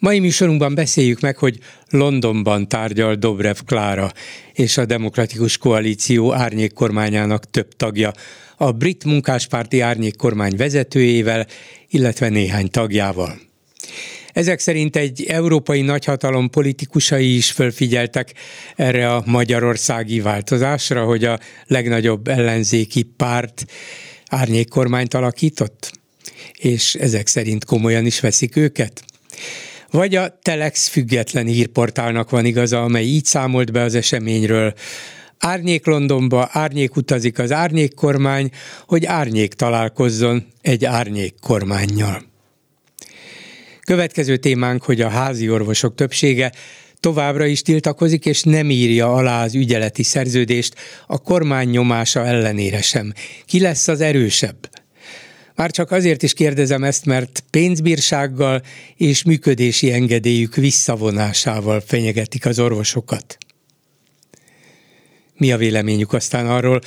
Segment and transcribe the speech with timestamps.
[0.00, 1.58] Mai műsorunkban beszéljük meg, hogy
[1.88, 4.12] Londonban tárgyal Dobrev Klára
[4.52, 8.12] és a Demokratikus Koalíció árnyék kormányának több tagja,
[8.56, 11.46] a brit munkáspárti árnyék kormány vezetőjével,
[11.88, 13.40] illetve néhány tagjával.
[14.32, 18.34] Ezek szerint egy európai nagyhatalom politikusai is fölfigyeltek
[18.76, 23.64] erre a magyarországi változásra, hogy a legnagyobb ellenzéki párt
[24.26, 25.92] árnyék kormányt alakított?
[26.54, 29.02] És ezek szerint komolyan is veszik őket?
[29.90, 34.74] Vagy a Telex független hírportálnak van igaza, amely így számolt be az eseményről.
[35.38, 38.50] Árnyék Londonba, árnyék utazik az árnyék kormány,
[38.86, 42.22] hogy árnyék találkozzon egy árnyék kormányjal.
[43.80, 46.52] Következő témánk, hogy a házi orvosok többsége
[47.00, 50.74] továbbra is tiltakozik, és nem írja alá az ügyeleti szerződést
[51.06, 53.12] a kormány nyomása ellenére sem.
[53.44, 54.68] Ki lesz az erősebb?
[55.58, 58.62] Már csak azért is kérdezem ezt, mert pénzbírsággal
[58.96, 63.38] és működési engedélyük visszavonásával fenyegetik az orvosokat.
[65.36, 66.80] Mi a véleményük aztán arról,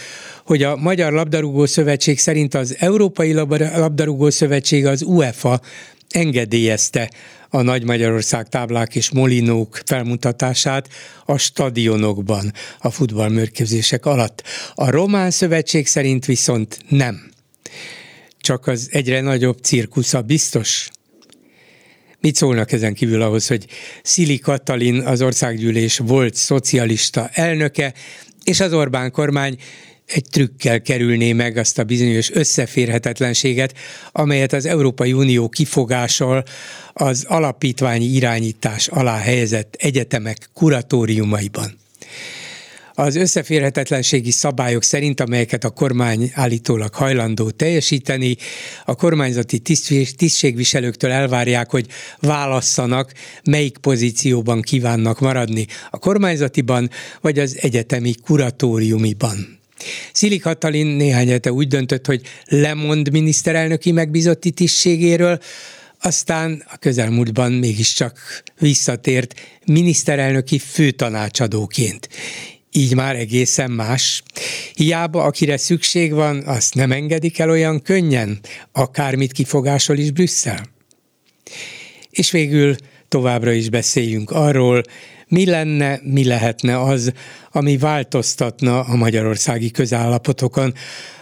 [0.46, 5.62] hogy a Magyar Labdarúgó Szövetség szerint az Európai Labdarúgó Szövetség, az UEFA
[6.10, 7.12] engedélyezte
[7.50, 10.90] a Nagy Magyarország táblák és molinók felmutatását
[11.26, 14.44] a stadionokban a futballmérkőzések alatt.
[14.74, 17.32] A Román Szövetség szerint viszont nem
[18.42, 20.90] csak az egyre nagyobb cirkusza biztos?
[22.20, 23.66] Mit szólnak ezen kívül ahhoz, hogy
[24.04, 27.94] Szili Katalin az országgyűlés volt szocialista elnöke,
[28.44, 29.58] és az Orbán kormány
[30.06, 33.74] egy trükkel kerülné meg azt a bizonyos összeférhetetlenséget,
[34.12, 36.44] amelyet az Európai Unió kifogásol
[36.94, 41.81] az alapítványi irányítás alá helyezett egyetemek kuratóriumaiban
[43.02, 48.38] az összeférhetetlenségi szabályok szerint, amelyeket a kormány állítólag hajlandó teljesíteni,
[48.86, 49.60] a kormányzati
[50.16, 51.88] tisztségviselőktől elvárják, hogy
[52.20, 53.14] válasszanak,
[53.44, 56.90] melyik pozícióban kívánnak maradni, a kormányzatiban
[57.22, 59.60] vagy az egyetemi kuratóriumiban.
[60.14, 65.40] Szili Katalin néhány hete úgy döntött, hogy lemond miniszterelnöki megbízotti tisztségéről,
[66.02, 69.34] aztán a közelmúltban mégiscsak visszatért
[69.66, 72.10] miniszterelnöki főtanácsadóként
[72.72, 74.24] így már egészen más.
[74.74, 78.40] Hiába, akire szükség van, azt nem engedik el olyan könnyen,
[78.72, 80.68] akármit kifogásol is Brüsszel.
[82.10, 82.76] És végül
[83.08, 84.82] továbbra is beszéljünk arról,
[85.28, 87.12] mi lenne, mi lehetne az,
[87.52, 90.74] ami változtatna a magyarországi közállapotokon.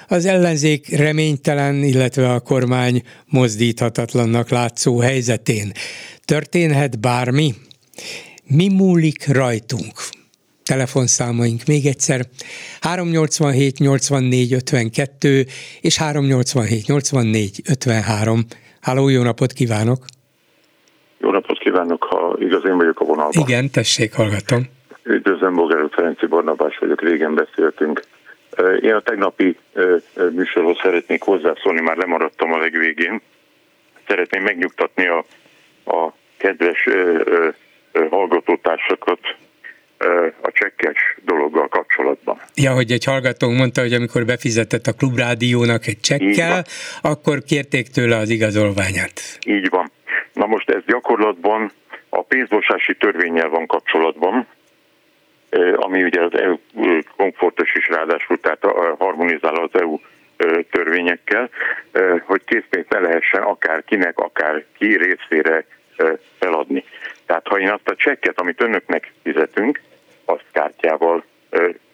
[0.07, 5.71] Az ellenzék reménytelen, illetve a kormány mozdíthatatlannak látszó helyzetén.
[6.25, 7.55] Történhet bármi?
[8.43, 10.09] Mi múlik rajtunk?
[10.73, 12.19] Telefonszámaink még egyszer
[12.81, 15.45] 387 84 52
[15.81, 18.39] és 387 84 53.
[18.81, 19.99] Háló, jó napot kívánok!
[21.17, 23.43] Jó napot kívánok, ha igaz én vagyok a vonalban.
[23.47, 24.61] Igen, tessék, hallgatom.
[25.03, 28.01] Üdvözlöm, Bolgár Ferenci Barnabás vagyok, régen beszéltünk.
[28.81, 29.57] Én a tegnapi
[30.31, 33.21] műsorhoz szeretnék hozzászólni, már lemaradtam a legvégén.
[34.07, 35.25] Szeretném megnyugtatni a,
[35.85, 36.87] a kedves
[38.09, 39.19] hallgatótársakat,
[40.41, 42.41] a csekkes dologgal kapcsolatban.
[42.55, 46.63] Ja, hogy egy hallgatónk mondta, hogy amikor befizetett a klubrádiónak egy csekkel,
[47.01, 49.21] akkor kérték tőle az igazolványát.
[49.45, 49.91] Így van.
[50.33, 51.71] Na most ez gyakorlatban
[52.09, 54.47] a pénzmosási törvényel van kapcsolatban,
[55.75, 56.55] ami ugye az EU
[57.17, 58.63] komfortos is ráadásul, tehát
[58.97, 59.99] harmonizál az EU
[60.71, 61.49] törvényekkel,
[62.23, 65.65] hogy készpénzt ne lehessen akár kinek, akár ki részére
[66.39, 66.83] feladni.
[67.29, 69.81] Tehát ha én azt a csekket, amit önöknek fizetünk,
[70.25, 71.23] azt kártyával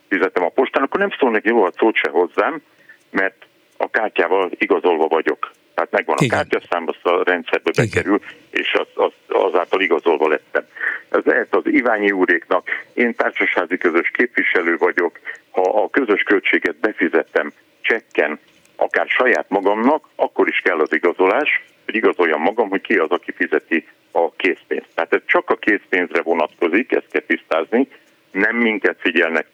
[0.08, 2.62] fizetem a postán, akkor nem szól neki jó szót se hozzám,
[3.10, 3.46] mert
[3.78, 5.52] a kártyával igazolva vagyok.
[5.74, 6.30] Tehát megvan Igen.
[6.30, 7.86] a kártyaszám, azt a rendszerbe Igen.
[7.86, 10.68] bekerül, és az, az, azáltal igazolva lettem.
[11.10, 15.20] Ez lehet az Iványi úréknak, én társasági közös képviselő vagyok,
[15.52, 18.40] ha a közös költséget befizettem csekken,
[18.76, 23.32] akár saját magamnak, akkor is kell az igazolás, hogy igazoljam magam, hogy ki az, aki
[23.32, 24.90] fizeti a készpénzt.
[24.96, 27.88] Tehát ez csak a készpénzre vonatkozik, ezt kell
[28.32, 29.48] nem minket figyelnek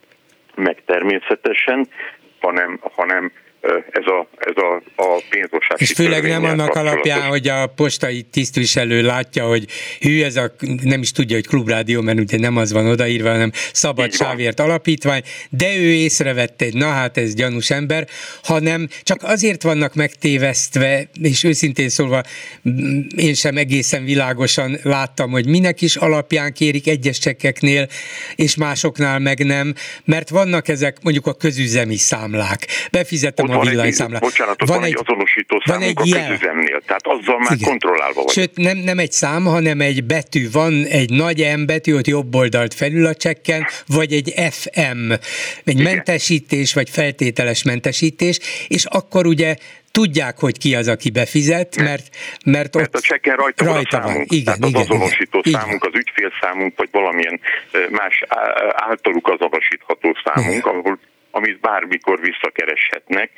[0.55, 1.87] meg természetesen,
[2.39, 3.31] hanem, hanem
[3.91, 5.79] ez a, ez a, a pénzmosás.
[5.79, 9.65] És főleg nem annak alapján, hogy a postai tisztviselő látja, hogy
[9.99, 10.51] hű, ez a,
[10.83, 15.21] nem is tudja, hogy klubrádió, mert ugye nem az van odaírva, hanem Szabad Sávért Alapítvány,
[15.49, 18.07] de ő észrevette, hogy na hát ez gyanús ember,
[18.43, 22.23] hanem csak azért vannak megtévesztve, és őszintén szólva
[23.15, 27.87] én sem egészen világosan láttam, hogy minek is alapján kérik egyes csekkeknél,
[28.35, 29.73] és másoknál meg nem,
[30.05, 32.67] mert vannak ezek mondjuk a közüzemi számlák.
[32.91, 34.21] Befizetem a villanyszámlát.
[34.21, 36.27] Bocsánat, van, van egy azonosító van egy a jel.
[36.27, 37.69] közüzemnél, tehát azzal már Igen.
[37.69, 38.33] kontrollálva vagy.
[38.33, 40.51] Sőt, nem, nem egy szám, hanem egy betű.
[40.51, 45.79] Van egy nagy M betű, ott jobb oldalt felül a csekken, vagy egy FM, egy
[45.79, 45.83] Igen.
[45.83, 49.55] mentesítés, vagy feltételes mentesítés, és akkor ugye
[49.91, 54.05] tudják, hogy ki az, aki befizet, mert, mert, mert ott a csekken rajta, rajta van,
[54.05, 55.93] a számunk, igen, tehát igen, az azonosító igen, számunk, igen.
[55.93, 57.39] az ügyfélszámunk, vagy valamilyen
[57.89, 58.23] más
[58.71, 60.99] általuk azonosítható számunk, ahol
[61.31, 63.31] amit bármikor visszakereshetnek,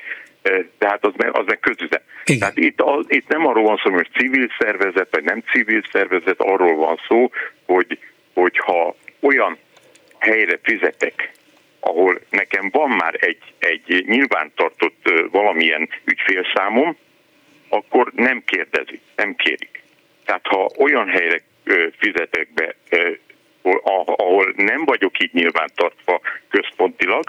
[0.78, 2.04] tehát az meg, az meg közüze.
[2.26, 2.40] Igen.
[2.40, 6.40] Tehát itt, az, itt nem arról van szó, hogy civil szervezet, vagy nem civil szervezet,
[6.40, 7.32] arról van szó,
[7.66, 8.00] hogy,
[8.34, 9.58] hogyha olyan
[10.18, 11.32] helyre fizetek,
[11.80, 16.98] ahol nekem van már egy, egy nyilvántartott valamilyen ügyfélszámom,
[17.70, 19.84] akkor nem kérdezi, nem kérik.
[20.26, 21.42] Tehát ha olyan helyre
[21.98, 22.76] fizetek be,
[23.84, 27.24] ahol nem vagyok így nyilvántartva központilag,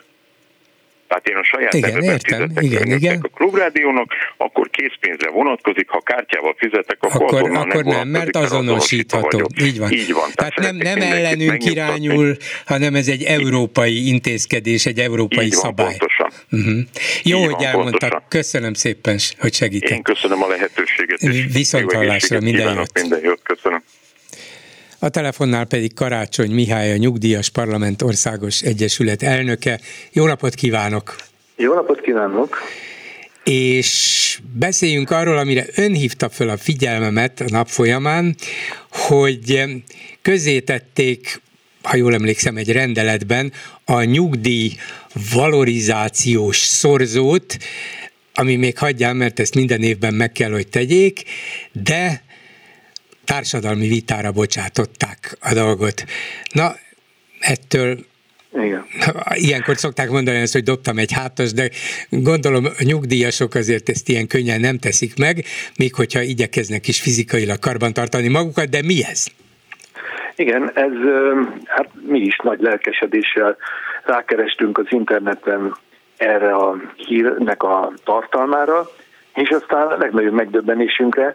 [1.14, 3.20] tehát én a saját igen, értem, igen, igen.
[3.22, 9.48] a klubrádiónak, akkor készpénzre vonatkozik, ha kártyával fizetek, akkor, akkor, azonnal akkor nem, mert azonosítható.
[9.62, 9.92] Így van.
[9.92, 10.30] Így van.
[10.34, 15.62] Tehát, Tehát nem, nem ellenünk irányul, hanem ez egy európai intézkedés, egy európai így van,
[15.62, 15.96] szabály.
[15.96, 16.30] Pontosan.
[16.50, 16.78] Uh-huh.
[17.22, 18.00] Jó, így hogy elmondtak.
[18.00, 18.22] Pontosan.
[18.28, 19.90] Köszönöm szépen, hogy segítek.
[19.90, 21.20] Én köszönöm a lehetőséget.
[21.52, 23.00] Viszont hallásra, minden jót.
[23.00, 23.82] Minden jót, köszönöm.
[25.04, 29.80] A telefonnál pedig Karácsony Mihály, a Nyugdíjas Parlament Országos Egyesület elnöke.
[30.12, 31.16] Jó napot kívánok!
[31.56, 32.58] Jó napot kívánok!
[33.44, 38.36] És beszéljünk arról, amire ön hívta föl a figyelmemet a nap folyamán,
[38.90, 39.62] hogy
[40.22, 41.40] közzétették
[41.82, 43.52] ha jól emlékszem, egy rendeletben
[43.84, 44.72] a nyugdíj
[45.34, 47.56] valorizációs szorzót,
[48.34, 51.22] ami még hagyjál, mert ezt minden évben meg kell, hogy tegyék,
[51.72, 52.22] de
[53.24, 56.04] társadalmi vitára bocsátották a dolgot.
[56.52, 56.72] Na,
[57.40, 57.98] ettől
[58.62, 58.84] igen.
[59.34, 61.68] Ilyenkor szokták mondani azt, hogy dobtam egy hátas, de
[62.10, 65.44] gondolom a nyugdíjasok azért ezt ilyen könnyen nem teszik meg,
[65.78, 69.26] még hogyha igyekeznek is fizikailag karbantartani magukat, de mi ez?
[70.36, 70.92] Igen, ez
[71.64, 73.56] hát mi is nagy lelkesedéssel
[74.04, 75.76] rákerestünk az interneten
[76.16, 78.88] erre a hírnek a tartalmára,
[79.34, 81.34] és aztán a legnagyobb megdöbbenésünkre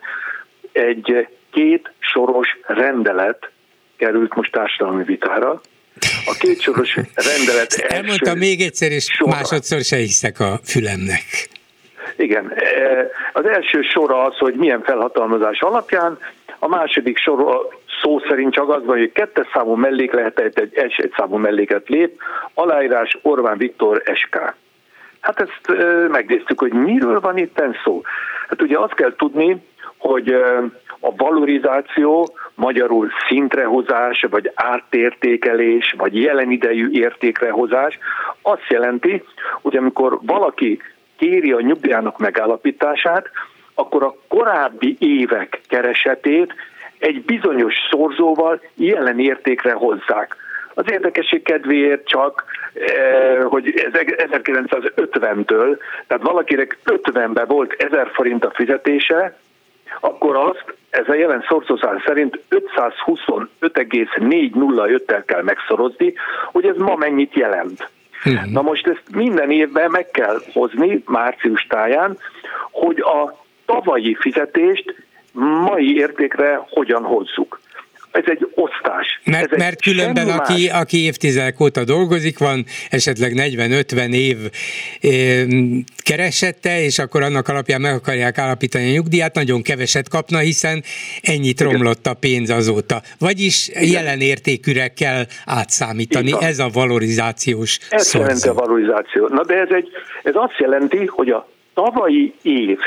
[0.72, 3.52] egy két soros rendelet
[3.98, 5.62] került most társadalmi vitára.
[6.26, 9.32] A két soros rendelet Elmondtam még egyszer, és sora.
[9.32, 11.50] másodszor se hiszek a fülemnek.
[12.16, 16.18] Igen, e, az első sora az, hogy milyen felhatalmazás alapján,
[16.60, 17.68] a második sor
[18.02, 22.22] szó szerint csak az van, hogy kettes számú mellékletet egy egy számú melléket lép,
[22.54, 24.56] aláírás Orbán Viktor SK.
[25.20, 28.02] Hát ezt e, megnéztük, hogy miről van itt szó.
[28.48, 29.64] Hát ugye azt kell tudni,
[29.98, 30.64] hogy e,
[31.00, 38.00] a valorizáció, magyarul szintrehozás, vagy átértékelés, vagy jelen idejű értékrehozás
[38.42, 39.24] azt jelenti,
[39.62, 40.82] hogy amikor valaki
[41.18, 43.30] kéri a nyugdíjának megállapítását,
[43.74, 46.54] akkor a korábbi évek keresetét
[46.98, 50.36] egy bizonyos szorzóval jelen értékre hozzák.
[50.74, 52.44] Az érdekesség kedvéért csak,
[52.74, 54.02] eh, hogy ez
[54.32, 55.78] 1950-től,
[56.08, 59.38] tehát valakinek 50-ben volt 1000 forint a fizetése,
[60.00, 66.14] akkor azt ez a jelen szorzószám szerint 525,405-tel kell megszorozni,
[66.52, 67.90] hogy ez ma mennyit jelent.
[68.24, 68.52] Hmm.
[68.52, 72.18] Na most ezt minden évben meg kell hozni március táján,
[72.72, 74.96] hogy a tavalyi fizetést
[75.34, 77.60] mai értékre hogyan hozzuk
[78.12, 79.22] ez egy osztás.
[79.24, 84.38] Mert, ez mert különben aki, aki évtizedek óta dolgozik, van esetleg 40-50 év
[86.04, 90.84] keresette, és akkor annak alapján meg akarják állapítani a nyugdíjat, nagyon keveset kapna, hiszen
[91.22, 93.02] ennyit romlott a pénz azóta.
[93.20, 93.84] Vagyis Igen.
[93.84, 98.28] jelen értékűre kell átszámítani, ez a valorizációs Ez szorzó.
[98.28, 99.28] jelenti a valorizáció.
[99.28, 99.90] Na de ez, egy,
[100.24, 102.78] ez azt jelenti, hogy a tavalyi év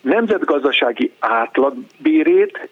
[0.00, 2.68] nemzetgazdasági átlagbérét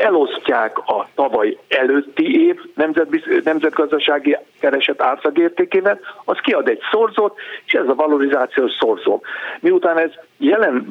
[0.00, 2.56] elosztják a tavaly előtti év
[3.44, 9.22] nemzetgazdasági kereset átszagértékével, az kiad egy szorzót, és ez a valorizációs szorzó.
[9.60, 10.86] Miután ez jelen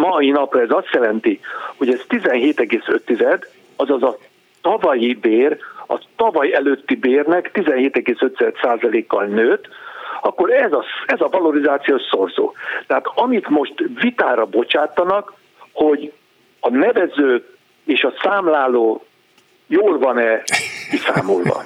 [0.00, 1.40] mai napra ez azt jelenti,
[1.76, 3.44] hogy ez 17,5,
[3.76, 4.16] azaz a
[4.60, 9.68] tavalyi bér, a tavaly előtti bérnek 17,5%-kal nőtt,
[10.22, 12.52] akkor ez a, ez a valorizációs szorzó.
[12.86, 15.32] Tehát amit most vitára bocsátanak,
[15.72, 16.12] hogy
[16.60, 17.44] a nevező
[17.90, 19.04] és a számláló
[19.66, 20.42] jól van-e
[20.90, 21.64] kiszámolva.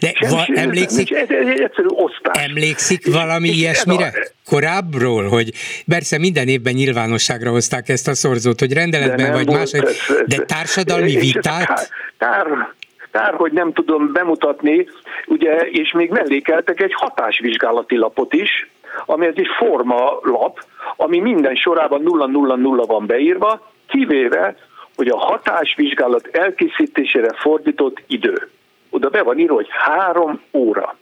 [0.00, 2.44] De va, emlékszik, ez, ez egy egyszerű osztás.
[2.44, 5.50] Emlékszik valami és ilyesmire a, korábbról, hogy
[5.88, 9.70] persze minden évben nyilvánosságra hozták ezt a szorzót, hogy rendeletben vagy más,
[10.26, 11.66] de társadalmi vitát?
[11.66, 11.86] Kár,
[12.18, 12.46] kár,
[13.10, 14.86] kár, hogy nem tudom bemutatni,
[15.26, 18.70] ugye, és még mellékeltek egy hatásvizsgálati lapot is,
[19.06, 20.64] ami ez egy forma lap,
[20.96, 24.56] ami minden sorában 000 van beírva, kivéve,
[25.00, 28.48] hogy a hatásvizsgálat elkészítésére fordított idő.
[28.90, 30.96] Oda be van írva, hogy három óra.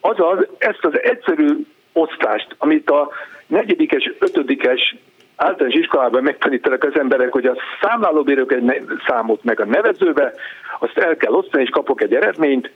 [0.00, 3.10] Azaz ezt az egyszerű osztást, amit a
[3.46, 4.96] negyedikes, ötödikes
[5.36, 10.32] általános iskolában megtanítanak az emberek, hogy a számlálóbérők egy számot meg a nevezőbe,
[10.78, 12.70] azt el kell osztani, és kapok egy eredményt.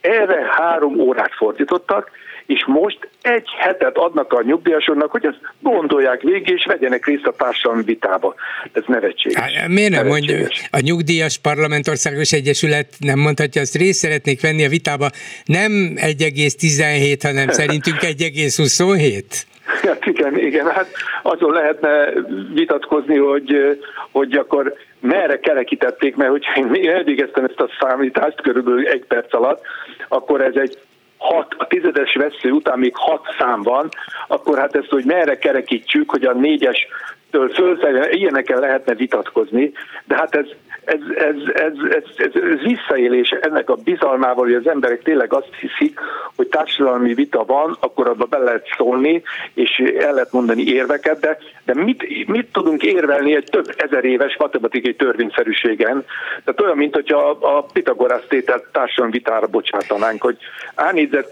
[0.00, 2.10] Erre három órát fordítottak,
[2.48, 7.32] és most egy hetet adnak a nyugdíjasoknak, hogy ezt gondolják végig, és vegyenek részt a
[7.32, 8.34] társadalmi vitába.
[8.72, 9.56] Ez nevetséges.
[9.56, 10.36] Há, miért nem mondja,
[10.70, 15.08] a nyugdíjas parlamentországos egyesület nem mondhatja, azt részt szeretnék venni a vitába,
[15.44, 19.22] nem 1,17, hanem szerintünk 1,27?
[19.64, 20.88] Hát igen, igen, hát
[21.22, 22.12] azon lehetne
[22.54, 23.78] vitatkozni, hogy,
[24.10, 29.62] hogy akkor merre kerekítették, mert hogyha én elvégeztem ezt a számítást körülbelül egy perc alatt,
[30.08, 30.78] akkor ez egy
[31.18, 33.88] hat, a tizedes vesző után még hat szám van,
[34.28, 36.86] akkor hát ezt, hogy merre kerekítsük, hogy a négyes
[37.30, 39.72] től fölfelé, ilyenekkel lehetne vitatkozni,
[40.04, 40.46] de hát ez,
[40.88, 45.54] ez, ez, ez, ez, ez, ez visszaélés ennek a bizalmával, hogy az emberek tényleg azt
[45.60, 46.00] hiszik,
[46.36, 49.22] hogy társadalmi vita van, akkor abba be lehet szólni,
[49.54, 54.36] és el lehet mondani érveket, de, de mit, mit tudunk érvelni egy több ezer éves
[54.38, 56.04] matematikai törvényszerűségen?
[56.44, 60.36] Tehát olyan, mint hogyha a Pitagorász tételt társadalmi vitára bocsátanánk, hogy
[60.74, 61.28] A négyzet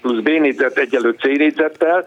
[0.00, 2.06] plusz B négyzet egyelő C négyzettel,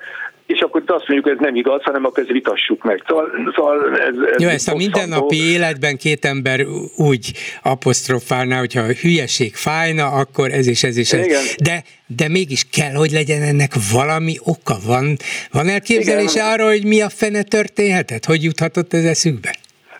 [0.50, 3.04] és akkor azt mondjuk, hogy ez nem igaz, hanem akkor ezt vitassuk meg.
[3.08, 6.60] Szóval, szóval ez, ez Jó, ezt a mindennapi életben két ember
[6.98, 7.32] úgy
[7.64, 11.26] apostrofálná, hogyha a hülyeség fájna, akkor ez és ez és ez.
[11.26, 11.42] Igen.
[11.64, 14.76] De, de mégis kell, hogy legyen ennek valami oka.
[14.88, 15.16] Van,
[15.52, 16.52] van elképzelése Igen.
[16.52, 18.26] arra, hogy mi a fene történhetett?
[18.26, 19.56] Hogy juthatott ez eszükbe?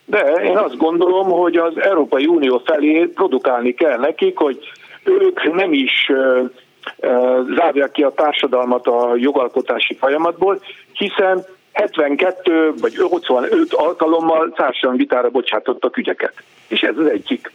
[0.06, 4.58] De én azt gondolom, hogy az Európai Unió felé produkálni kell nekik, hogy
[5.04, 6.12] ők nem is
[7.56, 10.62] zárják ki a társadalmat a jogalkotási folyamatból,
[10.94, 16.34] hiszen 72 vagy 85 alkalommal társadalmi vitára bocsátottak ügyeket.
[16.68, 17.52] És ez az egyik.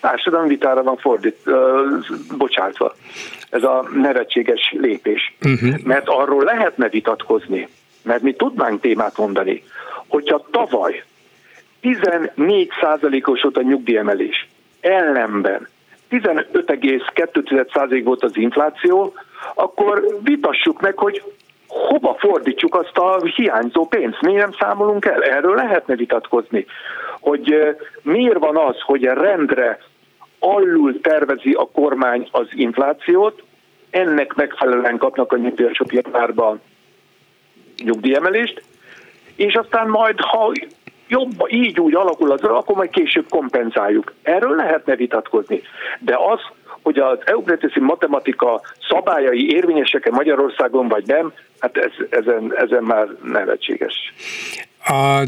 [0.00, 1.54] Társadalmi vitára van fordít, uh,
[2.36, 2.94] bocsátva.
[3.50, 5.34] Ez a nevetséges lépés.
[5.44, 5.74] Uh-huh.
[5.84, 7.68] Mert arról lehetne vitatkozni,
[8.02, 9.62] mert mi tudnánk témát mondani,
[10.06, 11.04] hogyha tavaly
[11.82, 14.48] 14%-os volt a nyugdíjemelés,
[14.80, 15.68] ellenben
[16.10, 19.14] 15,2% volt az infláció,
[19.54, 21.22] akkor vitassuk meg, hogy
[21.66, 25.22] hova fordítsuk azt a hiányzó pénzt, miért nem számolunk el?
[25.22, 26.66] Erről lehetne vitatkozni,
[27.20, 29.78] hogy miért van az, hogy rendre
[30.38, 33.42] alul tervezi a kormány az inflációt,
[33.90, 36.60] ennek megfelelően kapnak a nyugdíjasok januárban
[37.84, 38.62] nyugdíjemelést,
[39.36, 40.52] és aztán majd, ha
[41.08, 44.14] jobb, így úgy alakul az, akkor majd később kompenzáljuk.
[44.22, 45.62] Erről lehetne vitatkozni.
[45.98, 46.40] De az,
[46.82, 53.94] hogy az euklideszi matematika szabályai érvényesek-e Magyarországon vagy nem, hát ez, ezen, ezen már nevetséges.
[54.86, 55.24] A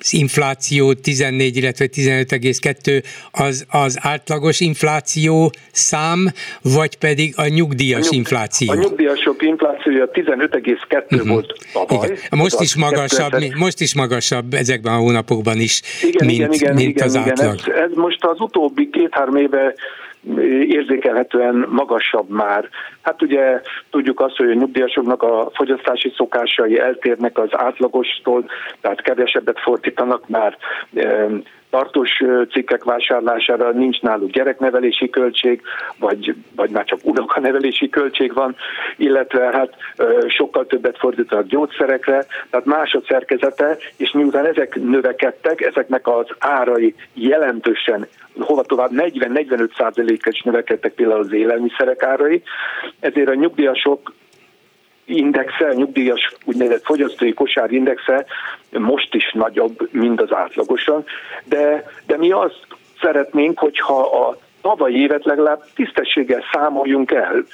[0.00, 6.28] az infláció 14, illetve 15,2 az, az átlagos infláció szám,
[6.62, 8.72] vagy pedig a nyugdíjas a nyug, infláció?
[8.72, 11.28] A nyugdíjasok inflációja 15,2 uh-huh.
[11.28, 12.06] volt tavaly.
[12.06, 12.18] Igen.
[12.30, 16.88] Most is, magasabb, most is magasabb ezekben a hónapokban is, igen, mint, igen, igen, mint
[16.88, 17.28] igen, az igen.
[17.28, 17.58] átlag.
[17.58, 19.74] Ez, ez most az utóbbi két-három éve
[20.68, 22.68] érzékelhetően magasabb már.
[23.02, 28.44] Hát ugye tudjuk azt, hogy a nyugdíjasoknak a fogyasztási szokásai eltérnek az átlagostól,
[28.80, 30.56] tehát kevesebbet fordítanak már
[31.76, 35.62] tartós cikkek vásárlására nincs náluk gyereknevelési költség,
[35.98, 38.56] vagy, vagy már csak unokanevelési költség van,
[38.96, 39.74] illetve hát
[40.28, 46.94] sokkal többet fordítanak gyógyszerekre, tehát más a szerkezete, és miután ezek növekedtek, ezeknek az árai
[47.14, 48.06] jelentősen
[48.38, 52.42] hova tovább 40-45 százalékkel is növekedtek például az élelmiszerek árai,
[53.00, 54.12] ezért a nyugdíjasok
[55.06, 58.26] indexe, nyugdíjas úgynevezett fogyasztói kosár indexe
[58.70, 61.04] most is nagyobb, mint az átlagosan,
[61.44, 62.66] de, de mi azt
[63.00, 67.44] szeretnénk, hogyha a tavalyi évet legalább tisztességgel számoljunk el.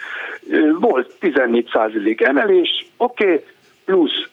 [0.81, 3.45] Volt 14% emelés, oké, okay,
[3.85, 4.29] plusz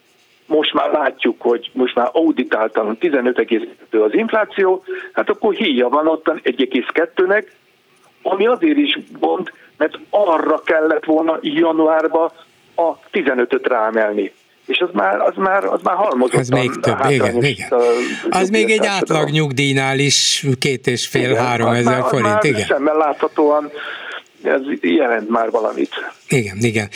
[0.46, 4.84] most már látjuk, hogy most már auditáltan 15,2 az infláció,
[5.14, 7.46] hát akkor híja van ottan 1,2-nek,
[8.22, 12.32] ami azért is gond, mert arra kellett volna januárba
[12.80, 14.32] a 15-öt rámelni
[14.66, 16.40] és az már, az már, az már halmozott.
[16.40, 17.74] Az még több, igen, igen.
[18.30, 22.66] Az még egy átlag nyugdíjnál is két és fél, igen, három ezer forint, már igen.
[22.66, 23.72] Szemmel láthatóan
[24.44, 25.90] ez jelent már valamit.
[26.30, 26.90] Igen, igen.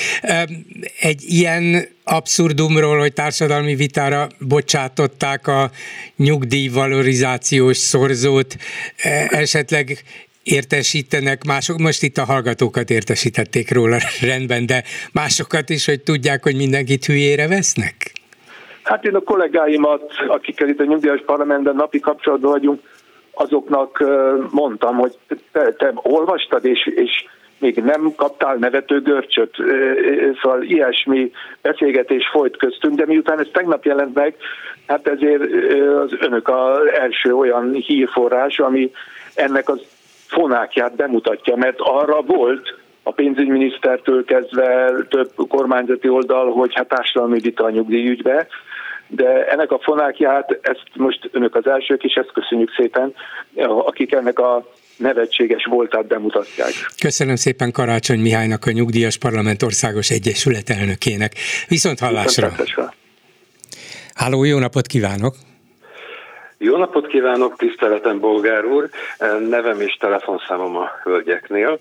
[1.00, 5.70] Egy ilyen abszurdumról, hogy társadalmi vitára bocsátották a
[6.16, 8.56] nyugdíjvalorizációs szorzót,
[8.98, 10.04] e, esetleg
[10.44, 13.98] értesítenek mások, most itt a hallgatókat értesítették róla
[14.32, 14.84] rendben, de
[15.14, 17.96] másokat is, hogy tudják, hogy mindenkit hülyére vesznek?
[18.84, 22.82] Hát én a kollégáimat, akikkel itt a nyugdíjas parlamentben napi kapcsolatban vagyunk,
[23.34, 24.04] azoknak
[24.52, 25.18] mondtam, hogy
[25.52, 27.26] te, te olvastad, és, és
[27.60, 29.56] még nem kaptál nevető görcsöt,
[30.42, 31.32] szóval ilyesmi
[31.62, 34.36] beszélgetés folyt köztünk, de miután ez tegnap jelent meg,
[34.88, 35.42] hát ezért
[36.04, 38.92] az önök az első olyan hírforrás, ami
[39.36, 39.82] ennek az
[40.34, 47.64] fonákját bemutatja, mert arra volt a pénzügyminisztertől kezdve több kormányzati oldal, hogy hát társadalmi vita
[47.64, 48.48] a nyugdíjügybe,
[49.08, 53.14] de ennek a fonákját, ezt most önök az elsők, és ezt köszönjük szépen,
[53.86, 54.66] akik ennek a
[54.98, 56.72] nevetséges voltát bemutatják.
[57.02, 61.34] Köszönöm szépen Karácsony Mihálynak, a Nyugdíjas Parlament Országos Egyesület elnökének.
[61.68, 62.52] Viszont hallásra!
[64.14, 65.36] Háló, jó napot kívánok!
[66.64, 68.90] Jó napot kívánok, tiszteletem Bolgár úr,
[69.50, 71.78] nevem és telefonszámom a hölgyeknél.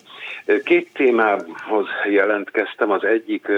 [0.64, 3.48] Két témához jelentkeztem, az egyik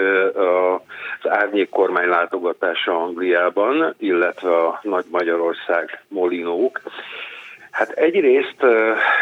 [1.23, 6.81] az árnyék kormány látogatása Angliában, illetve a Nagy Magyarország molinók.
[7.75, 8.57] Hát egyrészt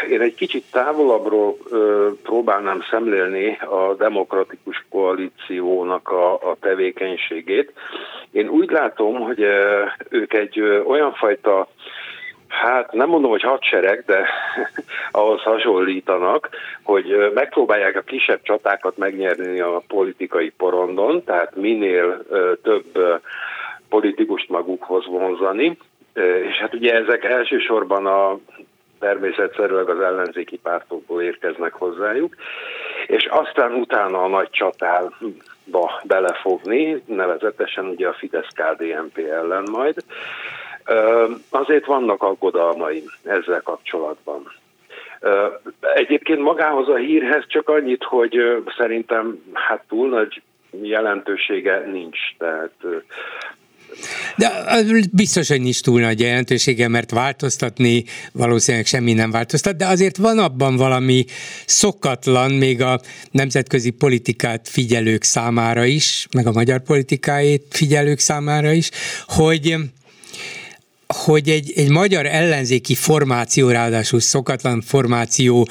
[0.09, 1.57] én egy kicsit távolabbról
[2.23, 7.73] próbálnám szemlélni a demokratikus koalíciónak a, a tevékenységét.
[8.31, 9.45] Én úgy látom, hogy
[10.09, 11.67] ők egy olyan fajta
[12.47, 14.27] Hát nem mondom, hogy hadsereg, de
[15.11, 16.49] ahhoz hasonlítanak,
[16.83, 22.23] hogy megpróbálják a kisebb csatákat megnyerni a politikai porondon, tehát minél
[22.63, 22.85] több
[23.89, 25.77] politikust magukhoz vonzani,
[26.49, 28.39] és hát ugye ezek elsősorban a
[28.99, 32.35] természetszerűleg az ellenzéki pártokból érkeznek hozzájuk,
[33.07, 39.95] és aztán utána a nagy csatába belefogni, nevezetesen ugye a Fidesz-KDNP ellen majd.
[41.49, 44.51] Azért vannak aggodalmaim ezzel kapcsolatban.
[45.95, 50.41] Egyébként magához a hírhez csak annyit, hogy szerintem hát túl nagy
[50.81, 52.19] jelentősége nincs.
[52.37, 52.73] Tehát
[54.37, 54.65] de
[55.11, 60.39] biztos, hogy nincs túl nagy jelentősége, mert változtatni valószínűleg semmi nem változtat, de azért van
[60.39, 61.25] abban valami
[61.65, 63.01] szokatlan, még a
[63.31, 68.89] nemzetközi politikát figyelők számára is, meg a magyar politikáit figyelők számára is,
[69.27, 69.75] hogy
[71.07, 75.67] hogy egy, egy magyar ellenzéki formáció, ráadásul szokatlan formáció,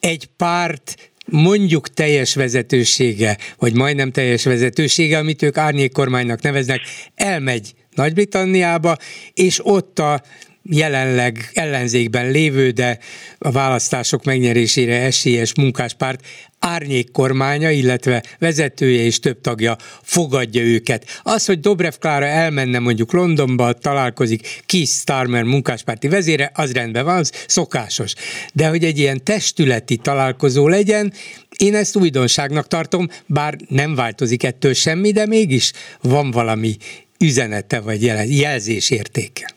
[0.00, 6.80] egy párt mondjuk teljes vezetősége, vagy majdnem teljes vezetősége, amit ők árnyékkormánynak neveznek,
[7.14, 8.96] elmegy Nagy-Britanniába,
[9.34, 10.22] és ott a
[10.64, 12.98] jelenleg ellenzékben lévő, de
[13.38, 16.24] a választások megnyerésére esélyes munkáspárt
[16.58, 21.20] árnyék kormánya, illetve vezetője és több tagja fogadja őket.
[21.22, 27.16] Az, hogy Dobrev Klára elmenne mondjuk Londonba, találkozik Keith Starmer munkáspárti vezére, az rendben van,
[27.16, 28.14] az szokásos.
[28.54, 31.12] De hogy egy ilyen testületi találkozó legyen,
[31.56, 36.76] én ezt újdonságnak tartom, bár nem változik ettől semmi, de mégis van valami
[37.18, 39.54] üzenete vagy jelzésértéke.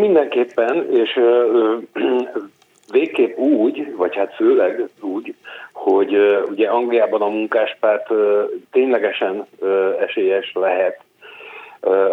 [0.00, 1.20] Mindenképpen, és
[2.90, 5.34] végképp úgy, vagy hát főleg úgy,
[5.72, 6.16] hogy
[6.50, 8.08] ugye Angliában a munkáspárt
[8.70, 9.46] ténylegesen
[10.00, 11.00] esélyes lehet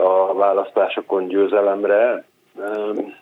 [0.03, 2.23] a választásokon győzelemre,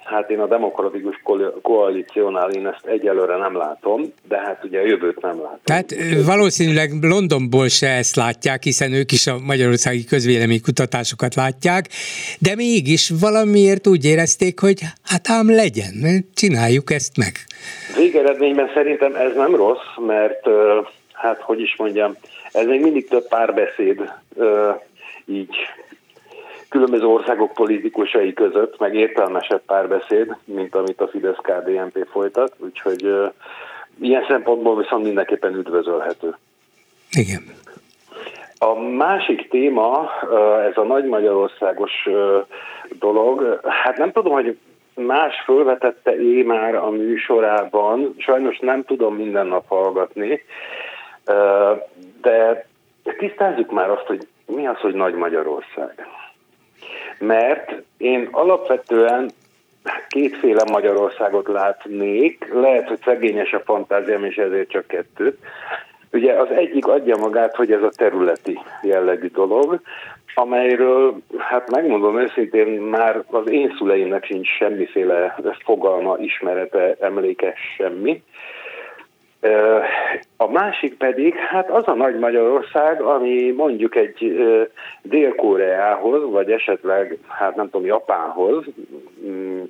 [0.03, 1.21] Hát én a demokratikus
[1.61, 5.59] koalíciónál én ezt egyelőre nem látom, de hát ugye a jövőt nem látom.
[5.63, 5.95] Tehát
[6.25, 11.85] valószínűleg Londonból se ezt látják, hiszen ők is a magyarországi közvélemény kutatásokat látják,
[12.39, 17.31] de mégis valamiért úgy érezték, hogy hát ám legyen, csináljuk ezt meg.
[17.95, 20.47] Végeredményben szerintem ez nem rossz, mert
[21.13, 22.15] hát hogy is mondjam,
[22.51, 24.11] ez még mindig több párbeszéd
[25.25, 25.55] így
[26.75, 33.31] különböző országok politikusai között, meg értelmesebb párbeszéd, mint amit a Fidesz-KDNP folytat, úgyhogy uh,
[33.99, 36.35] ilyen szempontból viszont mindenképpen üdvözölhető.
[37.11, 37.43] Igen.
[38.57, 40.09] A másik téma,
[40.69, 41.91] ez a nagy magyarországos
[42.99, 44.57] dolog, hát nem tudom, hogy
[44.95, 50.41] más fölvetette é már a műsorában, sajnos nem tudom minden nap hallgatni,
[52.21, 52.67] de
[53.17, 56.07] tisztázzuk már azt, hogy mi az, hogy Nagy Magyarország
[57.19, 59.29] mert én alapvetően
[60.07, 65.37] kétféle Magyarországot látnék, lehet, hogy szegényes a fantáziám, és ezért csak kettőt.
[66.11, 69.81] Ugye az egyik adja magát, hogy ez a területi jellegű dolog,
[70.35, 78.23] amelyről, hát megmondom őszintén, már az én szüleimnek sincs semmiféle fogalma, ismerete, emlékes, semmi.
[80.37, 84.37] A másik pedig, hát az a nagy Magyarország, ami mondjuk egy
[85.01, 88.65] Dél-Koreához, vagy esetleg, hát nem tudom, Japánhoz
[89.25, 89.61] mm,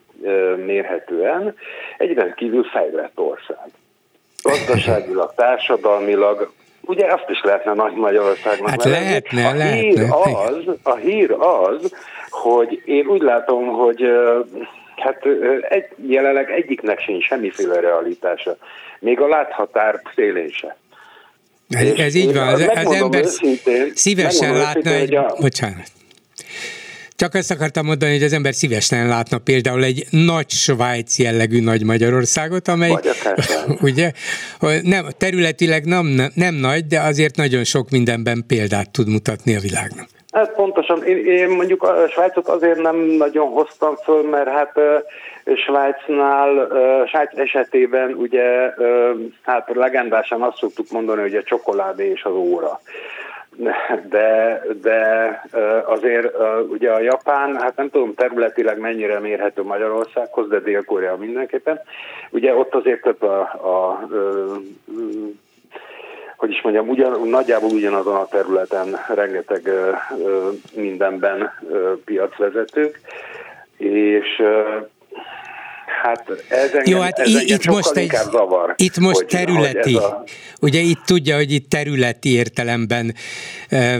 [0.65, 1.55] mérhetően
[1.97, 3.67] egy rendkívül fejlett ország.
[4.43, 6.51] Gazdaságilag, társadalmilag,
[6.87, 9.75] Ugye azt is lehetne Nagy Magyarországnak hát lehetne, a lehetne.
[9.75, 11.93] Hír az, a hír az,
[12.29, 14.07] hogy én úgy látom, hogy
[14.95, 15.25] hát
[15.69, 18.57] egy, jelenleg egyiknek sincs semmiféle realitása.
[18.99, 20.77] Még a láthatár szélén se.
[21.69, 25.15] Ez, ez így van, az, az ember őszintén, szívesen látna egy...
[25.15, 25.35] A...
[25.39, 25.87] Bocsánat.
[27.15, 31.83] Csak azt akartam mondani, hogy az ember szívesen látna például egy nagy Svájc jellegű nagy
[31.83, 32.91] Magyarországot, amely
[33.81, 34.11] ugye,
[34.81, 40.07] nem, területileg nem, nem nagy, de azért nagyon sok mindenben példát tud mutatni a világnak.
[40.35, 44.79] Hát pontosan, én, én mondjuk a Svájcot azért nem nagyon hoztam föl, mert hát
[45.65, 46.67] Svájcnál,
[47.07, 48.73] Svájc esetében ugye
[49.41, 52.79] hát legendásan azt szoktuk mondani, hogy a csokoládé és az óra
[54.09, 55.41] de, de
[55.85, 56.33] azért
[56.69, 61.79] ugye a Japán, hát nem tudom területileg mennyire mérhető Magyarországhoz, de Dél-Korea mindenképpen.
[62.29, 64.59] Ugye ott azért több a, a, a
[66.37, 69.69] hogy is mondjam, ugyan, nagyjából ugyanazon a területen rengeteg
[70.73, 71.51] mindenben
[72.05, 72.99] piacvezetők,
[73.77, 74.41] és
[76.05, 80.03] Hát ez engem, Jó, hát ez itt most egy, zavar, itt most hogy, területi, hogy
[80.03, 80.23] a...
[80.61, 83.13] ugye itt tudja, hogy itt területi értelemben
[83.69, 83.99] e,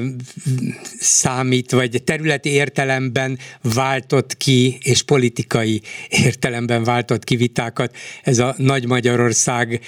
[1.00, 3.38] számít, vagy területi értelemben
[3.76, 9.80] váltott ki, és politikai értelemben váltott ki vitákat ez a Nagy Magyarország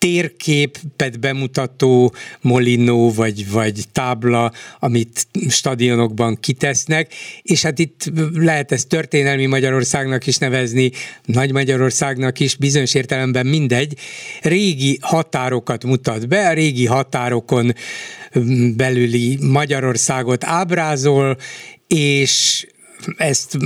[0.00, 9.46] térképet bemutató molinó vagy, vagy tábla, amit stadionokban kitesznek, és hát itt lehet ezt történelmi
[9.46, 10.90] Magyarországnak is nevezni,
[11.24, 13.94] Nagy Magyarországnak is, bizonyos értelemben mindegy,
[14.42, 17.74] régi határokat mutat be, a régi határokon
[18.76, 21.36] belüli Magyarországot ábrázol,
[21.86, 22.66] és
[23.16, 23.56] ezt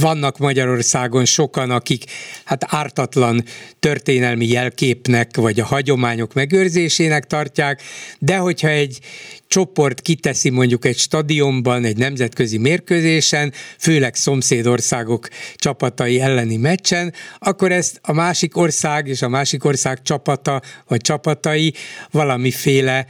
[0.00, 2.04] vannak Magyarországon sokan, akik
[2.44, 3.44] hát ártatlan
[3.80, 7.82] történelmi jelképnek, vagy a hagyományok megőrzésének tartják,
[8.18, 8.98] de hogyha egy
[9.46, 17.98] csoport kiteszi mondjuk egy stadionban, egy nemzetközi mérkőzésen, főleg szomszédországok csapatai elleni meccsen, akkor ezt
[18.02, 21.74] a másik ország és a másik ország csapata vagy csapatai
[22.10, 23.06] valamiféle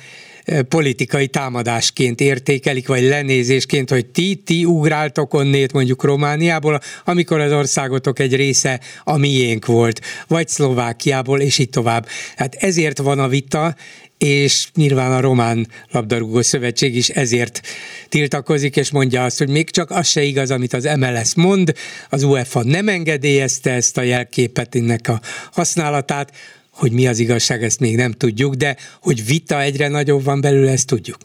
[0.69, 8.19] politikai támadásként értékelik, vagy lenézésként, hogy ti, ti ugráltok onnét mondjuk Romániából, amikor az országotok
[8.19, 12.07] egy része a miénk volt, vagy Szlovákiából, és így tovább.
[12.37, 13.75] Hát ezért van a vita,
[14.19, 17.61] és nyilván a Román Labdarúgó Szövetség is ezért
[18.09, 21.73] tiltakozik, és mondja azt, hogy még csak az se igaz, amit az MLS mond,
[22.09, 25.21] az UEFA nem engedélyezte ezt a jelképet, ennek a
[25.53, 26.33] használatát,
[26.75, 30.71] hogy mi az igazság, ezt még nem tudjuk, de hogy vita egyre nagyobb van belőle,
[30.71, 31.17] ezt tudjuk.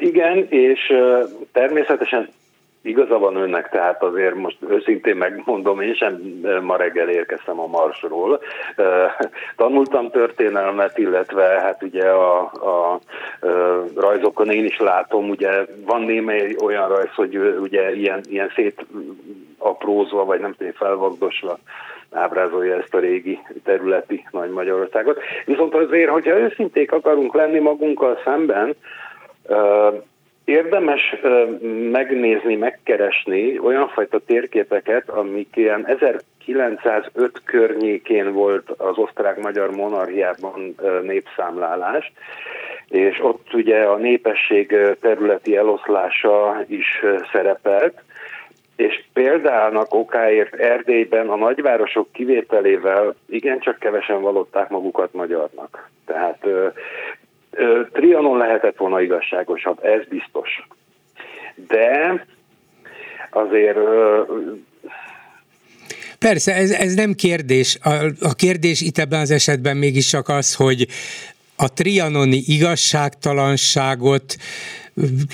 [0.00, 0.80] Igen, és
[1.52, 2.28] természetesen
[2.82, 6.20] Igaza van önnek, tehát azért most őszintén megmondom, én sem
[6.62, 8.40] ma reggel érkeztem a Marsról.
[9.56, 13.00] Tanultam történelmet, illetve hát ugye a, a, a
[13.96, 15.50] rajzokon én is látom, ugye
[15.86, 18.86] van némely olyan rajz, hogy ugye ilyen, ilyen szét
[19.58, 21.58] aprózva, vagy nem tudom, felvagdosva
[22.12, 25.20] ábrázolja ezt a régi területi Nagy Magyarországot.
[25.44, 28.76] Viszont azért, hogyha őszinték akarunk lenni magunkkal szemben,
[30.44, 31.16] érdemes
[31.90, 42.12] megnézni, megkeresni olyan fajta térképeket, amik ilyen 1905 környékén volt az osztrák-magyar monarchiában népszámlálás,
[42.88, 48.02] és ott ugye a népesség területi eloszlása is szerepelt,
[48.80, 55.90] és példának okáért Erdélyben a nagyvárosok kivételével igencsak kevesen valották magukat magyarnak.
[56.06, 56.66] Tehát ö,
[57.50, 60.66] ö, Trianon lehetett volna igazságosabb, ez biztos.
[61.68, 62.26] De
[63.30, 64.22] azért ö,
[66.18, 67.78] Persze, ez, ez nem kérdés.
[67.82, 67.90] A,
[68.20, 70.86] a kérdés itt ebben az esetben mégiscsak az, hogy
[71.60, 74.36] a trianoni igazságtalanságot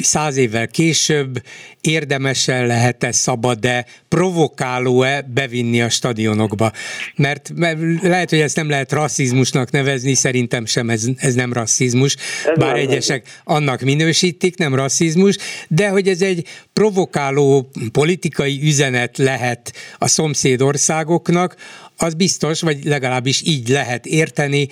[0.00, 1.42] száz évvel később
[1.80, 6.72] érdemesen lehet-e, szabad-e, provokáló-e bevinni a stadionokba.
[7.16, 12.16] Mert, mert lehet, hogy ezt nem lehet rasszizmusnak nevezni, szerintem sem ez, ez nem rasszizmus,
[12.44, 13.56] ez bár nem egyesek nem.
[13.56, 15.36] annak minősítik, nem rasszizmus,
[15.68, 21.56] de hogy ez egy provokáló politikai üzenet lehet a szomszéd országoknak,
[21.96, 24.68] az biztos, vagy legalábbis így lehet érteni,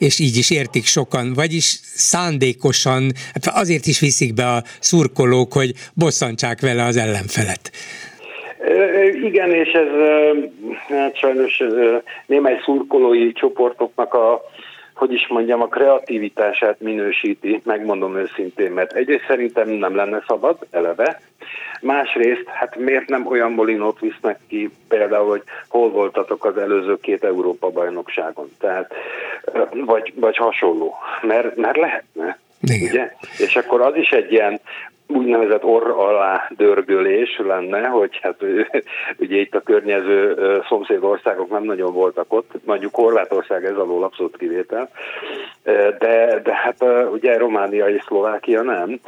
[0.00, 5.72] és így is értik sokan, vagyis szándékosan, hát azért is viszik be a szurkolók, hogy
[5.94, 7.70] bosszantsák vele az ellenfelet.
[9.22, 9.88] Igen, és ez
[10.88, 11.72] hát sajnos ez
[12.26, 14.42] némely szurkolói csoportoknak a
[14.94, 21.20] hogy is mondjam, a kreativitását minősíti, megmondom őszintén, mert egyrészt szerintem nem lenne szabad, eleve,
[21.80, 27.24] Másrészt, hát miért nem olyan molinót visznek ki, például, hogy hol voltatok az előző két
[27.24, 28.94] Európa bajnokságon, tehát,
[29.70, 32.38] vagy, vagy hasonló, mert, mert lehetne.
[32.60, 32.88] Igen.
[32.90, 33.12] Ugye?
[33.38, 34.60] És akkor az is egy ilyen
[35.12, 38.44] úgynevezett orr alá dörgölés lenne, hogy hát
[39.18, 40.36] ugye itt a környező
[40.68, 44.90] szomszéd országok nem nagyon voltak ott, mondjuk Horvátország ez alól abszolút kivétel,
[45.98, 49.00] de, de hát ugye Románia és Szlovákia nem.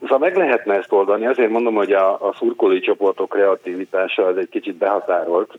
[0.00, 4.48] Szóval meg lehetne ezt oldani, azért mondom, hogy a, a szurkolói csoportok kreativitása az egy
[4.48, 5.52] kicsit behatárolt,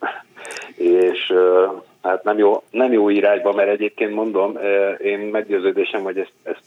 [0.76, 1.34] és
[2.02, 4.58] hát nem jó, nem jó irányba, mert egyébként mondom,
[5.02, 6.64] én meggyőződésem, hogy ezt, ezt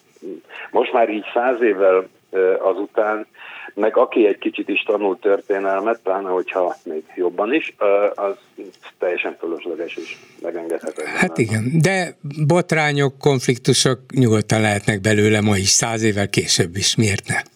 [0.71, 2.09] most már így száz évvel
[2.59, 3.27] azután,
[3.75, 7.75] meg aki egy kicsit is tanult történelmet, pláne hogyha még jobban is,
[8.15, 8.35] az
[8.99, 11.07] teljesen fölösleges és megengedhetetlen.
[11.07, 17.27] Hát igen, de botrányok, konfliktusok nyugodtan lehetnek belőle ma is, száz évvel később is, miért
[17.27, 17.35] ne?
[17.35, 17.47] Hát,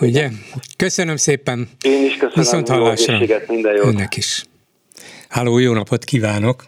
[0.00, 0.28] Ugye?
[0.76, 1.68] Köszönöm szépen.
[1.82, 2.34] Én is köszönöm.
[2.34, 3.18] Viszont hallásra.
[3.48, 3.84] Minden jót.
[3.84, 4.44] Önnek is.
[5.28, 6.64] Háló, jó napot kívánok!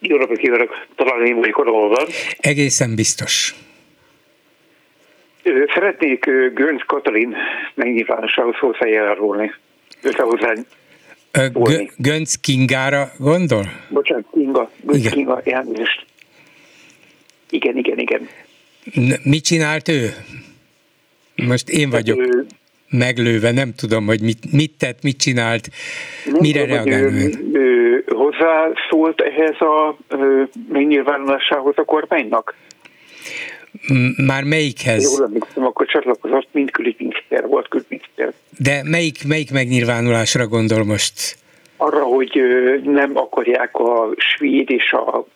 [0.00, 0.70] Jó napot kívánok!
[0.96, 3.54] Talán én vagyok Egészen biztos.
[5.74, 7.36] Szeretnék Gönc Katalin
[7.74, 9.52] megnyilvánosságot szól feljárulni.
[10.02, 10.66] Összehozzánk
[11.96, 13.64] Gönc Kingára gondol?
[13.88, 14.70] Bocsánat, Kinga.
[14.82, 15.12] Gönc igen.
[15.12, 16.06] Kinga, elnézést.
[17.50, 18.28] Igen, igen, igen.
[19.22, 20.10] Mit csinált ő?
[21.46, 22.46] Most én hát vagyok ő,
[22.90, 25.68] meglőve, nem tudom, hogy mit, mit tett, mit csinált,
[26.24, 29.96] nem mire reagál ő, ő hozzászólt ehhez a
[30.68, 32.54] megnyilvánulássához a kormánynak?
[34.16, 35.12] Már melyikhez?
[35.12, 38.32] Jól emlékszem, akkor csatlakozott, mint külügyminiszter volt külügyminiszter.
[38.58, 41.36] De melyik, melyik megnyilvánulásra gondol most?
[41.76, 42.40] Arra, hogy
[42.84, 45.26] nem akarják a svéd és a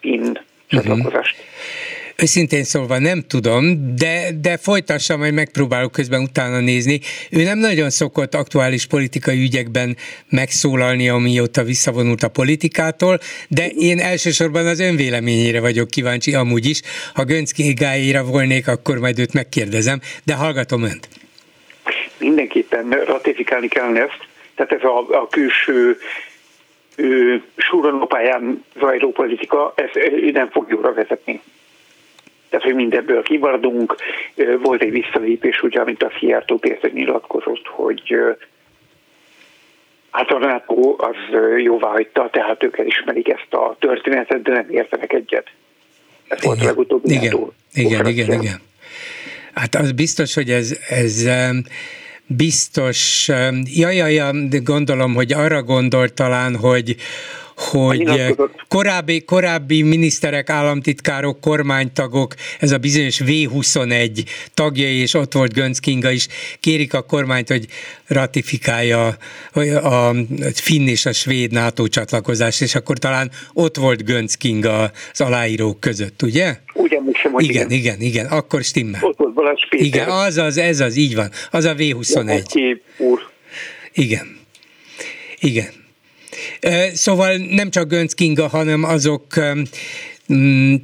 [0.00, 0.36] finn mhm.
[0.66, 1.36] csatlakozást.
[1.36, 1.91] Uh-huh.
[2.22, 3.62] Őszintén szólva nem tudom,
[3.96, 7.00] de, de folytassam, majd megpróbálok közben utána nézni.
[7.30, 9.96] Ő nem nagyon szokott aktuális politikai ügyekben
[10.30, 16.80] megszólalni, amióta visszavonult a politikától, de én elsősorban az önvéleményére vagyok kíváncsi amúgy is.
[17.14, 21.08] Ha Gönc Gályéra volnék, akkor majd őt megkérdezem, de hallgatom önt.
[22.18, 25.98] Mindenképpen ratifikálni kellene ezt, tehát ez a, a külső
[26.96, 29.90] ő, súronopályán zajló politika, ez
[30.32, 31.40] nem fog jóra vezetni
[32.52, 33.96] tehát hogy mindebből kimaradunk.
[34.62, 38.16] Volt egy visszalépés, ugye, amit a Szijjártó Péter nyilatkozott, hogy
[40.10, 41.16] Hát a NATO az
[41.62, 45.46] jóvá hagyta, tehát ők elismerik ezt a történetet, de nem értenek egyet.
[46.28, 48.60] Ez igen, volt a legutóbbi igen, NATO igen, igen, igen.
[49.54, 51.28] Hát az biztos, hogy ez, ez
[52.26, 53.28] biztos,
[53.64, 54.30] ja, ja, ja,
[54.62, 56.96] gondolom, hogy arra gondol talán, hogy,
[57.56, 58.34] hogy
[58.68, 66.10] korábbi, korábbi miniszterek, államtitkárok, kormánytagok, ez a bizonyos V21 tagjai, és ott volt Gönc Kinga
[66.10, 66.26] is,
[66.60, 67.66] kérik a kormányt, hogy
[68.06, 69.06] ratifikálja
[69.82, 70.14] a
[70.54, 75.80] finn és a svéd NATO csatlakozást, és akkor talán ott volt Gönc Kinga az aláírók
[75.80, 76.56] között, ugye?
[76.74, 77.70] Úgy emlékszem, hogy igen.
[77.70, 79.00] Igen, igen, igen, akkor stimmel.
[79.04, 79.86] Ott volt Balázs Péter.
[79.86, 81.30] Igen, az az, ez az, így van.
[81.50, 82.78] Az a V21.
[82.98, 83.20] úr.
[83.92, 84.40] Igen.
[85.38, 85.81] Igen.
[86.94, 89.26] Szóval nem csak Gönc Kinga, hanem azok
[90.32, 90.74] mm,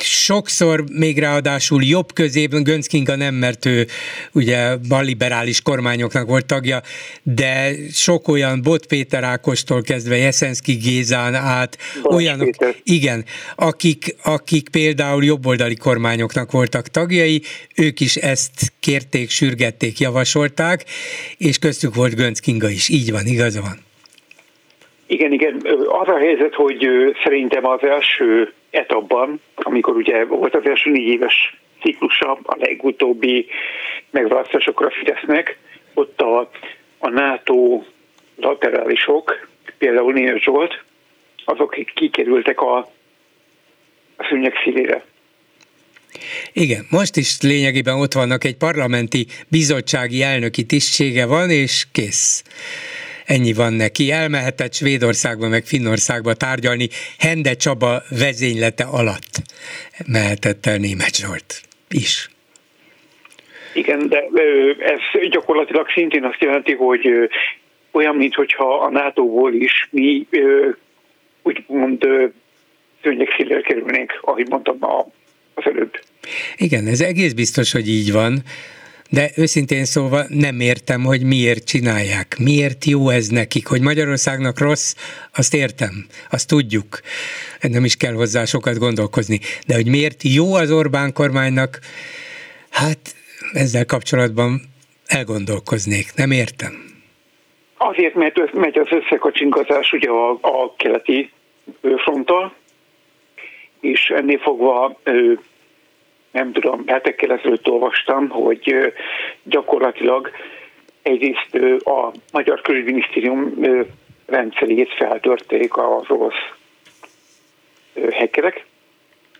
[0.00, 3.86] sokszor még ráadásul jobb közében, Gönc Kinga nem, mert ő
[4.32, 6.82] ugye balliberális kormányoknak volt tagja,
[7.22, 12.74] de sok olyan Bot Péter Ákostól kezdve Jeszenszki Gézán át, Bot olyanok, Péter.
[12.82, 13.24] igen,
[13.56, 17.42] akik, akik például jobboldali kormányoknak voltak tagjai,
[17.74, 20.84] ők is ezt kérték, sürgették, javasolták,
[21.36, 23.88] és köztük volt Gönc Kinga is, így van, igaza van.
[25.10, 25.60] Igen, igen.
[25.88, 26.88] Az a helyzet, hogy
[27.22, 33.46] szerintem az első etapban, amikor ugye volt az első négy éves ciklusa a legutóbbi
[34.10, 35.58] megválasztásokra Fidesznek,
[35.94, 36.50] ott a,
[36.98, 37.82] a NATO
[38.36, 40.82] laterálisok, például Nél Zsolt,
[41.44, 42.76] azok kikerültek a,
[44.16, 45.04] a szűnyek szívére.
[46.52, 52.44] Igen, most is lényegében ott vannak, egy parlamenti bizottsági elnöki tisztsége van, és kész
[53.30, 54.10] ennyi van neki.
[54.10, 56.88] Elmehetett Svédországba, meg Finnországba tárgyalni,
[57.18, 59.42] Hende Csaba vezénylete alatt
[60.06, 62.30] mehetett el Német Zsolt is.
[63.74, 64.24] Igen, de
[64.78, 67.08] ez gyakorlatilag szintén azt jelenti, hogy
[67.90, 70.26] olyan, mintha a NATO-ból is mi
[71.42, 72.06] úgymond
[73.02, 74.78] szőnyegszínre kerülnénk, ahogy mondtam
[75.54, 76.00] az előbb.
[76.56, 78.42] Igen, ez egész biztos, hogy így van
[79.10, 82.36] de őszintén szólva nem értem, hogy miért csinálják.
[82.38, 84.94] Miért jó ez nekik, hogy Magyarországnak rossz,
[85.36, 87.00] azt értem, azt tudjuk.
[87.60, 89.38] Nem is kell hozzá sokat gondolkozni.
[89.66, 91.78] De hogy miért jó az Orbán kormánynak,
[92.70, 92.98] hát
[93.52, 94.60] ezzel kapcsolatban
[95.06, 96.88] elgondolkoznék, nem értem.
[97.76, 101.30] Azért, mert megy az összekacsinkazás ugye a, a keleti
[101.96, 102.54] fronttal,
[103.80, 105.00] és ennél fogva
[106.30, 108.92] nem tudom, hetekkel ezelőtt olvastam, hogy
[109.42, 110.30] gyakorlatilag
[111.02, 113.54] egyrészt a Magyar Külügyminisztérium
[114.26, 116.50] rendszerét feltörték az orosz
[118.10, 118.66] hackerek,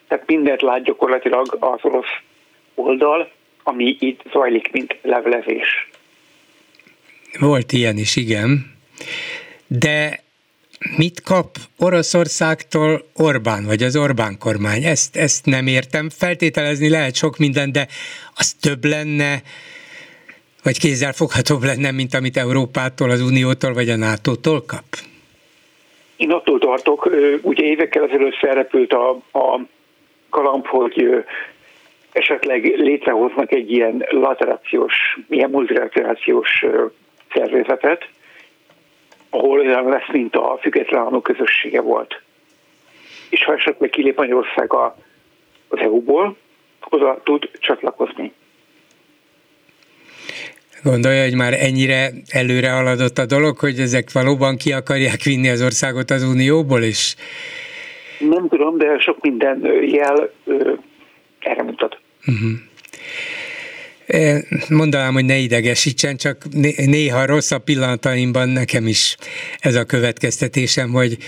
[0.08, 2.18] tehát mindent lát gyakorlatilag az orosz
[2.74, 3.30] oldal,
[3.62, 5.90] ami itt zajlik, mint levelezés.
[7.38, 8.78] Volt ilyen is, igen.
[9.66, 10.20] De
[10.96, 11.46] mit kap
[11.78, 14.82] Oroszországtól Orbán, vagy az Orbán kormány?
[14.84, 16.08] Ezt, ezt nem értem.
[16.10, 17.86] Feltételezni lehet sok minden, de
[18.34, 19.42] az több lenne,
[20.62, 24.84] vagy kézzelfoghatóbb lenne, mint amit Európától, az Uniótól, vagy a NATO-tól kap?
[26.16, 27.10] Én attól tartok,
[27.42, 29.60] ugye évekkel ezelőtt felrepült a, a
[30.30, 31.24] kalamp, hogy
[32.12, 36.64] esetleg létrehoznak egy ilyen laterációs, ilyen multilaterációs
[37.32, 38.08] szervezetet,
[39.30, 42.22] ahol olyan lesz, mint a független államok közössége volt.
[43.28, 44.96] És ha esetleg kilép Magyarország a,
[45.68, 46.36] az EU-ból,
[46.88, 48.32] oda tud csatlakozni.
[50.82, 55.62] Gondolja, hogy már ennyire előre haladott a dolog, hogy ezek valóban ki akarják vinni az
[55.62, 57.16] országot az Unióból is?
[58.18, 60.72] Nem tudom, de sok minden jel ö,
[61.38, 61.98] erre mutat.
[62.26, 62.69] Uh-huh
[64.68, 66.46] mondanám, hogy ne idegesítsen, csak
[66.76, 69.16] néha rosszabb pillanataimban nekem is
[69.58, 71.18] ez a következtetésem, hogy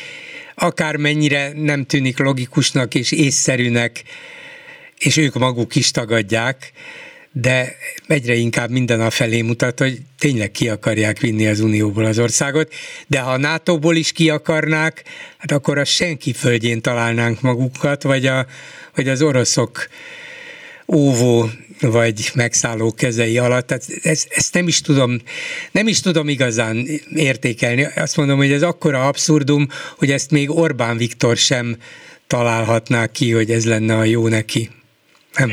[0.55, 4.03] akármennyire nem tűnik logikusnak és észszerűnek,
[4.99, 6.73] és ők maguk is tagadják,
[7.33, 12.19] de egyre inkább minden a felé mutat, hogy tényleg ki akarják vinni az Unióból az
[12.19, 12.73] országot,
[13.07, 15.05] de ha a NATO-ból is ki akarnák,
[15.39, 18.47] hát akkor a senki földjén találnánk magukat, vagy, a,
[18.95, 19.89] vagy az oroszok
[20.87, 21.51] óvó
[21.91, 23.67] vagy megszálló kezei alatt.
[23.67, 25.17] Tehát ezt, ezt nem is tudom,
[25.73, 27.87] nem is tudom igazán értékelni.
[27.97, 29.67] Azt mondom, hogy ez akkora abszurdum,
[29.99, 31.77] hogy ezt még Orbán Viktor sem
[32.27, 34.69] találhatná ki, hogy ez lenne a jó neki.
[35.37, 35.51] Nem.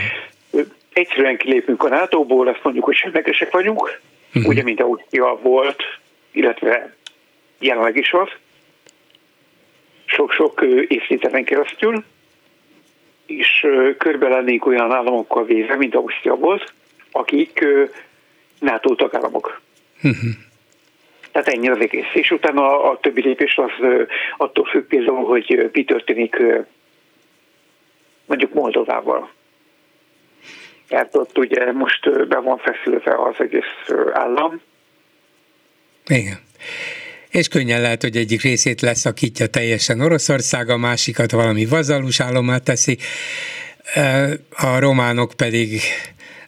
[0.93, 4.47] Egyszerűen kilépünk a NATO-ból, azt mondjuk, hogy semlegesek vagyunk, uh-huh.
[4.47, 5.83] ugye, mint Ausztria volt,
[6.31, 6.95] illetve
[7.59, 8.29] jelenleg is az,
[10.05, 12.03] sok-sok évtizeden keresztül,
[13.29, 16.73] és körbe lennénk olyan államokkal véve, mint Ausztria volt,
[17.11, 17.65] akik
[18.59, 19.61] NATO tagállamok.
[20.03, 20.29] Uh-huh.
[21.31, 22.13] Tehát ennyi az egész.
[22.13, 23.71] És utána a, a többi lépés az
[24.37, 26.43] attól függ például, hogy mi történik
[28.25, 29.31] mondjuk Moldovával.
[30.89, 34.61] Mert ott ugye most be van feszülve az egész állam.
[36.07, 36.47] Igen
[37.29, 42.97] és könnyen lehet, hogy egyik részét leszakítja teljesen Oroszország, a másikat valami vazalus állomá teszi,
[44.49, 45.81] a románok pedig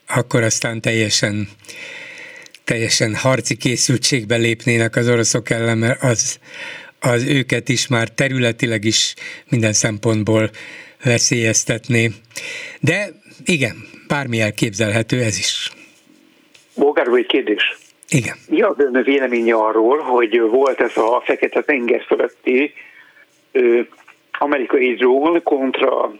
[0.07, 1.49] akkor aztán teljesen
[2.63, 6.39] teljesen harci készültségbe lépnének az oroszok ellen, mert az,
[6.99, 9.13] az őket is már területileg is
[9.49, 10.49] minden szempontból
[11.03, 12.11] veszélyeztetné.
[12.79, 13.09] De
[13.45, 13.75] igen,
[14.07, 15.71] bármi elképzelhető ez is.
[16.75, 17.77] Bolgár, egy kérdés.
[18.13, 18.37] Igen.
[18.47, 22.73] Mi az ön véleménye arról, hogy volt ez a fekete tenger fölötti
[23.51, 23.79] ö,
[24.31, 26.13] amerikai drón kontra,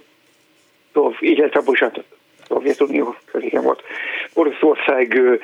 [1.20, 2.04] illetve bocsánat,
[2.48, 3.82] Szovjetunió, igen volt,
[4.34, 5.36] Oroszország ö,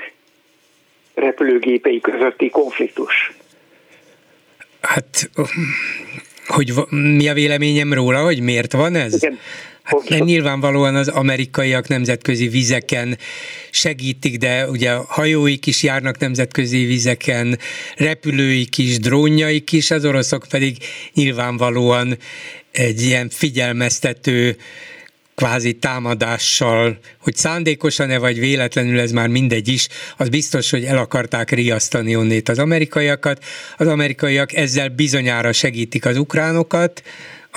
[1.13, 3.31] repülőgépei közötti konfliktus?
[4.81, 5.29] Hát,
[6.47, 9.13] hogy mi a véleményem róla, hogy miért van ez?
[9.13, 9.39] Igen.
[9.87, 13.17] Hát, mert nyilvánvalóan az amerikaiak nemzetközi vizeken
[13.69, 17.59] segítik, de ugye hajóik is járnak nemzetközi vizeken,
[17.95, 20.77] repülőik is, drónjaik is, az oroszok pedig
[21.13, 22.17] nyilvánvalóan
[22.71, 24.57] egy ilyen figyelmeztető
[25.35, 31.51] kvázi támadással, hogy szándékosan-e vagy véletlenül ez már mindegy is, az biztos, hogy el akarták
[31.51, 33.43] riasztani onnét az amerikaiakat.
[33.77, 37.03] Az amerikaiak ezzel bizonyára segítik az ukránokat,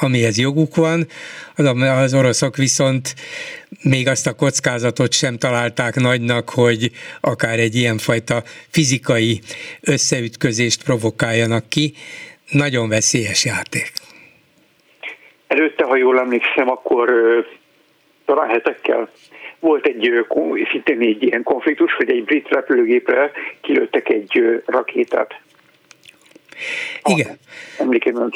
[0.01, 1.07] amihez joguk van,
[1.57, 1.65] az,
[2.03, 3.15] az oroszok viszont
[3.83, 6.91] még azt a kockázatot sem találták nagynak, hogy
[7.21, 9.41] akár egy ilyenfajta fizikai
[9.81, 11.93] összeütközést provokáljanak ki.
[12.51, 13.93] Nagyon veszélyes játék.
[15.47, 17.11] Előtte, ha jól emlékszem, akkor
[18.25, 19.11] talán hetekkel
[19.61, 20.27] volt egy
[20.71, 23.31] szintén egy ilyen konfliktus, hogy egy brit repülőgépre
[23.61, 25.41] kilőttek egy rakétát.
[27.05, 27.39] Igen.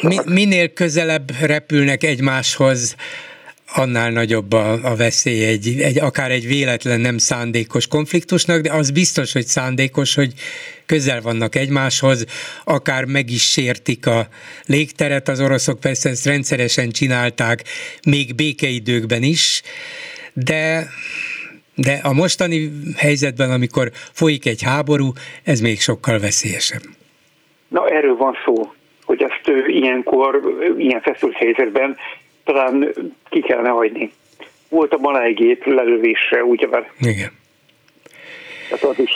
[0.03, 2.97] Mi, minél közelebb repülnek egymáshoz,
[3.77, 8.91] annál nagyobb a, a veszély egy, egy, akár egy véletlen nem szándékos konfliktusnak, de az
[8.91, 10.33] biztos, hogy szándékos, hogy
[10.87, 12.25] közel vannak egymáshoz,
[12.65, 14.29] akár meg is sértik a
[14.67, 17.65] légteret, az oroszok persze ezt rendszeresen csinálták,
[18.07, 19.63] még békeidőkben is,
[20.33, 20.89] de
[21.77, 25.13] de a mostani helyzetben, amikor folyik egy háború,
[25.43, 26.83] ez még sokkal veszélyesebb.
[27.75, 28.73] Na erről van szó,
[29.05, 30.41] hogy ezt ilyenkor,
[30.79, 31.97] ilyen feszült helyzetben
[32.45, 32.95] talán
[33.29, 34.13] ki kellene hagyni.
[34.69, 36.67] Volt a malájgép lelövésre, ugye?
[37.01, 37.33] Igen.
[38.69, 39.11] Tehát az is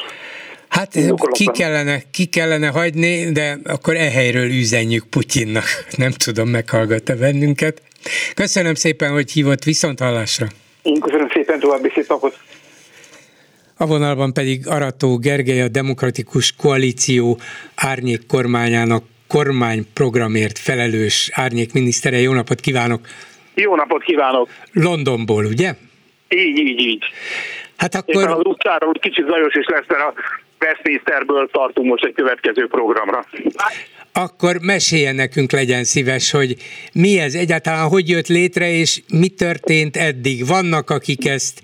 [0.68, 0.98] Hát
[1.30, 5.64] ki kellene, ki kellene hagyni, de akkor e helyről üzenjük Putyinnak.
[5.96, 7.82] Nem tudom, meghallgatta bennünket.
[8.34, 10.46] Köszönöm szépen, hogy hívott viszont hallásra.
[10.82, 12.38] Én köszönöm szépen, további szép napot.
[13.80, 17.38] A vonalban pedig Arató Gergely, a Demokratikus Koalíció
[17.74, 22.18] árnyék kormányának kormányprogramért felelős árnyék minisztere.
[22.18, 23.00] Jó napot kívánok!
[23.54, 24.48] Jó napot kívánok!
[24.72, 25.74] Londonból, ugye?
[26.28, 27.04] Így, így, így.
[27.76, 28.22] Hát akkor...
[28.22, 30.14] Éppen az utcáról kicsit zajos is lesz, mert a
[30.60, 33.24] Westminsterből tartunk most egy következő programra
[34.18, 36.56] akkor meséljen nekünk, legyen szíves, hogy
[36.92, 40.46] mi ez egyáltalán, hogy jött létre, és mi történt eddig.
[40.46, 41.60] Vannak, akik ezt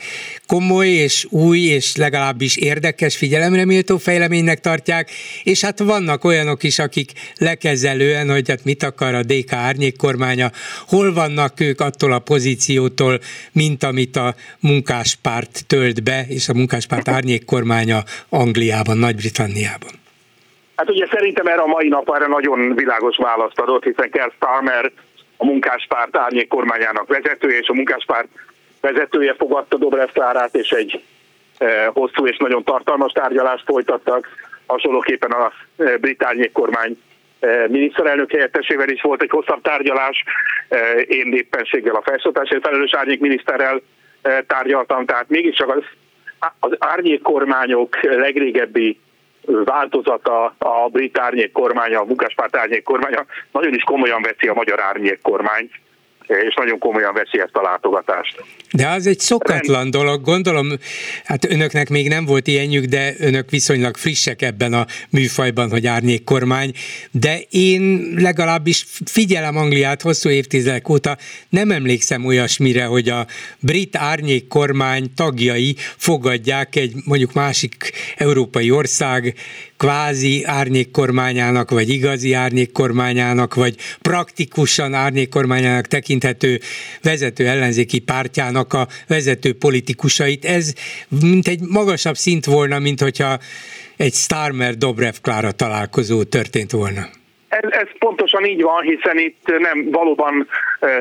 [0.46, 5.10] komoly és új, és legalábbis érdekes, figyelemre méltó fejleménynek tartják,
[5.42, 10.52] és hát vannak olyanok is, akik lekezelően, hogy hát mit akar a DK árnyék kormánya,
[10.86, 13.20] hol vannak ők attól a pozíciótól,
[13.52, 20.03] mint amit a munkáspárt tölt be, és a munkáspárt árnyék kormánya Angliában, Nagy-Britanniában.
[20.76, 24.90] Hát ugye szerintem erre a mai nap erre nagyon világos választ adott, hiszen Keir Starmer
[25.36, 28.28] a munkáspárt árnyék kormányának vezetője, és a munkáspárt
[28.80, 31.02] vezetője fogadta Dobrev Klárát, és egy
[31.58, 34.28] e, hosszú és nagyon tartalmas tárgyalást folytattak.
[34.66, 36.98] Hasonlóképpen a e, brit árnyék kormány
[37.40, 40.24] e, miniszterelnök helyettesével is volt egy hosszabb tárgyalás.
[41.06, 43.80] Én éppenséggel a felsőtársaság felelős árnyék miniszterrel
[44.46, 45.82] tárgyaltam, tehát mégiscsak az,
[46.60, 48.98] az árnyék kormányok legrégebbi
[49.46, 54.80] változata a brit árnyék kormánya, a munkáspárt árnyék kormánya nagyon is komolyan veszi a magyar
[54.80, 55.72] árnyék kormányt
[56.26, 58.44] és nagyon komolyan veszi ezt a látogatást.
[58.72, 60.68] De az egy szokatlan dolog, gondolom,
[61.24, 66.24] hát önöknek még nem volt ilyenjük, de önök viszonylag frissek ebben a műfajban, hogy árnyék
[66.24, 66.72] kormány,
[67.10, 71.16] de én legalábbis figyelem Angliát hosszú évtizedek óta,
[71.48, 73.26] nem emlékszem olyasmire, hogy a
[73.60, 79.34] brit árnyék kormány tagjai fogadják egy mondjuk másik európai ország
[79.76, 85.86] kvázi árnyékkormányának, vagy igazi árnyékkormányának, vagy praktikusan árnyékkormányának
[86.18, 86.58] tekinthető
[87.02, 90.44] vezető ellenzéki pártjának a vezető politikusait.
[90.44, 90.72] Ez
[91.22, 93.38] mint egy magasabb szint volna, mint hogyha
[93.96, 97.02] egy Starmer Dobrev Klára találkozó történt volna.
[97.48, 100.48] Ez, ez pontosan így van, hiszen itt nem valóban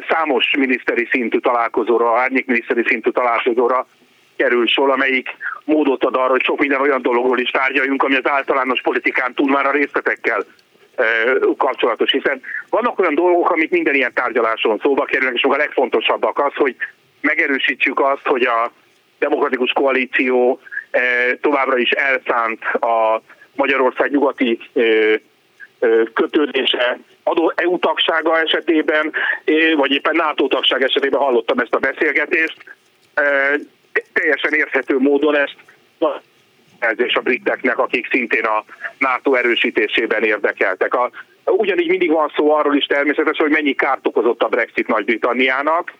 [0.09, 3.88] számos miniszteri szintű találkozóra, árnyékminiszteri szintű találkozóra
[4.36, 5.28] kerül sor, amelyik
[5.66, 9.49] módot ad arra, hogy sok minden olyan dologról is tárgyaljunk, ami az általános politikán túl
[9.49, 10.45] már a részletekkel
[11.57, 16.53] kapcsolatos, hiszen vannak olyan dolgok, amik minden ilyen tárgyaláson szóba kerülnek, és a legfontosabbak az,
[16.55, 16.75] hogy
[17.21, 18.71] megerősítsük azt, hogy a
[19.19, 20.59] demokratikus koalíció
[21.41, 23.21] továbbra is elszánt a
[23.55, 24.59] Magyarország nyugati
[26.13, 29.13] kötődése adó EU tagsága esetében,
[29.75, 32.57] vagy éppen NATO tagság esetében hallottam ezt a beszélgetést.
[34.13, 35.55] Teljesen érthető módon ezt
[36.95, 38.63] és a briteknek, akik szintén a
[38.97, 40.93] NATO erősítésében érdekeltek.
[40.93, 41.11] A,
[41.45, 45.91] ugyanígy mindig van szó arról is természetesen, hogy mennyi kárt okozott a Brexit Nagy-Britanniának,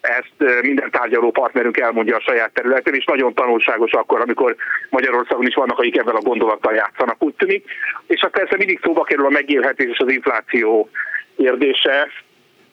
[0.00, 4.56] ezt minden tárgyaló partnerünk elmondja a saját területén, és nagyon tanulságos akkor, amikor
[4.90, 7.64] Magyarországon is vannak, akik ebben a gondolattal játszanak, úgy tűnik.
[8.06, 10.90] És akkor persze mindig szóba kerül a megélhetés és az infláció
[11.36, 12.08] kérdése,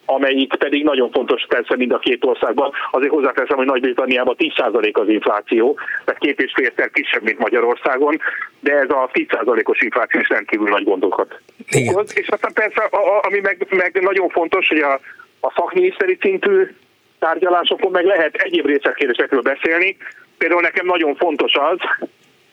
[0.06, 2.72] amelyik pedig nagyon fontos persze mind a két országban.
[2.92, 8.20] Azért hozzáteszem, hogy Nagy-Britanniában 10% az infláció, tehát két és félszer kisebb, mint Magyarországon,
[8.60, 11.40] de ez a 10%-os infláció is rendkívül nagy gondokat
[11.88, 12.18] okoz.
[12.18, 12.90] És aztán persze,
[13.22, 14.94] ami meg, meg nagyon fontos, hogy a,
[15.40, 16.76] a szakminiszteri szintű
[17.20, 19.98] tárgyalásokon meg lehet egyéb részletkérdésekről beszélni.
[20.38, 21.78] Például nekem nagyon fontos az,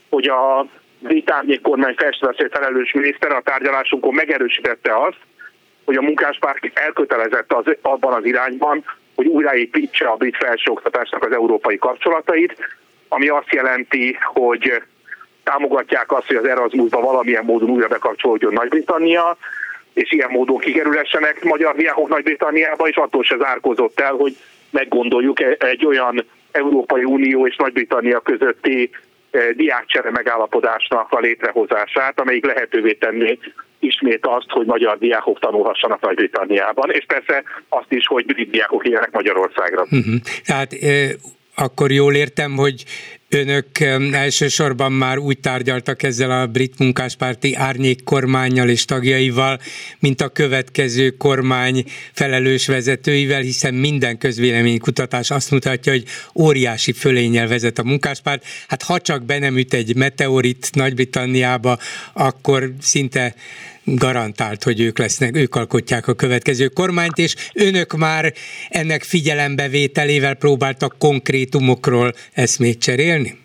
[0.09, 0.67] hogy a
[0.99, 5.19] brit kormány felsővezető felelős miniszter a tárgyalásunkon megerősítette azt,
[5.91, 8.85] hogy a munkáspárt elkötelezett az, abban az irányban,
[9.15, 12.57] hogy újraépítse a brit felsőoktatásnak az európai kapcsolatait,
[13.09, 14.83] ami azt jelenti, hogy
[15.45, 19.37] támogatják azt, hogy az Erasmusba valamilyen módon újra bekapcsolódjon Nagy-Britannia,
[19.93, 24.37] és ilyen módon kikerülhessenek magyar diákok Nagy-Britanniába, és attól se zárkozott el, hogy
[24.71, 28.91] meggondoljuk e- egy olyan Európai Unió és Nagy-Britannia közötti
[29.31, 33.39] e, diákcsere megállapodásnak a létrehozását, amelyik lehetővé tenné
[33.81, 39.11] ismét azt, hogy magyar diákok tanulhassanak Nagy-Britanniában, és persze azt is, hogy brit diákok éljenek
[39.11, 39.83] Magyarországra.
[39.83, 40.15] Uh-huh.
[40.45, 40.77] Tehát
[41.55, 42.85] akkor jól értem, hogy
[43.29, 43.67] önök
[44.13, 49.59] elsősorban már úgy tárgyaltak ezzel a brit munkáspárti árnyék kormányjal és tagjaival,
[49.99, 56.05] mint a következő kormány felelős vezetőivel, hiszen minden közvéleménykutatás azt mutatja, hogy
[56.35, 58.45] óriási fölényel vezet a munkáspárt.
[58.69, 61.79] Hát ha csak be nem üt egy meteorit Nagy-Britanniába,
[62.13, 63.35] akkor szinte
[63.85, 68.33] garantált, hogy ők lesznek, ők alkotják a következő kormányt, és önök már
[68.69, 73.39] ennek figyelembevételével próbáltak konkrétumokról eszmét cserélni?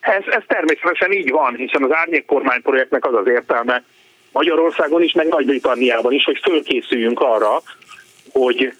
[0.00, 3.82] Ez, ez természetesen így van, hiszen az árnyék kormányprojektnek az az értelme
[4.32, 7.62] Magyarországon is, meg Nagy-Britanniában is, hogy fölkészüljünk arra,
[8.32, 8.72] hogy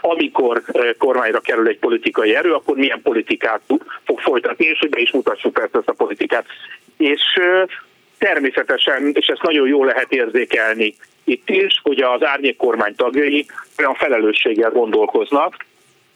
[0.00, 0.62] amikor
[0.98, 3.60] kormányra kerül egy politikai erő, akkor milyen politikát
[4.04, 6.46] fog folytatni, és hogy be is mutassuk persze ezt a politikát.
[6.96, 7.22] És
[8.24, 10.94] természetesen, és ezt nagyon jól lehet érzékelni
[11.24, 13.46] itt is, hogy az árnyék kormány tagjai
[13.78, 15.56] olyan felelősséggel gondolkoznak,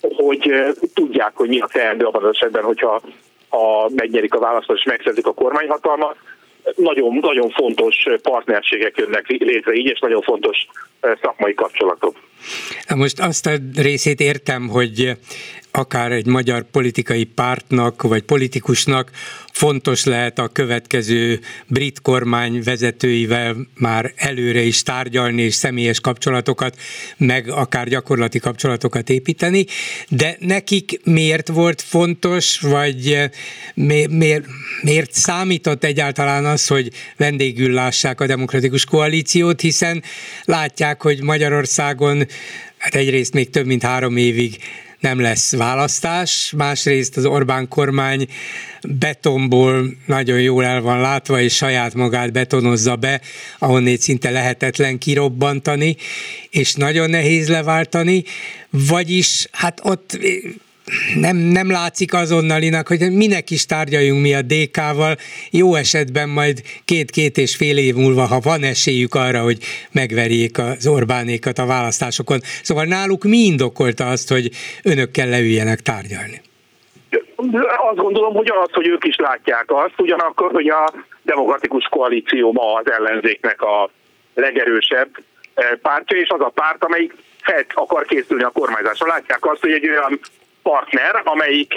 [0.00, 0.52] hogy
[0.94, 3.00] tudják, hogy mi a teendő abban az esetben, hogyha
[3.48, 6.16] ha megnyerik a választást és megszerzik a kormányhatalmat.
[6.76, 10.66] Nagyon, nagyon fontos partnerségek jönnek létre így, és nagyon fontos
[11.22, 12.14] szakmai kapcsolatok.
[12.94, 15.18] Most azt a részét értem, hogy
[15.70, 19.10] akár egy magyar politikai pártnak vagy politikusnak
[19.58, 26.76] fontos lehet a következő brit kormány vezetőivel már előre is tárgyalni és személyes kapcsolatokat,
[27.16, 29.66] meg akár gyakorlati kapcsolatokat építeni,
[30.08, 33.18] de nekik miért volt fontos, vagy
[33.74, 34.46] miért,
[34.82, 40.02] miért, számított egyáltalán az, hogy vendégül lássák a demokratikus koalíciót, hiszen
[40.44, 42.26] látják, hogy Magyarországon
[42.76, 44.58] hát egyrészt még több mint három évig
[45.00, 48.28] nem lesz választás, másrészt az Orbán kormány
[48.88, 53.20] betonból nagyon jól el van látva, és saját magát betonozza be,
[53.58, 55.96] ahonnét szinte lehetetlen kirobbantani,
[56.50, 58.24] és nagyon nehéz leváltani,
[58.70, 60.18] vagyis hát ott
[61.14, 65.16] nem, nem látszik azonnalinak, hogy minek is tárgyaljunk mi a DK-val,
[65.50, 69.58] jó esetben majd két-két és fél év múlva, ha van esélyük arra, hogy
[69.92, 72.38] megverjék az Orbánékat a választásokon.
[72.62, 74.50] Szóval náluk mi indokolta azt, hogy
[74.84, 76.40] önökkel leüljenek tárgyalni?
[77.90, 82.72] Azt gondolom, hogy az, hogy ők is látják azt, ugyanakkor, hogy a demokratikus koalíció ma
[82.72, 83.90] az ellenzéknek a
[84.34, 85.08] legerősebb
[85.54, 89.06] eh, pártja, és az a párt, amelyik fel akar készülni a kormányzásra.
[89.06, 90.20] Látják azt, hogy egy olyan
[90.70, 91.72] partner, amelyik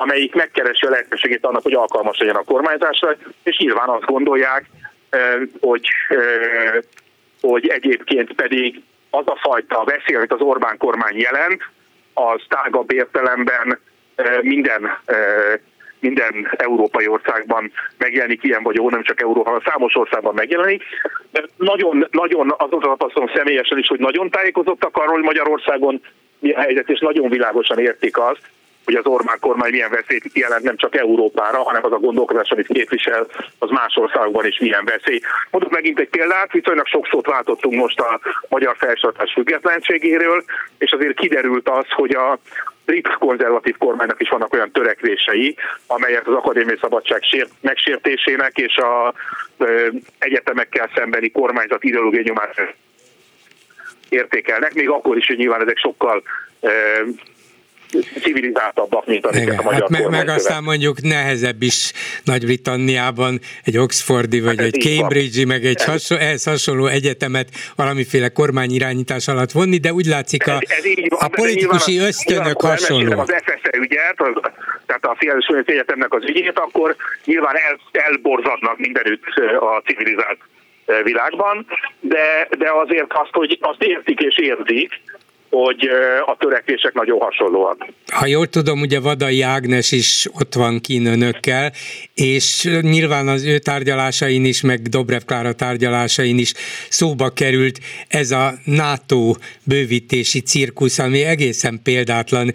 [0.00, 4.64] amelyik megkeresi a lehetőségét annak, hogy alkalmas legyen a kormányzásra, és nyilván azt gondolják,
[5.60, 5.88] hogy,
[7.40, 11.62] hogy egyébként pedig az a fajta veszély, amit az Orbán kormány jelent,
[12.14, 13.78] az tágabb értelemben
[14.40, 14.90] minden
[16.00, 20.82] minden európai országban megjelenik ilyen vagy jó, nem csak Európa, hanem számos országban megjelenik.
[21.30, 26.00] De nagyon, nagyon azon tapasztalom személyesen is, hogy nagyon tájékozottak arról, hogy Magyarországon
[26.38, 28.40] mi a helyzet, és nagyon világosan értik azt,
[28.88, 32.66] hogy az Orbán kormány milyen veszélyt jelent nem csak Európára, hanem az a gondolkozás, amit
[32.66, 33.26] képvisel,
[33.58, 35.20] az más országokban is milyen veszély.
[35.50, 40.44] Mondok megint egy példát, viszonylag sok szót váltottunk most a magyar felsőoktatás függetlenségéről,
[40.78, 42.38] és azért kiderült az, hogy a
[42.84, 49.14] brit konzervatív kormánynak is vannak olyan törekvései, amelyek az akadémiai szabadság sért, megsértésének és a
[49.58, 52.56] ö, egyetemekkel szembeni kormányzat ideológiai nyomás
[54.08, 56.22] értékelnek, még akkor is, hogy nyilván ezek sokkal
[58.22, 61.92] civilizáltabbak, mint amiket Igen, a magyar hát meg, meg aztán mondjuk nehezebb is
[62.24, 69.28] Nagy-Britanniában egy Oxfordi, vagy hát egy Cambridge-i, meg egy hasonló, ehhez hasonló egyetemet valamiféle kormányirányítás
[69.28, 73.18] alatt vonni, de úgy látszik a, ez, ez van, a politikusi nyilván, ösztönök hasonló.
[73.18, 74.50] Az FSE ügyet, az,
[74.86, 79.22] tehát a Fields Egyetemnek az ügyét, akkor nyilván el, elborzadnak mindenütt
[79.60, 80.38] a civilizált
[81.02, 81.66] világban,
[82.00, 85.00] de, de azért azt, hogy azt értik és érzik,
[85.50, 85.88] hogy
[86.26, 87.86] a törekvések nagyon hasonlóak.
[88.12, 91.72] Ha jól tudom, ugye Vadai Ágnes is ott van kín önökkel,
[92.14, 96.52] és nyilván az ő tárgyalásain is, meg Dobrev Klára tárgyalásain is
[96.88, 97.78] szóba került
[98.08, 99.34] ez a NATO
[99.64, 102.52] bővítési cirkusz, ami egészen példátlan,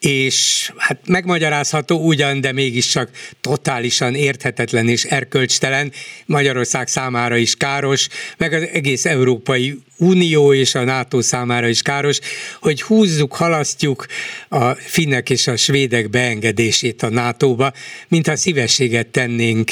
[0.00, 5.92] és hát megmagyarázható ugyan, de mégiscsak totálisan érthetetlen és erkölcstelen,
[6.26, 12.18] Magyarország számára is káros, meg az egész Európai Unió és a NATO számára is káros,
[12.60, 14.06] hogy húzzuk, halasztjuk
[14.48, 17.72] a finnek és a svédek beengedését a NATO-ba,
[18.08, 19.70] mintha szívességet tennénk,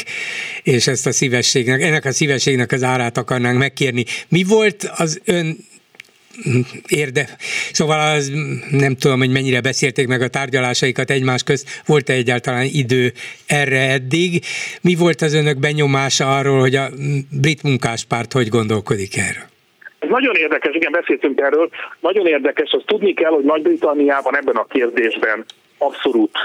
[0.63, 4.05] és ezt a szívességnek, ennek a szívességnek az árát akarnánk megkérni.
[4.29, 5.57] Mi volt az ön
[6.89, 7.37] érde.
[7.73, 8.33] Szóval az,
[8.71, 13.13] nem tudom, hogy mennyire beszélték meg a tárgyalásaikat egymás közt, volt-e egyáltalán idő
[13.47, 14.45] erre eddig.
[14.81, 16.91] Mi volt az önök benyomása arról, hogy a
[17.31, 19.53] brit munkáspárt hogy gondolkodik erről?
[20.15, 21.69] Nagyon érdekes, igen, beszéltünk erről.
[22.01, 25.45] Nagyon érdekes, azt tudni kell, hogy Nagy-Britanniában ebben a kérdésben
[25.79, 26.39] abszolút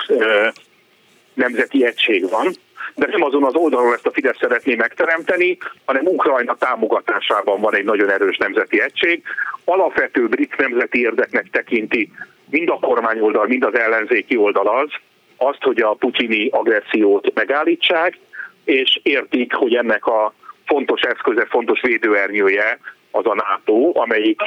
[1.34, 2.52] nemzeti egység van
[2.96, 7.84] de nem azon az oldalon ezt a Fidesz szeretné megteremteni, hanem Ukrajna támogatásában van egy
[7.84, 9.24] nagyon erős nemzeti egység.
[9.64, 12.12] Alapvető brit nemzeti érdeknek tekinti
[12.50, 14.90] mind a kormányoldal, mind az ellenzéki oldal az,
[15.38, 18.18] azt, hogy a putyini agressziót megállítsák,
[18.64, 20.34] és értik, hogy ennek a
[20.66, 22.80] fontos eszköze, fontos védőernyője
[23.12, 24.42] az a NATO, amelyik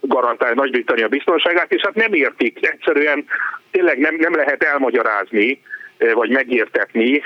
[0.00, 3.24] garantálja Nagy-Britannia biztonságát, és hát nem értik, egyszerűen
[3.70, 5.62] tényleg nem, nem lehet elmagyarázni,
[6.12, 7.22] vagy megértetni,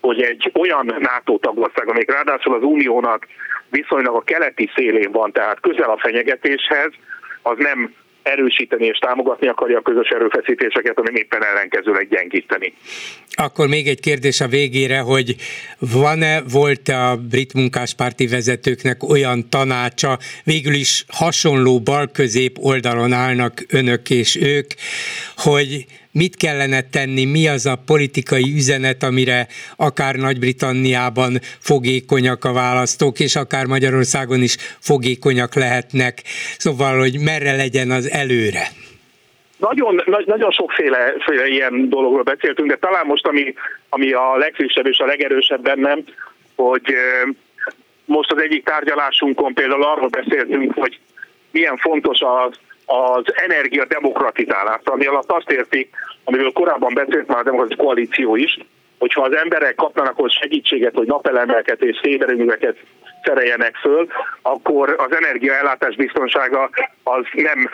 [0.00, 3.26] hogy egy olyan NATO tagország, amelyik ráadásul az uniónak
[3.70, 6.92] viszonylag a keleti szélén van, tehát közel a fenyegetéshez,
[7.42, 7.94] az nem
[8.24, 12.72] erősíteni és támogatni akarja a közös erőfeszítéseket, ami éppen ellenkezőleg gyengíteni.
[13.30, 15.36] Akkor még egy kérdés a végére, hogy
[15.78, 24.10] van-e, volt a brit munkáspárti vezetőknek olyan tanácsa, végül is hasonló bal-közép oldalon állnak önök
[24.10, 24.66] és ők,
[25.36, 29.46] hogy mit kellene tenni, mi az a politikai üzenet, amire
[29.76, 36.22] akár Nagy-Britanniában fogékonyak a választók, és akár Magyarországon is fogékonyak lehetnek.
[36.58, 38.64] Szóval, hogy merre legyen az előre.
[39.56, 43.54] Nagyon, nagyon sokféle féle ilyen dologról beszéltünk, de talán most, ami,
[43.88, 46.04] ami a legfrissebb és a legerősebb bennem,
[46.56, 46.94] hogy
[48.04, 50.98] most az egyik tárgyalásunkon például arról beszéltünk, hogy
[51.50, 57.42] milyen fontos az az energia demokratizálása, ami alatt azt értik, amiről korábban beszélt már a
[57.42, 58.58] demokratikus koalíció is,
[58.98, 62.76] hogyha az emberek kapnának ott segítséget, hogy napelemeket és szélerőműveket
[63.24, 64.06] szereljenek föl,
[64.42, 66.70] akkor az energiaellátás biztonsága
[67.02, 67.70] az nem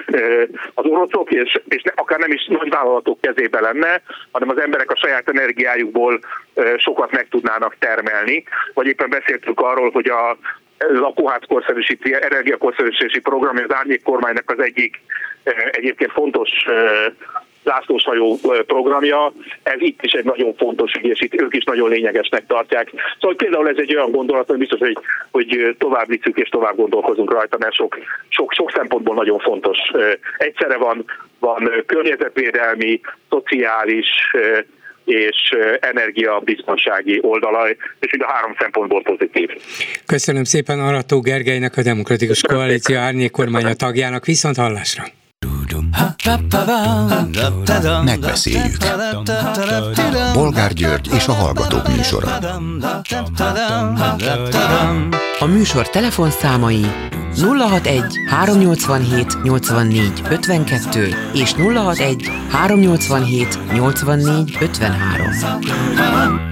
[0.74, 4.02] az oroszok, és, és akár nem is nagyvállalatok kezébe lenne,
[4.32, 6.20] hanem az emberek a saját energiájukból
[6.76, 8.44] sokat meg tudnának termelni.
[8.74, 10.36] Vagy éppen beszéltünk arról, hogy a
[10.88, 15.00] lakóházkorszerűsítési, energiakorszerűsítési program, az árnyék kormánynak az egyik
[15.70, 16.50] egyébként fontos
[17.64, 22.46] zászlóshajó programja, ez itt is egy nagyon fontos ügy, és itt ők is nagyon lényegesnek
[22.46, 22.90] tartják.
[23.20, 24.98] Szóval például ez egy olyan gondolat, hogy biztos, hogy,
[25.30, 29.78] hogy tovább viszük és tovább gondolkozunk rajta, mert sok, sok, sok szempontból nagyon fontos.
[30.38, 31.04] Egyszerre van,
[31.38, 34.08] van környezetvédelmi, szociális,
[35.04, 39.48] és energiabiztonsági oldala, és mind a három szempontból pozitív.
[40.06, 45.04] Köszönöm szépen Arató Gergelynek, a Demokratikus Koalíció árnyék kormánya tagjának, viszont hallásra!
[48.04, 48.76] Megbeszéljük.
[50.32, 52.36] Bolgár György és a Hallgatók műsora.
[55.38, 56.86] A műsor telefonszámai
[57.36, 66.50] 061 387 84 52 és 061 387 84 53.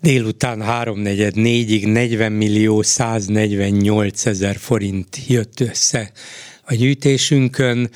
[0.00, 6.10] Délután 3.44-ig 40 millió 148 ezer forint jött össze
[6.64, 7.90] a gyűjtésünkön.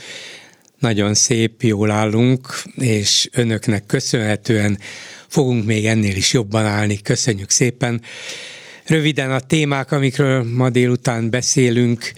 [0.85, 4.79] Nagyon szép, jól állunk, és önöknek köszönhetően
[5.29, 7.01] fogunk még ennél is jobban állni.
[7.03, 8.03] Köszönjük szépen!
[8.87, 12.13] Röviden a témák, amikről ma délután beszélünk,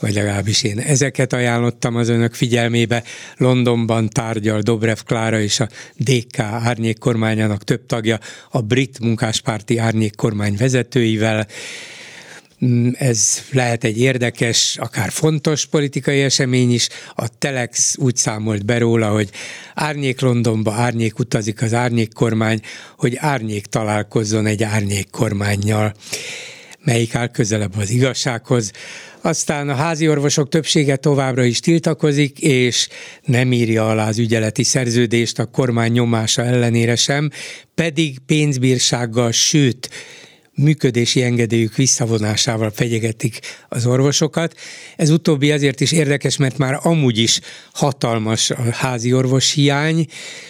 [0.00, 3.02] vagy legalábbis én ezeket ajánlottam az önök figyelmébe.
[3.36, 8.18] Londonban tárgyal Dobrev Klára és a DK árnyék kormányának több tagja
[8.50, 11.46] a brit munkáspárti árnyék kormány vezetőivel.
[12.66, 16.88] Mm, ez lehet egy érdekes, akár fontos politikai esemény is.
[17.14, 19.30] A Telex úgy számolt be róla, hogy
[19.74, 22.60] árnyék Londonba, árnyék utazik az árnyék kormány,
[22.96, 25.94] hogy árnyék találkozzon egy árnyék kormányjal
[26.84, 28.70] melyik áll közelebb az igazsághoz.
[29.20, 32.88] Aztán a házi orvosok többsége továbbra is tiltakozik, és
[33.24, 37.30] nem írja alá az ügyeleti szerződést a kormány nyomása ellenére sem,
[37.74, 39.90] pedig pénzbírsággal, sőt,
[40.54, 43.38] működési engedélyük visszavonásával fegyegetik
[43.68, 44.54] az orvosokat.
[44.96, 47.40] Ez utóbbi azért is érdekes, mert már amúgy is
[47.72, 50.06] hatalmas a házi orvos hiány,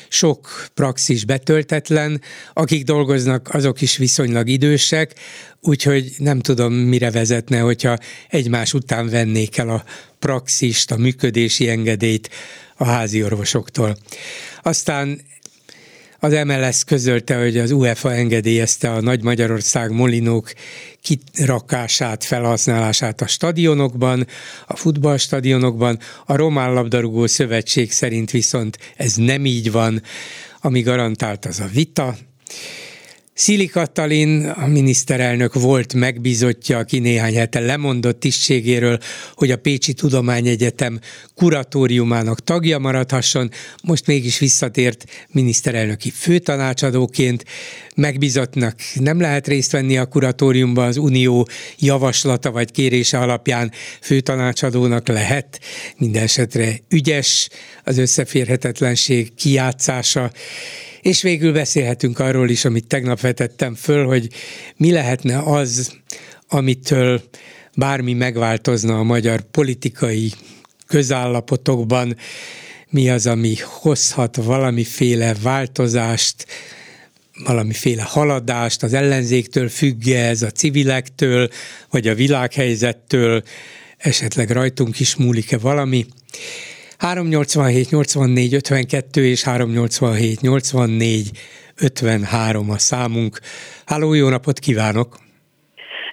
[0.08, 2.20] sok praxis betöltetlen,
[2.52, 5.14] akik dolgoznak, azok is viszonylag idősek,
[5.60, 7.98] úgyhogy nem tudom, mire vezetne, hogyha
[8.28, 9.84] egymás után vennék el a
[10.18, 12.30] praxist, a működési engedélyt
[12.76, 13.96] a házi orvosoktól.
[14.62, 15.20] Aztán
[16.24, 20.52] Az MLS közölte, hogy az UEFA engedélyezte a Nagy Magyarország molinók
[21.00, 24.26] kirakását, felhasználását a stadionokban,
[24.66, 25.98] a futballstadionokban.
[26.26, 30.02] A Román Labdarúgó Szövetség szerint viszont ez nem így van,
[30.60, 32.16] ami garantált az a vita,
[33.34, 38.98] Szili Katalin, a miniszterelnök volt megbízottja, aki néhány hete lemondott tisztségéről,
[39.34, 41.00] hogy a Pécsi Tudományegyetem
[41.34, 43.50] kuratóriumának tagja maradhasson,
[43.82, 47.44] most mégis visszatért miniszterelnöki főtanácsadóként.
[47.96, 55.60] Megbízottnak nem lehet részt venni a kuratóriumban, az Unió javaslata vagy kérése alapján főtanácsadónak lehet.
[55.96, 57.48] Minden esetre ügyes
[57.84, 60.30] az összeférhetetlenség kijátszása
[61.02, 64.28] és végül beszélhetünk arról is, amit tegnap vetettem föl, hogy
[64.76, 65.92] mi lehetne az,
[66.48, 67.22] amitől
[67.76, 70.32] bármi megváltozna a magyar politikai
[70.86, 72.16] közállapotokban,
[72.88, 76.46] mi az, ami hozhat valamiféle változást,
[77.44, 81.48] valamiféle haladást, az ellenzéktől függ ez, a civilektől,
[81.90, 83.42] vagy a világhelyzettől,
[83.96, 86.06] esetleg rajtunk is múlik-e valami.
[87.02, 91.30] 387 84 52 és 387 84
[91.82, 93.38] 53 a számunk.
[93.86, 95.16] Háló, jó napot kívánok!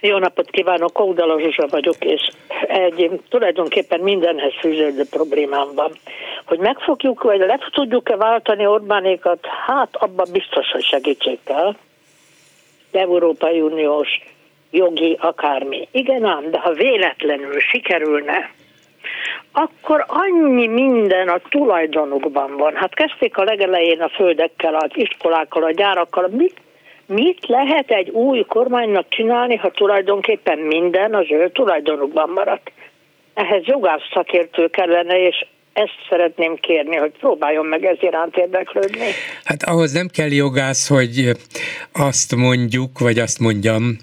[0.01, 2.29] Jó napot kívánok, Kódala Zsuzsa vagyok, és
[2.67, 5.91] egy tulajdonképpen mindenhez fűződő problémám van.
[6.45, 11.75] Hogy megfogjuk, vagy le tudjuk-e váltani Orbánékat, hát abban biztos, hogy segítség kell.
[12.91, 14.07] Európai Uniós,
[14.71, 15.87] jogi, akármi.
[15.91, 18.57] Igen ám, de ha véletlenül sikerülne
[19.51, 22.75] akkor annyi minden a tulajdonukban van.
[22.75, 26.27] Hát kezdték a legelején a földekkel, az iskolákkal, a gyárakkal.
[26.31, 26.55] Mit,
[27.05, 32.71] mit lehet egy új kormánynak csinálni, ha tulajdonképpen minden az ő tulajdonukban maradt?
[33.33, 39.07] Ehhez jogász szakértő kellene, és ezt szeretném kérni, hogy próbáljon meg ez iránt érdeklődni.
[39.43, 41.31] Hát ahhoz nem kell jogász, hogy
[41.93, 43.97] azt mondjuk, vagy azt mondjam,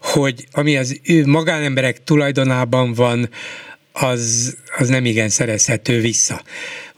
[0.00, 3.28] hogy ami az ő magánemberek tulajdonában van,
[4.00, 6.42] az, az nem igen szerezhető vissza.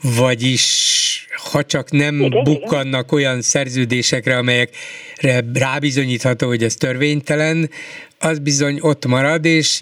[0.02, 3.18] Vagyis ha csak nem igen, bukkannak igen.
[3.18, 7.70] olyan szerződésekre, amelyekre rábizonyítható, hogy ez törvénytelen,
[8.18, 9.80] az bizony ott marad, és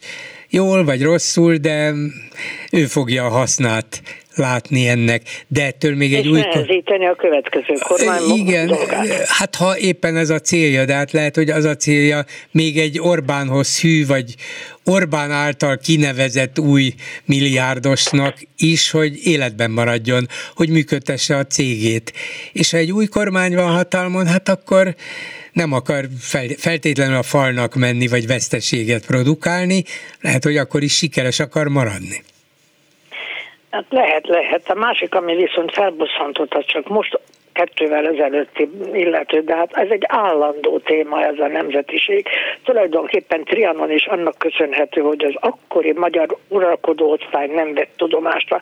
[0.49, 1.93] jól vagy rosszul, de
[2.71, 4.03] ő fogja a hasznát
[4.37, 6.41] látni ennek, de ettől még egy és új...
[6.41, 8.77] nehezíteni a következő kormány Igen,
[9.27, 13.01] hát ha éppen ez a célja, de hát lehet, hogy az a célja még egy
[13.01, 14.35] Orbánhoz hű, vagy
[14.85, 22.13] Orbán által kinevezett új milliárdosnak is, hogy életben maradjon, hogy működtesse a cégét.
[22.53, 24.95] És ha egy új kormány van hatalmon, hát akkor
[25.53, 26.09] nem akar
[26.57, 29.85] feltétlenül a falnak menni, vagy veszteséget produkálni,
[30.21, 32.23] lehet, hogy akkor is sikeres akar maradni.
[33.71, 34.71] Hát lehet, lehet.
[34.71, 37.19] A másik, ami viszont felbosszantott, az csak most
[37.57, 42.27] kettővel ezelőtti illető, de hát ez egy állandó téma ez a nemzetiség.
[42.65, 48.61] Tulajdonképpen Trianon is annak köszönhető, hogy az akkori magyar uralkodó osztály nem vett tudomást a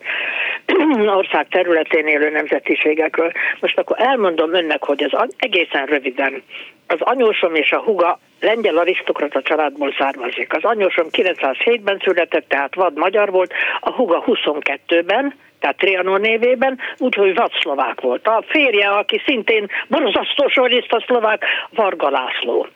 [1.19, 3.33] ország területén élő nemzetiségekről.
[3.61, 6.43] Most akkor elmondom önnek, hogy ez egészen röviden.
[6.87, 10.55] Az anyósom és a huga lengyel arisztokrata családból származik.
[10.55, 17.35] Az anyósom 907-ben született, tehát vad magyar volt, a huga 22-ben, tehát Trianon névében, úgyhogy
[17.35, 18.27] vadszlovák volt.
[18.27, 20.45] A férje, aki szintén borzasztó
[20.89, 22.67] a szlovák, Varga László.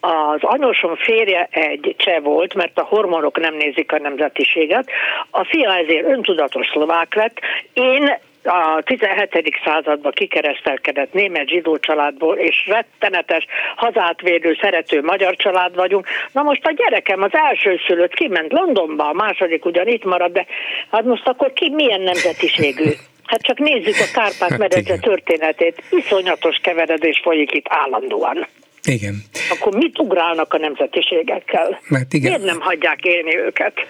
[0.00, 4.90] Az anyósom férje egy cseh volt, mert a hormonok nem nézik a nemzetiséget.
[5.30, 7.40] A fia ezért öntudatos szlovák lett.
[7.72, 9.60] Én a 17.
[9.64, 16.06] században kikeresztelkedett német zsidó családból, és rettenetes, hazátvédő, szerető magyar család vagyunk.
[16.32, 20.46] Na most a gyerekem az első szülött kiment Londonba, a második ugyan itt marad, de
[20.90, 22.90] hát most akkor ki milyen nemzetiségű?
[23.24, 25.82] Hát csak nézzük a Kárpát-medence hát történetét.
[25.90, 28.46] Iszonyatos keveredés folyik itt állandóan.
[28.84, 29.14] Igen.
[29.50, 31.80] Akkor mit ugrálnak a nemzetiségekkel?
[31.88, 32.30] Mert igen.
[32.30, 33.86] Miért nem hagyják élni őket?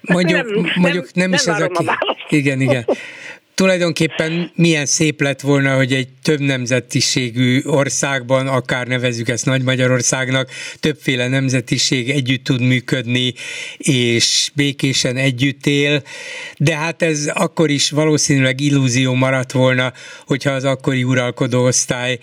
[0.00, 1.68] Mondjuk nem, mondjuk nem, nem is ez a...
[1.68, 2.36] Ki...
[2.36, 2.86] Igen, igen.
[3.54, 10.50] Tulajdonképpen milyen szép lett volna, hogy egy több nemzetiségű országban, akár nevezzük ezt Nagy Magyarországnak,
[10.80, 13.34] többféle nemzetiség együtt tud működni,
[13.76, 16.02] és békésen együtt él,
[16.56, 19.92] de hát ez akkor is valószínűleg illúzió maradt volna,
[20.26, 22.18] hogyha az akkori uralkodó osztály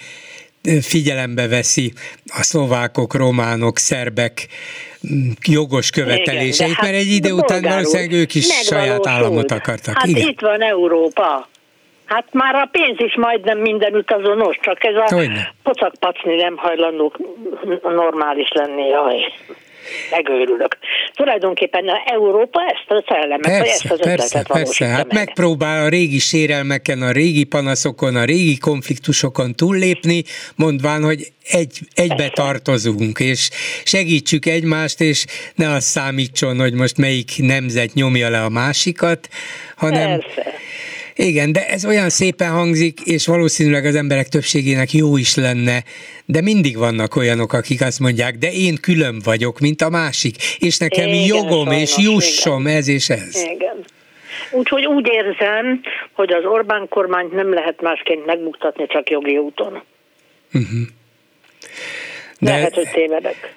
[0.81, 1.93] figyelembe veszi
[2.25, 4.47] a szlovákok, románok, szerbek
[5.47, 9.97] jogos követeléseit, Igen, mert hát egy idő után valószínűleg ők is saját államot akartak.
[9.97, 10.27] Hát Igen.
[10.27, 11.47] itt van Európa.
[12.05, 15.21] Hát már a pénz is majdnem minden utazonos, csak ez a
[15.63, 17.17] pocakpacni nem hajlandók
[17.83, 19.17] normális lenni, jaj
[20.11, 20.77] megőrülök.
[21.13, 24.85] tulajdonképpen a Európa ezt a szellemet, persze, vagy ezt az persze, persze.
[24.85, 25.13] Hát meg.
[25.13, 30.23] megpróbál a régi sérelmeken, a régi panaszokon, a régi konfliktusokon túllépni,
[30.55, 32.33] mondván, hogy egy, egybe persze.
[32.33, 33.49] tartozunk, és
[33.83, 35.25] segítsük egymást, és
[35.55, 39.29] ne az számítson, hogy most melyik nemzet nyomja le a másikat,
[39.75, 40.57] hanem persze
[41.27, 45.83] igen, de ez olyan szépen hangzik, és valószínűleg az emberek többségének jó is lenne,
[46.25, 50.77] de mindig vannak olyanok, akik azt mondják, de én külön vagyok, mint a másik, és
[50.77, 52.75] nekem igen, jogom, sajnos, és jussom igen.
[52.75, 53.35] ez és ez.
[53.35, 53.85] Igen.
[54.51, 55.81] Úgyhogy úgy érzem,
[56.13, 59.83] hogy az Orbán kormányt nem lehet másként megbuktatni, csak jogi úton.
[60.53, 60.79] Uh-huh.
[62.39, 63.53] De, lehet, hogy tévedek.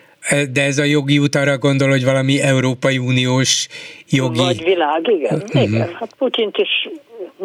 [0.52, 3.66] De ez a jogi út arra gondol, hogy valami Európai Uniós
[4.10, 4.38] jogi...
[4.38, 5.34] Vagy világ, igen.
[5.34, 5.62] Uh-huh.
[5.62, 5.94] igen.
[5.94, 6.88] Hát Putyint is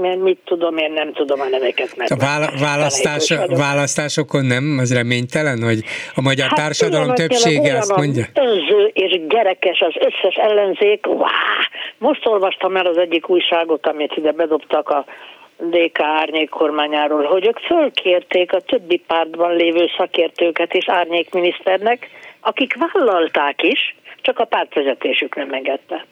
[0.02, 1.96] mert mit tudom, én nem tudom a neveket.
[1.96, 4.78] Mert a vála- választás, választásokon nem?
[4.80, 5.80] Az reménytelen, hogy
[6.16, 8.26] a magyar hát társadalom többsége azt mondja?
[8.34, 11.06] Önző és gerekes az összes ellenzék.
[11.06, 11.28] Vá!
[11.98, 15.06] Most olvastam el az egyik újságot, amit ide bedobtak a
[15.58, 22.10] DK árnyék kormányáról, hogy ők fölkérték a többi pártban lévő szakértőket és árnyékminiszternek,
[22.48, 26.06] akik vállalták is, csak a pártvezetésük nem engedte.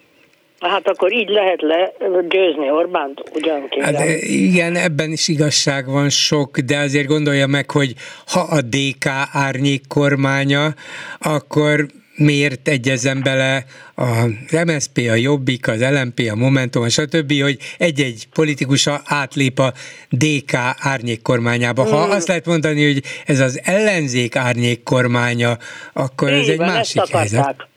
[0.60, 1.62] Hát akkor így lehet
[2.00, 7.94] legyőzni Orbánt, ugyan hát, Igen, ebben is igazság van sok, de azért gondolja meg, hogy
[8.28, 10.74] ha a DK árnyék kormánya,
[11.20, 13.63] akkor miért egyezem bele
[13.95, 14.26] a
[14.66, 19.72] MSZP, a Jobbik, az LMP, a Momentum, stb., hogy egy-egy politikus átlép a
[20.09, 21.84] DK árnyék kormányába.
[21.84, 22.09] Ha mm.
[22.09, 25.57] azt lehet mondani, hogy ez az ellenzék árnyék kormánya,
[25.93, 27.68] akkor Így ez egy van, másik helyzet.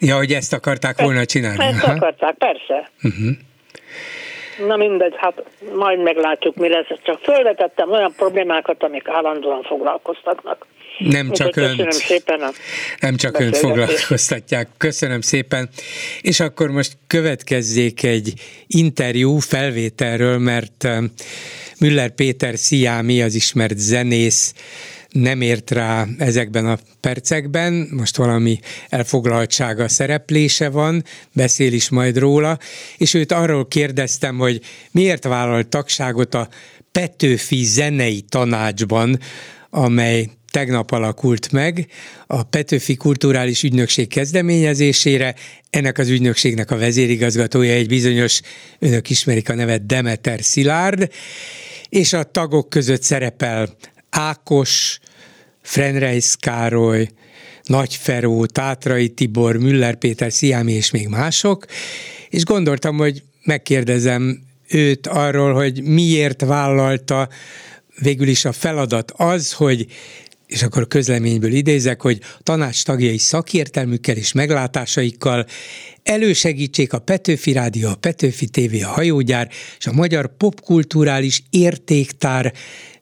[0.00, 1.64] Ja, hogy ezt akarták volna csinálni.
[1.64, 1.92] Ezt Aha.
[1.92, 2.90] akarták, persze.
[3.02, 3.36] Uh-huh.
[4.66, 5.42] Na mindegy, hát
[5.74, 6.86] majd meglátjuk, mi lesz.
[7.02, 10.66] Csak felvetettem olyan problémákat, amik állandóan foglalkoztatnak.
[10.98, 12.50] Nem csak önt, köszönöm szépen a
[13.00, 14.68] nem csak önt foglalkoztatják.
[14.76, 15.68] Köszönöm szépen.
[16.20, 18.32] És akkor most következzék egy
[18.66, 21.12] interjú felvételről, mert um,
[21.78, 24.54] Müller Péter Sziámi, az ismert zenész,
[25.10, 32.58] nem ért rá ezekben a percekben, most valami elfoglaltsága szereplése van, beszél is majd róla,
[32.96, 36.48] és őt arról kérdeztem, hogy miért vállalt tagságot a
[36.92, 39.18] Petőfi zenei tanácsban,
[39.70, 40.28] amely
[40.58, 41.86] tegnap alakult meg
[42.26, 45.34] a Petőfi Kulturális Ügynökség kezdeményezésére.
[45.70, 48.40] Ennek az ügynökségnek a vezérigazgatója egy bizonyos,
[48.78, 51.10] önök ismerik a nevet Demeter Szilárd,
[51.88, 53.76] és a tagok között szerepel
[54.10, 54.98] Ákos,
[55.62, 57.08] Frenreis Károly,
[57.62, 61.66] Nagy Feró, Tátrai Tibor, Müller Péter, Sziámi és még mások,
[62.28, 67.28] és gondoltam, hogy megkérdezem őt arról, hogy miért vállalta
[68.00, 69.86] végül is a feladat az, hogy
[70.48, 75.46] és akkor közleményből idézek, hogy tanács tagjai szakértelmükkel és meglátásaikkal
[76.02, 82.52] elősegítsék a Petőfi Rádió, a Petőfi TV, a Hajógyár és a magyar popkulturális értéktár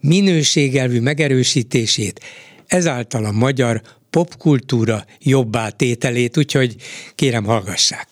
[0.01, 2.21] minőségelvű megerősítését,
[2.67, 6.77] ezáltal a magyar popkultúra jobbá tételét, úgyhogy
[7.15, 8.09] kérem hallgassák.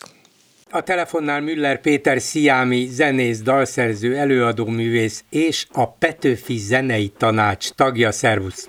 [0.70, 8.12] A telefonnál Müller Péter Sziámi, zenész, dalszerző, előadóművész és a Petőfi Zenei Tanács tagja.
[8.12, 8.68] Szervusz!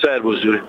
[0.00, 0.60] Szervusz, Gyuri!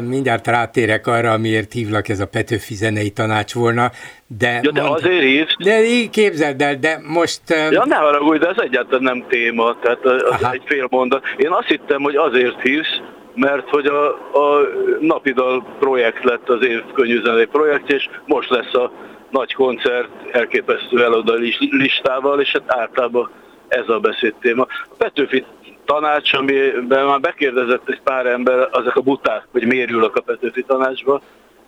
[0.00, 3.90] Mindjárt rátérek arra, amiért hívlak, ez a Petőfi Zenei Tanács volna,
[4.26, 4.60] de...
[4.62, 5.54] Ja, de mond, azért hívsz?
[5.58, 7.40] De így képzeld el, de most...
[7.70, 10.52] Ja, ne haragudj, de ez egyáltalán nem téma, tehát az Aha.
[10.52, 11.24] egy fél mondat.
[11.36, 13.00] Én azt hittem, hogy azért hívsz,
[13.34, 14.68] mert hogy a, a
[15.00, 18.92] Napidal projekt lett az év könnyűzenei projekt, és most lesz a
[19.30, 21.34] nagy koncert elképesztő eloda
[21.70, 23.30] listával, és hát általában
[23.68, 24.62] ez a beszédtéma.
[24.62, 25.44] A Petőfi
[25.84, 30.62] tanács, amiben már bekérdezett egy pár ember, azok a buták, hogy miért ülök a Petőfi
[30.62, 31.20] tanácsba,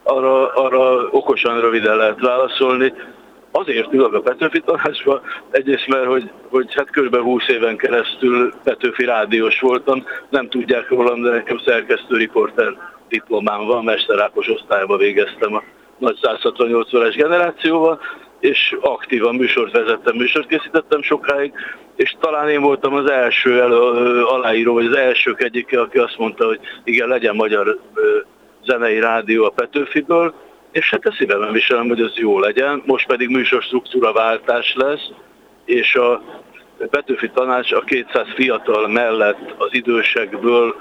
[0.03, 2.93] arra, arra okosan röviden lehet válaszolni.
[3.51, 7.17] Azért ülök a Petőfi tanácsba, egyrészt mert, hogy, hogy hát kb.
[7.17, 12.77] 20 éven keresztül Petőfi rádiós voltam, nem tudják rólam, de nekem szerkesztő riporter
[13.09, 15.63] diplomám van, Ákos osztályba végeztem a
[15.99, 18.01] nagy 168 órás generációval,
[18.45, 21.53] és aktívan műsort vezettem, műsort készítettem sokáig,
[21.97, 26.47] és talán én voltam az első elő, aláíró, vagy az elsők egyike, aki azt mondta,
[26.47, 27.79] hogy igen, legyen magyar
[28.65, 30.35] zenei rádió a Petőfiből,
[30.73, 32.83] és hát a szívemben viselem, hogy az jó legyen.
[32.87, 35.11] Most pedig műsor struktúra váltás lesz,
[35.65, 36.23] és a
[36.91, 40.75] Petőfi Tanács a 200 fiatal mellett az idősekből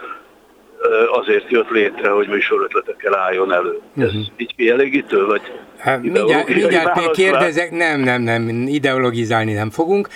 [1.12, 3.80] azért jött létre, hogy műsorötletekkel álljon elő.
[3.98, 4.22] Ez uh-huh.
[4.38, 5.42] így kielégítő, vagy
[5.84, 10.08] Hát mindjárt, mindjárt még kérdezek, nem, nem, nem, ideologizálni nem fogunk.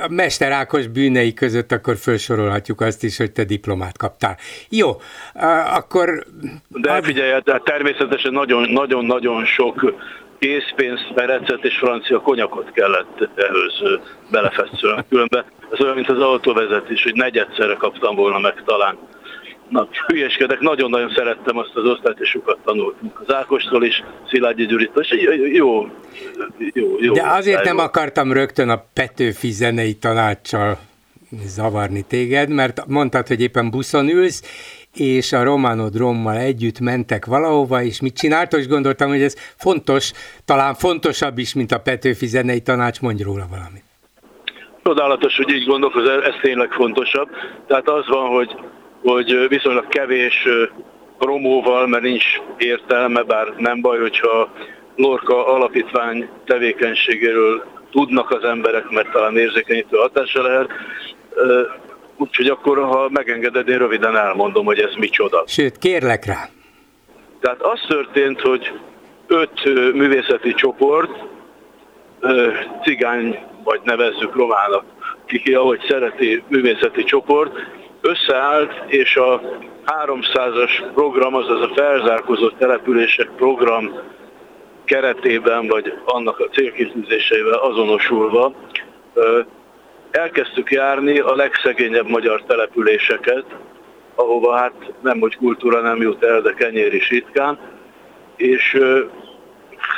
[0.00, 4.36] A Mester Ákos bűnei között akkor felsorolhatjuk azt is, hogy te diplomát kaptál.
[4.68, 4.90] Jó,
[5.74, 6.24] akkor...
[6.68, 8.32] De figyelj, hát természetesen
[8.68, 9.94] nagyon-nagyon sok
[10.38, 14.00] készpénzt, perecet és francia konyakot kellett ehhez
[14.30, 15.02] belefeszülni.
[15.08, 18.98] Különben ez olyan, mint az autóvezetés, hogy negyedszerre kaptam volna meg talán.
[19.72, 23.20] Na, hülyeskedek, nagyon-nagyon szerettem azt az osztályt, és sokat tanultunk.
[23.26, 25.10] Az Ákostól is, Szilágyi Gyuritól, és
[25.52, 25.86] jó,
[26.72, 27.12] jó, jó.
[27.12, 30.78] De azért nem akartam rögtön a Petőfi zenei tanácssal
[31.44, 34.42] zavarni téged, mert mondtad, hogy éppen buszon ülsz,
[34.94, 40.12] és a Romanodrommal együtt mentek valahova, és mit csináltok, és gondoltam, hogy ez fontos,
[40.44, 43.84] talán fontosabb is, mint a Petőfi zenei tanács, mondj róla valamit.
[44.82, 47.28] Csodálatos, hogy így gondolkozol, ez tényleg fontosabb.
[47.66, 48.54] Tehát az van, hogy
[49.02, 50.48] hogy viszonylag kevés
[51.18, 52.24] promóval, mert nincs
[52.56, 54.52] értelme, bár nem baj, hogyha
[54.96, 60.70] Lorca alapítvány tevékenységéről tudnak az emberek, mert talán érzékenyítő hatása lehet.
[62.16, 65.44] Úgyhogy akkor, ha megengeded, én röviden elmondom, hogy ez micsoda.
[65.46, 66.48] Sőt, kérlek rá.
[67.40, 68.72] Tehát az történt, hogy
[69.26, 71.10] öt művészeti csoport,
[72.82, 74.84] cigány, vagy nevezzük romának,
[75.26, 77.52] ki, ahogy szereti művészeti csoport,
[78.02, 79.40] összeállt, és a
[79.86, 83.92] 300-as program, azaz a felzárkózott települések program
[84.84, 88.52] keretében, vagy annak a célkitűzéseivel azonosulva
[90.10, 93.44] elkezdtük járni a legszegényebb magyar településeket,
[94.14, 97.58] ahova hát nem, hogy kultúra nem jut el, de kenyér is ritkán,
[98.36, 98.80] és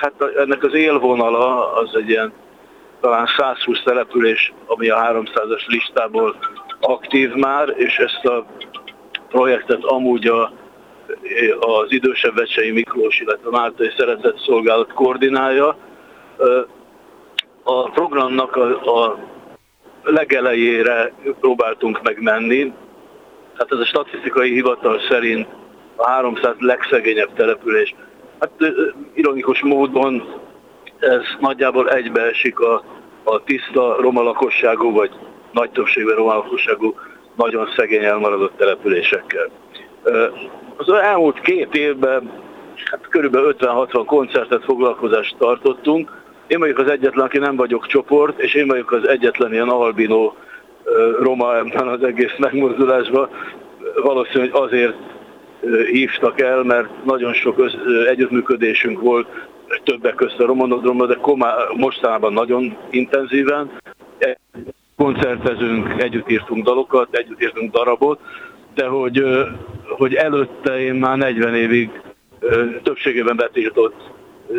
[0.01, 2.33] hát ennek az élvonala az egy ilyen
[3.01, 6.37] talán 120 település, ami a 300-as listából
[6.87, 8.47] aktív már, és ezt a
[9.29, 10.53] projektet amúgy a,
[11.61, 15.77] az idősebb Vecsei Miklós, illetve Máltai Szeretett Szolgálat koordinálja.
[17.63, 19.19] A programnak a, a
[20.03, 22.73] legelejére próbáltunk megmenni,
[23.59, 25.47] hát ez a statisztikai hivatal szerint
[25.97, 27.95] a 300 legszegényebb település.
[28.41, 28.51] Hát
[29.15, 30.43] ironikus módon
[30.99, 32.85] ez nagyjából egybeesik a,
[33.25, 35.11] a tiszta roma lakosságú, vagy
[35.55, 36.95] nagy többségben román lakosságú,
[37.37, 39.51] nagyon szegény elmaradott településekkel.
[40.77, 42.31] Az elmúlt két évben
[42.91, 46.23] hát körülbelül 50-60 koncertet, foglalkozást tartottunk.
[46.47, 50.33] Én vagyok az egyetlen, aki nem vagyok csoport, és én vagyok az egyetlen ilyen albino
[51.21, 53.29] roma ebben az egész megmozdulásban.
[54.03, 54.97] Valószínűleg azért
[55.91, 57.71] hívtak el, mert nagyon sok
[58.09, 59.27] együttműködésünk volt,
[59.85, 63.71] többek között a romanodromban, de komá, mostanában nagyon intenzíven
[64.97, 68.21] koncertezünk, együtt írtunk dalokat, együtt írtunk darabot,
[68.75, 69.25] de hogy,
[69.89, 71.91] hogy előtte én már 40 évig
[72.83, 74.13] többségében betiltott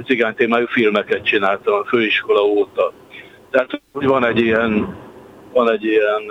[0.06, 2.94] cigány témájú filmeket csináltam a főiskola óta.
[3.50, 4.98] Tehát hogy van egy ilyen,
[5.54, 6.22] van egy ilyen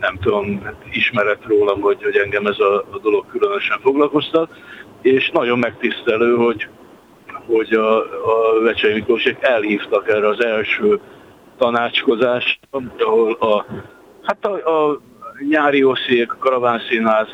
[0.00, 4.50] nem tudom, ismeret rólam, hogy, hogy engem ez a, a dolog különösen foglalkoztat,
[5.02, 6.68] és nagyon megtisztelő, hogy,
[7.46, 11.00] hogy a, a Vecsei Miklósék elhívtak erre az első
[11.58, 12.58] tanácskozás,
[12.98, 13.66] ahol a,
[14.22, 15.00] hát a, a
[15.48, 17.26] nyári oszék, a karavánszínház,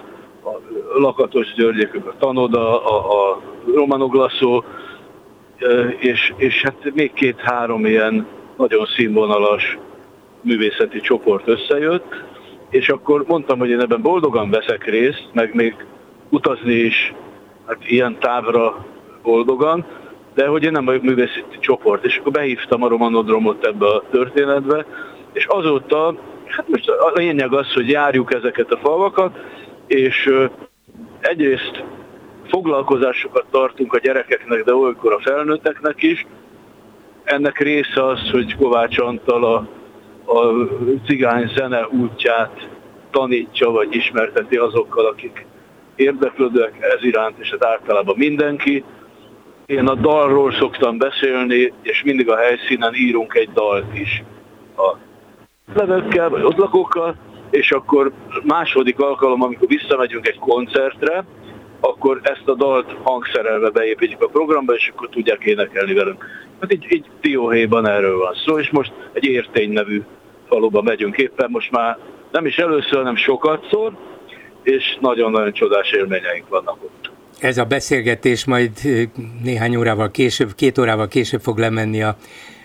[0.44, 0.58] a
[0.98, 3.40] Lakatos Györgyek, a Tanoda, a, a
[3.74, 4.64] Romanoglaszó,
[5.98, 9.78] és, és hát még két-három ilyen nagyon színvonalas
[10.40, 12.22] művészeti csoport összejött,
[12.70, 15.86] és akkor mondtam, hogy én ebben boldogan veszek részt, meg még
[16.28, 17.14] utazni is
[17.66, 18.84] hát ilyen távra
[19.22, 19.84] boldogan,
[20.34, 24.86] de hogy én nem vagyok művészeti csoport, és akkor behívtam a romanodromot ebbe a történetbe,
[25.32, 26.14] és azóta,
[26.46, 29.38] hát most a lényeg az, hogy járjuk ezeket a falvakat,
[29.86, 30.30] és
[31.20, 31.84] egyrészt
[32.48, 36.26] foglalkozásokat tartunk a gyerekeknek, de olykor a felnőtteknek is.
[37.24, 39.54] Ennek része az, hogy Kovács Antal a,
[40.32, 40.68] a
[41.06, 42.68] cigány zene útját
[43.10, 45.46] tanítja, vagy ismerteti azokkal, akik
[45.96, 48.84] érdeklődőek ez iránt, és hát általában mindenki.
[49.66, 54.22] Én a dalról szoktam beszélni, és mindig a helyszínen írunk egy dalt is
[54.76, 54.96] a
[55.74, 57.16] levekkel, vagy ott lakókkal,
[57.50, 58.12] és akkor
[58.42, 61.24] második alkalom, amikor visszamegyünk egy koncertre,
[61.80, 66.24] akkor ezt a dalt hangszerelve beépítjük a programba, és akkor tudják énekelni velünk.
[66.60, 70.02] Hát így, így dióhéjban erről van szó, és most egy értény nevű
[70.48, 71.98] faluba megyünk éppen, most már
[72.30, 73.92] nem is először, hanem sokat szor,
[74.62, 77.13] és nagyon-nagyon csodás élményeink vannak ott.
[77.38, 78.70] Ez a beszélgetés majd
[79.42, 82.16] néhány órával később, két órával később fog lemenni a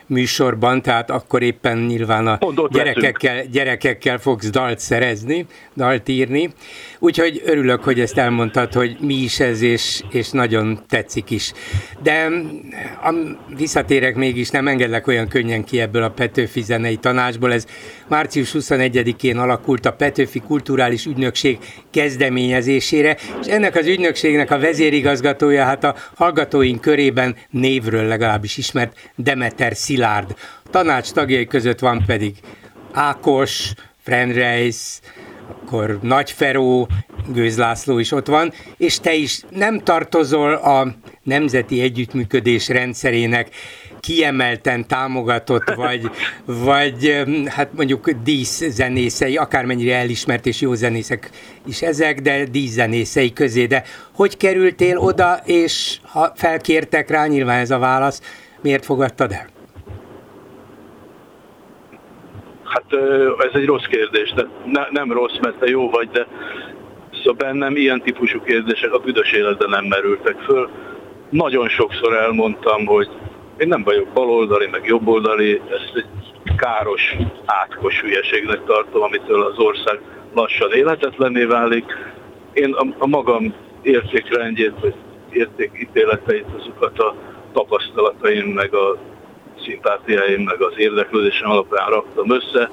[0.05, 2.39] műsorban, tehát akkor éppen nyilván a
[2.69, 5.45] gyerekekkel, gyerekekkel fogsz dalt szerezni,
[5.75, 6.53] dalt írni.
[7.01, 11.53] Úgyhogy örülök, hogy ezt elmondtad, hogy mi is ez, és, és nagyon tetszik is.
[12.03, 12.29] De
[13.03, 13.13] a,
[13.55, 17.53] visszatérek mégis, nem engedlek olyan könnyen ki ebből a Petőfi zenei tanácsból.
[17.53, 17.65] Ez
[18.07, 21.57] március 21-én alakult a Petőfi Kulturális Ügynökség
[21.91, 29.75] kezdeményezésére, és ennek az ügynökségnek a vezérigazgatója, hát a hallgatóink körében névről legalábbis ismert Demeter
[29.75, 30.35] Szilárd.
[30.71, 32.35] Tanács tagjai között van pedig
[32.91, 33.73] Ákos,
[34.03, 34.99] Frenreis,
[35.49, 36.87] akkor Nagy Feró,
[37.33, 43.49] Gőz László is ott van, és te is nem tartozol a Nemzeti Együttműködés rendszerének
[43.99, 46.09] kiemelten támogatott, vagy,
[46.65, 51.29] vagy hát mondjuk díszzenészei, akármennyire elismert és jó zenészek
[51.67, 53.65] is ezek, de díszzenészei közé.
[53.65, 53.83] De
[54.13, 58.21] hogy kerültél oda, és ha felkértek rá, nyilván ez a válasz,
[58.61, 59.58] miért fogadtad el?
[62.69, 62.93] Hát
[63.37, 66.27] ez egy rossz kérdés, de ne, nem rossz, mert te jó vagy, de
[67.11, 70.69] szóval bennem ilyen típusú kérdések a büdös életben nem merültek föl.
[71.29, 73.07] Nagyon sokszor elmondtam, hogy
[73.57, 76.05] én nem vagyok baloldali, meg jobboldali, ezt egy
[76.55, 77.15] káros,
[77.45, 79.99] átkos hülyeségnek tartom, amitől az ország
[80.33, 81.85] lassan életetlenné válik.
[82.53, 84.93] Én a, a magam értékrendjét, vagy
[85.31, 87.15] értékítéleteit, azokat a
[87.53, 88.97] tapasztalataim, meg a
[89.69, 92.71] szimpátiáim, meg az érdeklődésem alapján raktam össze.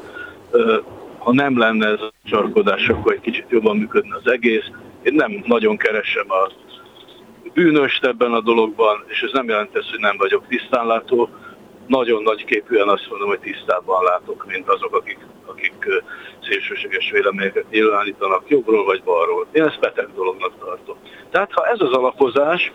[1.18, 4.70] Ha nem lenne ez a csarkodás, akkor egy kicsit jobban működne az egész.
[5.02, 6.50] Én nem nagyon keresem a
[7.54, 11.28] bűnöst ebben a dologban, és ez nem jelenti azt, hogy nem vagyok tisztánlátó.
[11.86, 15.86] Nagyon nagy képűen azt mondom, hogy tisztában látok, mint azok, akik, akik
[16.42, 19.46] szélsőséges véleményeket nyilvánítanak jobbról vagy balról.
[19.52, 20.96] Én ezt beteg dolognak tartom.
[21.30, 22.72] Tehát ha ez az alapozás,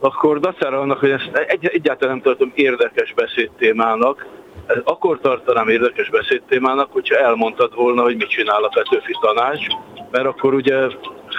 [0.00, 4.26] akkor dacára annak, hogy ezt egy, egyáltalán nem tartom érdekes beszédtémának,
[4.84, 9.66] akkor tartanám érdekes beszédtémának, hogyha elmondtad volna, hogy mit csinál a Petőfi tanács,
[10.10, 10.86] mert akkor ugye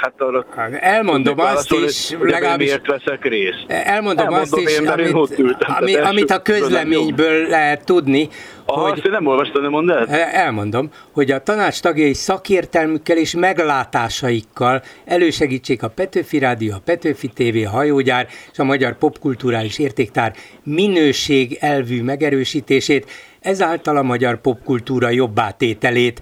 [0.01, 0.45] hát arra...
[0.55, 2.67] Hát, elmondom azt is, legalábbis...
[2.67, 3.65] Miért veszek részt?
[3.67, 8.29] Elmondom, elmondom azt is, én, amit, ültem, ami, amit a közleményből lehet tudni,
[8.65, 8.91] Aha, hogy...
[8.91, 10.07] Azt nem olvastam, nem mondd el?
[10.31, 17.67] Elmondom, hogy a tanács tagjai szakértelmükkel és meglátásaikkal elősegítsék a Petőfi Rádió, a Petőfi TV,
[17.67, 20.33] a Hajógyár és a Magyar Popkulturális Értéktár
[20.63, 26.21] minőség elvű megerősítését, ezáltal a magyar popkultúra jobbátételét.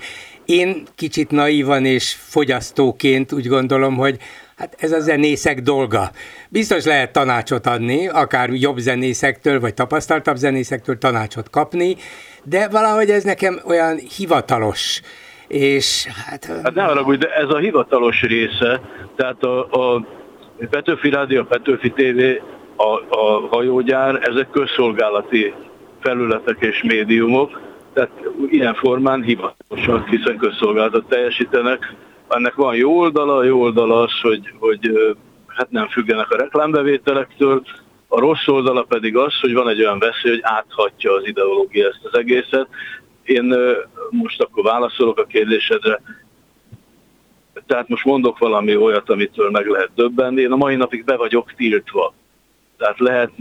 [0.49, 4.17] Én kicsit naívan és fogyasztóként úgy gondolom, hogy
[4.57, 6.09] Hát ez a zenészek dolga.
[6.49, 11.95] Biztos lehet tanácsot adni, akár jobb zenészektől, vagy tapasztaltabb zenészektől tanácsot kapni,
[12.43, 15.01] de valahogy ez nekem olyan hivatalos.
[15.47, 16.45] És hát...
[16.63, 18.81] Hát ne arra, de ez a hivatalos része,
[19.15, 20.05] tehát a, a
[20.69, 22.21] Petőfi Rádió, a Petőfi TV,
[22.75, 25.53] a, a hajógyár, ezek közszolgálati
[26.01, 28.11] felületek és médiumok, tehát
[28.49, 31.95] ilyen formán hivatalosak, hiszen közszolgálatot teljesítenek.
[32.27, 34.91] Ennek van jó oldala, jó oldala az, hogy, hogy
[35.47, 37.61] hát nem függenek a reklámbevételektől,
[38.11, 42.05] a rossz oldala pedig az, hogy van egy olyan veszély, hogy áthatja az ideológia ezt
[42.11, 42.67] az egészet.
[43.23, 43.55] Én
[44.09, 46.01] most akkor válaszolok a kérdésedre.
[47.67, 50.41] Tehát most mondok valami olyat, amitől meg lehet döbbenni.
[50.41, 52.13] Én a mai napig be vagyok tiltva.
[52.79, 53.31] Tehát lehet,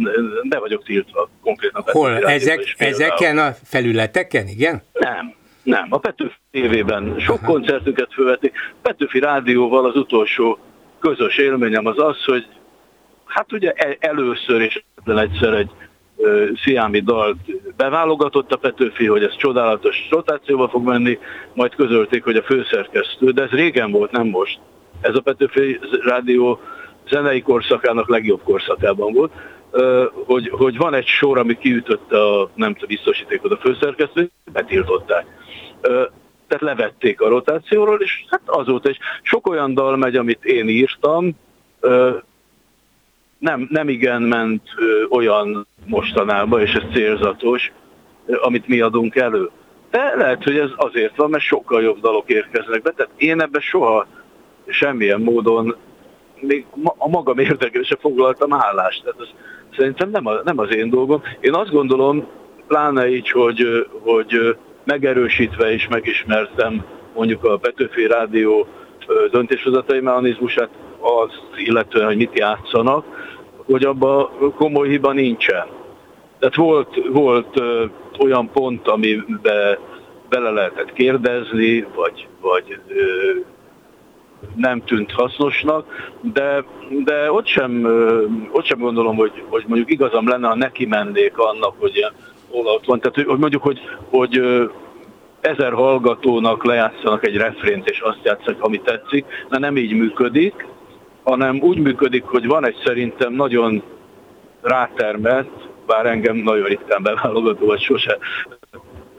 [0.48, 1.82] be vagyok tiltva konkrétan.
[1.86, 2.16] Hol?
[2.18, 4.82] Ezek, ezeken a felületeken, igen?
[4.92, 5.86] Nem, nem.
[5.90, 7.52] A Petőfi tévében sok Aha.
[7.52, 8.54] koncertünket fölvetik.
[8.82, 10.58] Petőfi rádióval az utolsó
[11.00, 12.46] közös élményem az az, hogy
[13.24, 15.70] hát ugye először is egyszer egy
[16.64, 17.36] Sziámi dalt
[17.76, 21.18] beválogatott a Petőfi, hogy ez csodálatos rotációba fog menni,
[21.54, 24.58] majd közölték, hogy a főszerkesztő, de ez régen volt, nem most.
[25.00, 26.60] Ez a Petőfi rádió
[27.08, 29.32] zenei korszakának legjobb korszakában volt,
[30.26, 35.26] hogy, hogy van egy sor, ami kiütötte a, nem tudom, biztosítékot a főszerkesztő, betiltották.
[36.48, 41.36] Tehát levették a rotációról, és hát azóta is sok olyan dal megy, amit én írtam,
[43.38, 44.62] nem, nem igen ment
[45.08, 47.72] olyan mostanában, és ez célzatos,
[48.26, 49.50] amit mi adunk elő.
[49.90, 52.90] De lehet, hogy ez azért van, mert sokkal jobb dalok érkeznek be.
[52.90, 54.06] Tehát én ebben soha
[54.66, 55.76] semmilyen módon
[56.40, 56.66] még
[56.98, 59.02] a magam érdekése foglaltam állást.
[59.02, 59.28] Tehát ez
[59.76, 61.22] szerintem nem, a, nem az én dolgom.
[61.40, 62.26] Én azt gondolom,
[62.66, 66.84] pláne így, hogy, hogy megerősítve és megismertem
[67.14, 68.66] mondjuk a Petőfi Rádió
[69.30, 70.68] döntéshozatai mechanizmusát,
[71.00, 73.04] az illetően, hogy mit játszanak,
[73.66, 75.66] hogy abban komoly hiba nincsen.
[76.38, 77.62] Tehát volt, volt
[78.18, 79.78] olyan pont, amiben
[80.28, 82.80] bele lehetett kérdezni, vagy, vagy
[84.56, 86.64] nem tűnt hasznosnak, de,
[87.04, 87.84] de ott, sem,
[88.50, 92.12] ott sem gondolom, hogy, hogy mondjuk igazam lenne, ha neki mennék annak, hogy ilyen
[92.50, 93.00] olasz van.
[93.00, 94.42] Tehát, hogy mondjuk, hogy, hogy
[95.40, 100.66] ezer hallgatónak lejátszanak egy refrént, és azt játszak, ami tetszik, de nem így működik,
[101.22, 103.82] hanem úgy működik, hogy van egy szerintem nagyon
[104.62, 105.50] rátermelt,
[105.86, 108.18] bár engem nagyon ritkán beválogató, vagy sose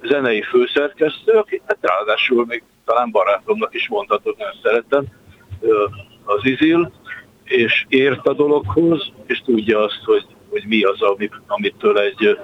[0.03, 5.05] zenei főszerkesztő, aki hát ráadásul még talán barátomnak is mondhatok, nagyon szeretem,
[6.23, 6.91] az Izil,
[7.43, 11.01] és ért a dologhoz, és tudja azt, hogy, hogy mi az,
[11.47, 12.37] amitől egy,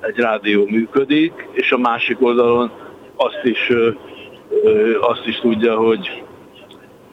[0.00, 2.72] egy rádió működik, és a másik oldalon
[3.16, 3.72] azt is,
[5.00, 6.22] azt is tudja, hogy,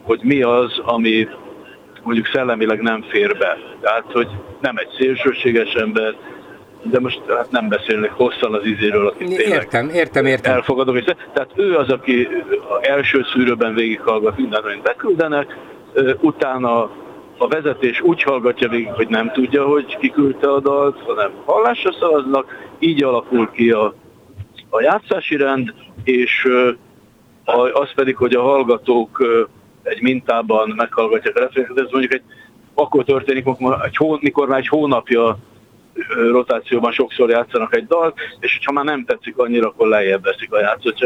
[0.01, 1.27] hogy mi az, ami
[2.03, 3.57] mondjuk szellemileg nem fér be.
[3.81, 4.27] Tehát, hogy
[4.61, 6.15] nem egy szélsőséges ember,
[6.89, 10.53] de most hát nem beszélnek hosszan az izéről, aki Értem, értem, értem.
[10.53, 11.03] Elfogadok, és
[11.33, 12.27] tehát ő az, aki
[12.81, 15.57] első szűrőben végighallgat minden, amit beküldenek,
[16.21, 16.89] utána
[17.37, 22.69] a vezetés úgy hallgatja végig, hogy nem tudja, hogy kiküldte a dalt, hanem hallásra szavaznak,
[22.79, 23.93] így alakul ki a,
[24.69, 25.73] a játszási rend,
[26.03, 26.47] és
[27.73, 29.23] az pedig, hogy a hallgatók
[29.83, 32.21] egy mintában meghallgatják a refréneket, ez mondjuk egy,
[32.73, 33.45] akkor történik,
[34.19, 35.37] mikor már egy hónapja
[36.31, 40.59] rotációban sokszor játszanak egy dalt, és ha már nem tetszik annyira, akkor lejjebb veszik a
[40.59, 40.97] játszott.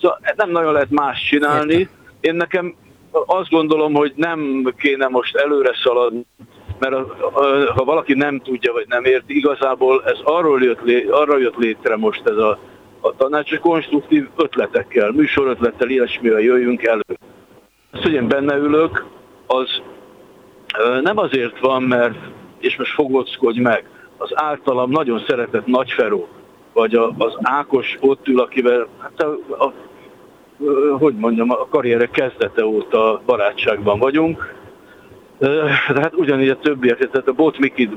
[0.00, 1.88] Szóval nem nagyon lehet más csinálni.
[2.20, 2.74] Én nekem
[3.10, 6.26] azt gondolom, hogy nem kéne most előre szaladni,
[6.78, 6.94] mert
[7.70, 11.96] ha valaki nem tudja, vagy nem érti, igazából ez arról jött, lé, arra jött létre
[11.96, 12.58] most ez a,
[13.00, 17.18] a tanács, hogy konstruktív ötletekkel, műsorötlettel, ilyesmivel jöjjünk elő.
[17.90, 19.04] Az, hogy én benne ülök,
[19.46, 19.82] az
[21.02, 22.16] nem azért van, mert,
[22.58, 26.28] és most fogockodj meg, az általam nagyon szeretett Nagyferó,
[26.72, 29.72] vagy a, az Ákos ott ül, akivel, hát a, a,
[30.98, 34.54] hogy mondjam, a karriere kezdete óta barátságban vagyunk.
[35.38, 37.96] De hát ugyanígy a többiek, tehát a Bot Mikit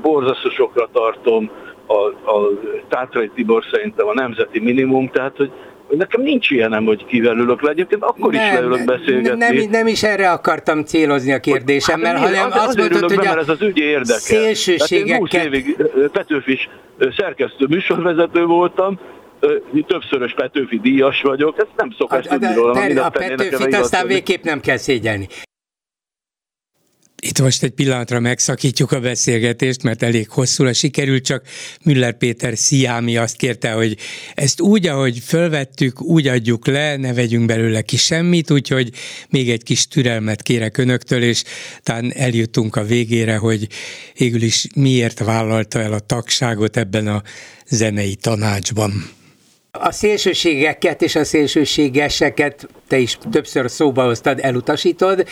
[0.50, 1.50] sokra tartom,
[1.86, 2.48] a, a
[2.88, 5.50] Tátrai Tibor szerintem a nemzeti minimum, tehát hogy
[5.88, 9.38] Nekem nincs ilyenem, hogy kivel ülök le, egyébként akkor nem, is leülök beszélgetni.
[9.38, 13.38] Nem, nem is erre akartam célozni a kérdésemmel, hát, hanem az, azt mondtad, hogy a
[13.38, 14.18] ez az ügy érdekel.
[14.18, 15.32] Szélsőségeket...
[15.32, 15.76] Hát évig
[16.12, 16.68] Petőfis
[17.16, 18.98] szerkesztő műsorvezető voltam,
[19.86, 22.72] többszörös Petőfi díjas vagyok, ez nem szokás a, tudni róla.
[22.72, 25.28] A, a Petőfit aztán végképp nem kell szégyelni.
[27.22, 31.42] Itt most egy pillanatra megszakítjuk a beszélgetést, mert elég hosszúra sikerült, csak
[31.82, 33.96] Müller Péter Sziámi azt kérte, hogy
[34.34, 38.90] ezt úgy, ahogy fölvettük, úgy adjuk le, ne vegyünk belőle ki semmit, úgyhogy
[39.28, 41.42] még egy kis türelmet kérek önöktől, és
[41.82, 43.68] talán eljutunk a végére, hogy
[44.16, 47.22] végül is miért vállalta el a tagságot ebben a
[47.68, 49.17] zenei tanácsban.
[49.70, 55.24] A szélsőségeket és a szélsőségeseket te is többször szóba hoztad, elutasítod,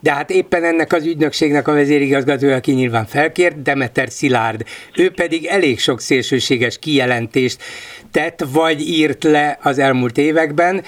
[0.00, 4.64] de hát éppen ennek az ügynökségnek a vezérigazgatója, aki nyilván felkért, Demeter Szilárd,
[4.96, 7.62] ő pedig elég sok szélsőséges kijelentést
[8.10, 10.82] tett, vagy írt le az elmúlt években.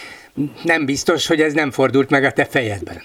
[0.62, 3.03] Nem biztos, hogy ez nem fordult meg a te fejedben.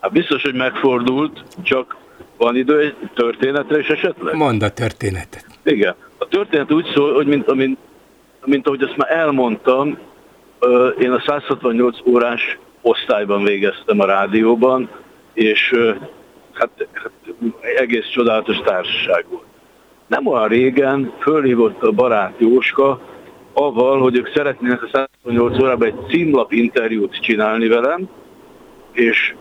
[0.00, 1.96] Hát biztos, hogy megfordult, csak
[2.36, 4.34] van idő egy történetre is esetleg?
[4.34, 5.46] Mondd a történetet.
[5.64, 5.94] Igen.
[6.18, 7.78] A történet úgy szól, hogy mint, amint
[8.44, 9.98] mint ahogy ezt már elmondtam,
[10.98, 14.90] én a 168 órás osztályban végeztem a rádióban,
[15.32, 15.74] és
[16.52, 17.10] hát, hát
[17.76, 19.44] egész csodálatos társaság volt.
[20.06, 23.00] Nem olyan régen fölhívott a barát Jóska,
[23.52, 28.08] avval, hogy ők szeretnének a 168 órában egy címlap interjút csinálni velem,
[28.92, 29.34] és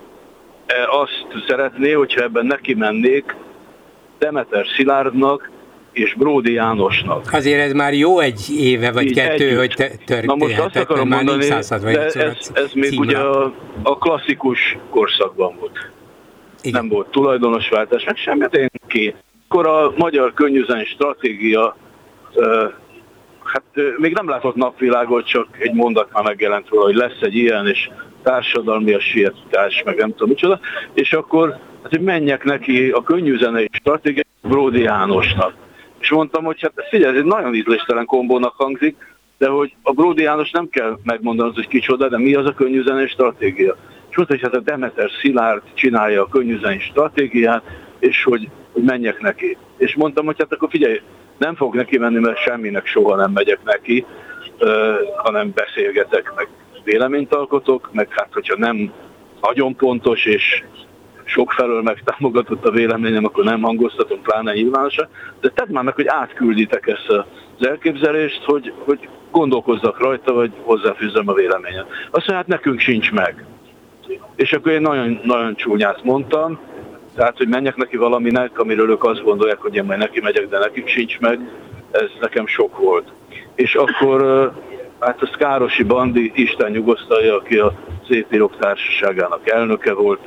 [0.65, 3.35] e, azt szeretné, hogyha ebben neki mennék
[4.19, 5.49] Demeter Szilárdnak
[5.93, 7.25] és Bródi Jánosnak.
[7.31, 9.57] Azért ez már jó egy éve vagy Így kettő, együtt.
[9.57, 10.25] hogy történhet.
[10.25, 11.55] Na most azt akarom már mondani, de
[12.13, 13.53] ez, ez még ugye a,
[13.83, 15.91] a klasszikus korszakban volt.
[16.61, 16.79] Igen.
[16.81, 19.15] Nem volt tulajdonosváltás, meg semmi, de én ki.
[19.47, 21.75] Akkor a magyar könnyűzeni stratégia
[23.43, 23.63] hát
[23.97, 27.89] még nem látott napvilágot, csak egy mondat már megjelent róla, hogy lesz egy ilyen, és
[28.23, 30.59] társadalmi a sietás, meg nem tudom micsoda,
[30.93, 31.49] és akkor
[31.83, 35.53] hát, hogy menjek neki a könnyűzenei stratégia Bródi Jánosnak.
[36.03, 38.95] És mondtam, hogy hát figyelj, ez egy nagyon ízléstelen kombónak hangzik,
[39.37, 43.11] de hogy a Bródi János nem kell megmondani, hogy kicsoda, de mi az a könnyűzenés
[43.11, 43.75] stratégia.
[44.09, 47.63] És mondta, hogy hát a Demeter Szilárd csinálja a könnyűzenés stratégiát,
[47.99, 49.57] és hogy, hogy menjek neki.
[49.77, 51.01] És mondtam, hogy hát akkor figyelj,
[51.37, 54.05] nem fog neki menni, mert semminek soha nem megyek neki,
[54.59, 54.69] uh,
[55.15, 56.47] hanem beszélgetek, meg
[56.83, 58.93] véleményt alkotok, meg hát hogyha nem
[59.41, 60.63] nagyon pontos és
[61.25, 65.07] sokfelől megtámogatott a véleményem, akkor nem hangoztatom, pláne nyilvánosan,
[65.41, 67.09] de tedd már meg, hogy átkülditek ezt
[67.57, 71.85] az elképzelést, hogy, hogy gondolkozzak rajta, vagy hozzáfűzzem a véleményet.
[71.89, 73.45] Azt mondja, hát nekünk sincs meg.
[74.35, 76.59] és akkor én nagyon, nagyon csúnyát mondtam,
[77.15, 80.57] tehát, hogy menjek neki valaminek, amiről ők azt gondolják, hogy én majd neki megyek, de
[80.57, 81.39] nekik sincs meg,
[81.91, 83.11] ez nekem sok volt.
[83.55, 84.51] És akkor
[84.99, 87.73] hát a Szkárosi Bandi, Isten nyugosztalja, aki a
[88.07, 90.19] Szépírók Társaságának elnöke volt,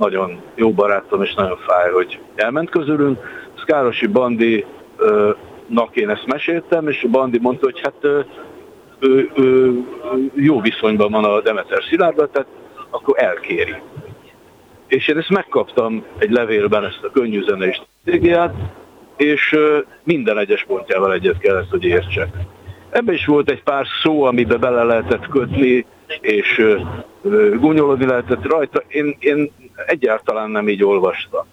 [0.00, 3.18] nagyon jó barátom, és nagyon fáj, hogy elment közülünk.
[3.56, 4.64] Szkárosi Bandi
[5.66, 8.26] nak én ezt meséltem, és Bandi mondta, hogy hát ő,
[9.00, 9.72] ő, ő
[10.34, 12.48] jó viszonyban van a Demeter Szilárddal, tehát
[12.90, 13.74] akkor elkéri.
[14.86, 18.54] És én ezt megkaptam egy levélben, ezt a könnyű zenei stratégiát,
[19.16, 19.56] és
[20.02, 22.28] minden egyes pontjával egyet kellett, hogy értsek.
[22.90, 25.86] Ebben is volt egy pár szó, amiben bele lehetett kötni,
[26.20, 26.62] és
[27.56, 28.82] gúnyolódni lehetett rajta.
[28.88, 29.50] Én, én
[29.86, 31.46] egyáltalán nem így olvastam.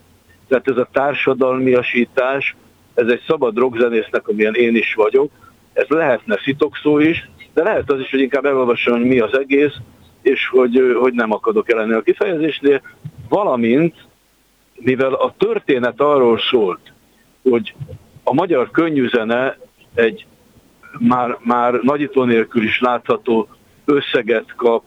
[0.47, 2.55] Tehát ez a társadalmiasítás,
[2.93, 5.31] ez egy szabad rockzenésznek, amilyen én is vagyok,
[5.73, 9.73] ez lehetne szitokszó is, de lehet az is, hogy inkább elolvasom, hogy mi az egész,
[10.21, 12.81] és hogy, hogy nem akadok el a kifejezésnél,
[13.29, 13.95] valamint,
[14.75, 16.93] mivel a történet arról szólt,
[17.49, 17.73] hogy
[18.23, 19.57] a magyar könnyűzene
[19.93, 20.25] egy
[20.99, 23.47] már, már nagyító nélkül is látható
[23.87, 24.83] összeget kap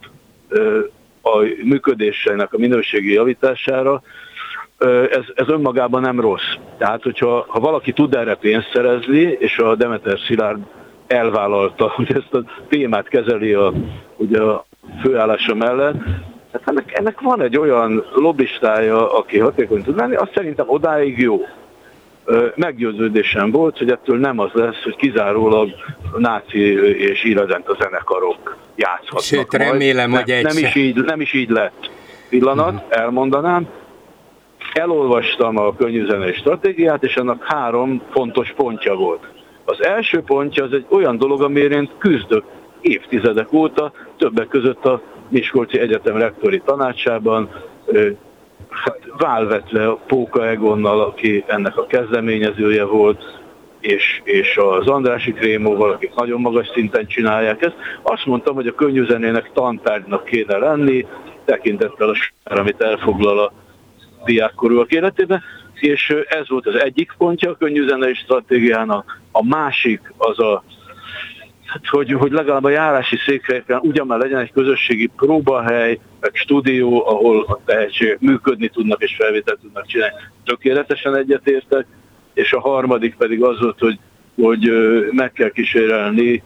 [1.23, 4.03] a működésének a minőségi javítására,
[5.11, 6.55] ez, ez önmagában nem rossz.
[6.79, 10.61] Tehát, hogyha ha valaki tud erre pénzt szerezni, és a Demeter Szilárd
[11.07, 13.73] elvállalta, hogy ezt a témát kezeli a,
[14.17, 14.65] ugye a
[15.03, 15.97] főállása mellett,
[16.53, 21.41] hát ennek, ennek van egy olyan lobbistája, aki hatékony tud lenni, azt szerintem odáig jó.
[22.55, 25.71] Meggyőződésem volt, hogy ettől nem az lesz, hogy kizárólag
[26.17, 26.59] náci
[26.99, 27.35] és
[27.65, 30.25] a zenekarok játszhatnak Sőt, remélem, majd.
[30.25, 31.91] hogy nem, nem, is így, nem is így lett.
[32.29, 32.99] Pillanat, uh-huh.
[33.01, 33.69] elmondanám.
[34.73, 39.27] Elolvastam a könnyűzenei stratégiát, és annak három fontos pontja volt.
[39.65, 42.45] Az első pontja az egy olyan dolog, amiért én küzdök
[42.81, 47.51] évtizedek óta, többek között a Miskolci Egyetem rektori tanácsában,
[48.71, 53.41] hát válvetve Póka Egonnal, aki ennek a kezdeményezője volt,
[53.81, 57.77] és, és az Andrási Krémóval, akik nagyon magas szinten csinálják ezt.
[58.03, 61.07] Azt mondtam, hogy a könnyűzenének tantárgynak kéne lenni,
[61.45, 63.53] tekintettel a sár, amit elfoglal a
[64.25, 65.43] diákkorúak életében,
[65.75, 69.21] és ez volt az egyik pontja a könnyűzenei stratégiának.
[69.33, 70.63] A másik az a
[71.91, 77.45] hogy, hogy legalább a járási székhelyeken ugyan már legyen egy közösségi próbahely, meg stúdió, ahol
[77.49, 80.15] a tehetségek működni tudnak és felvételt tudnak csinálni.
[80.45, 81.87] Tökéletesen egyetértek,
[82.35, 83.99] és a harmadik pedig az volt, hogy,
[84.35, 84.73] hogy
[85.11, 86.43] meg kell kísérelni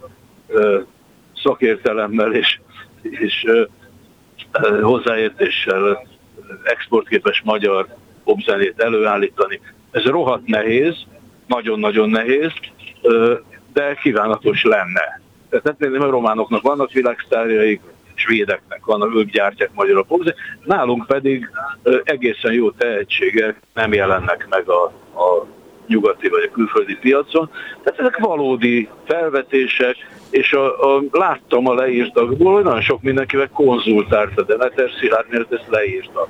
[1.43, 2.59] szakértelemmel és,
[3.01, 3.45] és
[4.81, 6.07] hozzáértéssel
[6.63, 7.87] exportképes magyar
[8.23, 9.59] popzenét előállítani.
[9.91, 10.95] Ez rohadt nehéz,
[11.47, 12.51] nagyon-nagyon nehéz,
[13.75, 15.21] de kívánatos lenne.
[15.49, 17.81] Tehát nem a románoknak vannak világsztárjaik,
[18.13, 21.49] svédeknek vannak, ők gyártják magyar a popzenét, nálunk pedig
[22.03, 24.83] egészen jó tehetségek nem jelennek meg a,
[25.23, 25.45] a
[25.87, 27.49] nyugati vagy a külföldi piacon.
[27.83, 29.95] Tehát ezek valódi felvetések,
[30.29, 35.53] és a, a, láttam a leírtakból, hogy nagyon sok mindenkivel konzultált a Demeter Szilárd, miért
[35.53, 36.27] ezt leírta.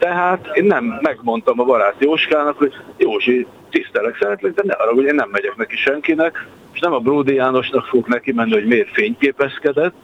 [0.00, 5.04] Tehát én nem megmondtam a barát Jóskának, hogy Józsi, tisztelek, szeretlek, de ne arra, hogy
[5.04, 8.92] én nem megyek neki senkinek, és nem a Bródi Jánosnak fog neki menni, hogy miért
[8.92, 9.94] fényképezkedett,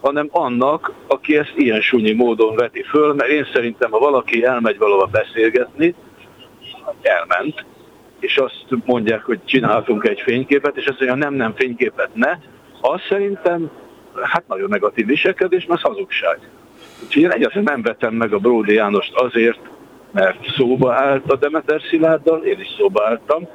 [0.00, 4.78] hanem annak, aki ezt ilyen sunyi módon veti föl, mert én szerintem, ha valaki elmegy
[4.78, 5.94] valahova beszélgetni,
[7.02, 7.64] elment,
[8.20, 12.30] és azt mondják, hogy csinálhatunk egy fényképet, és azt mondja, nem, nem, fényképet ne,
[12.80, 13.70] az szerintem
[14.22, 16.38] hát nagyon negatív viselkedés, mert hazugság.
[17.04, 19.60] Úgyhogy én egyáltalán nem vetem meg a Bródi Jánost azért,
[20.12, 23.48] mert szóba állt a Demeter Szilárddal, én is szóba álltam,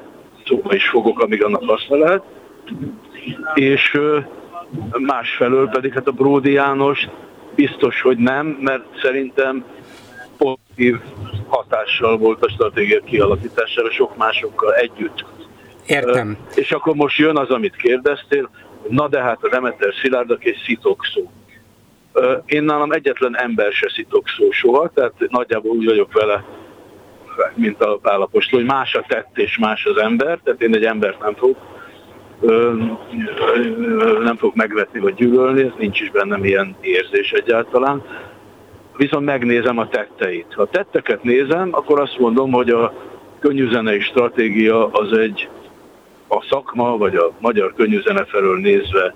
[0.45, 2.23] szóba is fogok, amíg annak haszna lehet,
[3.53, 3.99] és
[4.97, 7.07] másfelől pedig hát a Bródi János
[7.55, 9.63] biztos, hogy nem, mert szerintem
[10.37, 10.97] pozitív
[11.47, 15.25] hatással volt a stratégia kialakítására sok másokkal együtt.
[15.87, 16.37] Értem.
[16.55, 18.49] És akkor most jön az, amit kérdeztél,
[18.89, 21.31] na de hát a Demeter Szilárd, egy szitokszó.
[22.45, 24.05] Én nálam egyetlen ember se
[24.37, 26.43] szó soha, tehát nagyjából úgy vagyok vele,
[27.53, 31.19] mint a állapostól, hogy más a tett és más az ember, tehát én egy embert
[31.19, 31.57] nem fogok
[34.23, 38.03] nem fog megvetni vagy gyűlölni, ez nincs is bennem ilyen érzés egyáltalán.
[38.97, 40.53] Viszont megnézem a tetteit.
[40.53, 42.93] Ha a tetteket nézem, akkor azt mondom, hogy a
[43.39, 45.49] könnyűzenei stratégia az egy
[46.27, 49.15] a szakma, vagy a magyar könnyűzene felől nézve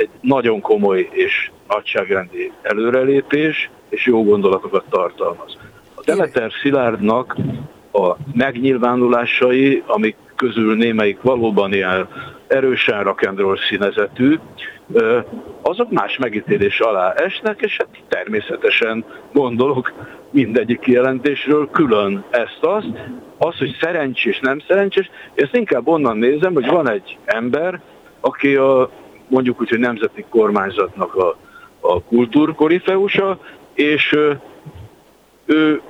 [0.00, 5.56] egy nagyon komoly és nagyságrendi előrelépés, és jó gondolatokat tartalmaz.
[5.94, 7.36] A Demeter Szilárdnak
[7.92, 12.08] a megnyilvánulásai, amik közül némelyik valóban ilyen
[12.46, 14.38] erősen rock'n'roll színezetű,
[15.62, 19.92] azok más megítélés alá esnek, és hát természetesen gondolok
[20.30, 22.86] mindegyik kijelentésről külön ezt-azt.
[23.38, 27.80] Az, hogy szerencsés, nem szerencsés, ezt inkább onnan nézem, hogy van egy ember,
[28.20, 28.90] aki a
[29.30, 31.36] mondjuk úgy, hogy nemzeti kormányzatnak a,
[31.80, 33.38] a kultúrkorifeusa,
[33.74, 34.16] és
[35.46, 35.80] ő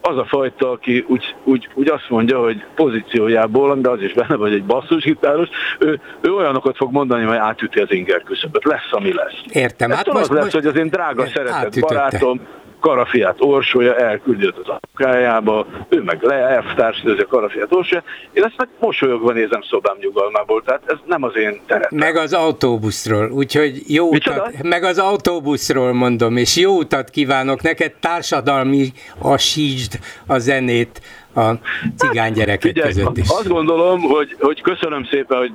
[0.00, 4.36] az a fajta, aki úgy, úgy, úgy azt mondja, hogy pozíciójából, de az is benne
[4.36, 5.48] vagy egy basszusgitáros,
[5.78, 8.64] ő, ő olyanokat fog mondani, hogy átüti az inger küszöböt.
[8.64, 9.34] Lesz, ami lesz.
[9.52, 9.90] Értem.
[9.90, 11.94] hát most, lesz, most hogy az én drága szeretett átütötte.
[11.94, 12.40] barátom,
[12.80, 18.02] Karafiát Orsolya elküldi az apukájába, ő meg elvtársítőzi a Karafiát Orsolya.
[18.32, 21.88] Én ezt meg mosolyogva nézem szobám nyugalmából, tehát ez nem az én terem.
[21.90, 27.92] Meg az autóbuszról, úgyhogy jó utat, meg az autóbuszról mondom, és jó utat kívánok neked,
[28.00, 31.00] társadalmi asítsd a zenét
[31.36, 31.58] a
[31.96, 33.28] cigány gyerekek hát, között is.
[33.28, 35.52] Azt gondolom, hogy, hogy köszönöm szépen, hogy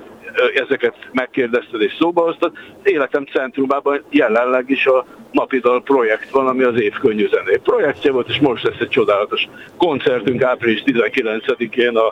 [0.54, 2.52] ezeket megkérdezted és szóba hoztad.
[2.82, 8.28] Életem centrumában jelenleg is a Napidal projekt van, ami az év könnyű zené projektje volt,
[8.28, 12.06] és most lesz egy csodálatos koncertünk április 19-én a,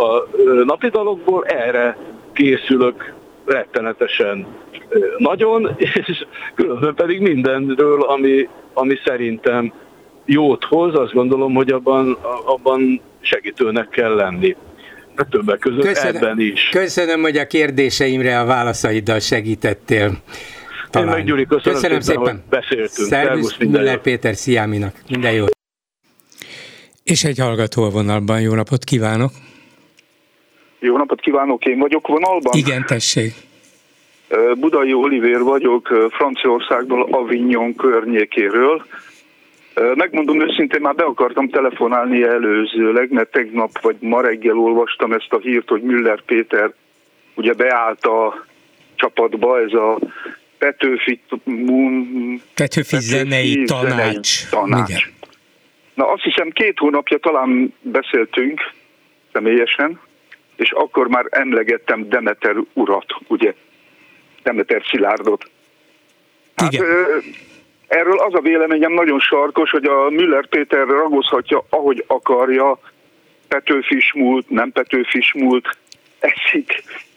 [0.00, 0.28] a
[0.64, 1.44] Napidalokból.
[1.44, 1.96] Erre
[2.32, 3.14] készülök
[3.44, 4.46] rettenetesen
[5.18, 5.70] nagyon,
[6.06, 9.72] és különben pedig mindenről, ami, ami szerintem
[10.24, 14.56] jót hoz, azt gondolom, hogy abban, abban segítőnek kell lenni.
[15.30, 16.68] Többek között köszönöm, ebben is.
[16.70, 20.22] Köszönöm, hogy a kérdéseimre a válaszaiddal segítettél.
[20.90, 21.08] Talán.
[21.08, 22.42] Én meg Gyuri, köszönöm, köszönöm szépen, szépen.
[22.50, 23.08] hogy beszéltünk.
[23.08, 24.94] Szervusz, Müller Péter Sziáminak.
[25.08, 25.50] Minden jót.
[27.02, 28.40] És egy hallgató a vonalban.
[28.40, 29.30] Jó napot kívánok!
[30.78, 32.52] Jó napot kívánok, én vagyok vonalban?
[32.56, 33.34] Igen, tessék.
[34.58, 38.84] Budai Olivér vagyok, Franciaországból, Avignon környékéről.
[39.94, 45.38] Megmondom őszintén, már be akartam telefonálni előzőleg, mert tegnap vagy ma reggel olvastam ezt a
[45.38, 46.72] hírt, hogy Müller Péter
[47.34, 48.44] ugye beállt a
[48.94, 49.98] csapatba, ez a
[50.58, 54.48] Petőfi, Petőfi, Petőfi zenei tanács.
[54.48, 54.88] tanács.
[54.88, 55.02] Igen.
[55.94, 58.72] Na azt hiszem két hónapja talán beszéltünk
[59.32, 60.00] személyesen,
[60.56, 63.54] és akkor már emlegettem Demeter urat, ugye?
[64.42, 65.50] Demeter Szilárdot.
[66.54, 66.86] Hát, Igen.
[67.86, 72.78] Erről az a véleményem nagyon sarkos, hogy a Müller Péter ragozhatja, ahogy akarja,
[73.48, 75.76] Petőfis múlt, nem Petőfis múlt.
[76.18, 76.62] Ez,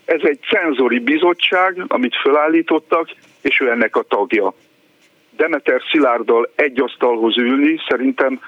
[0.05, 3.09] ez egy cenzori bizottság, amit felállítottak,
[3.41, 4.53] és ő ennek a tagja.
[5.35, 8.39] Demeter Szilárddal egy asztalhoz ülni, szerintem,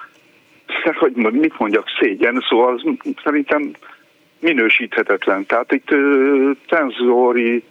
[1.00, 3.72] hogy mit mondjak, szégyen, szóval szerintem
[4.40, 5.46] minősíthetetlen.
[5.46, 5.90] Tehát itt
[6.68, 7.64] cenzori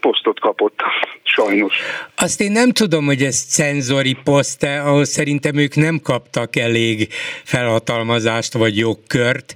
[0.00, 0.80] posztot kapott,
[1.22, 1.74] sajnos.
[2.16, 7.08] Azt én nem tudom, hogy ez cenzori poszt-e, ahhoz szerintem ők nem kaptak elég
[7.44, 9.54] felhatalmazást vagy jogkört,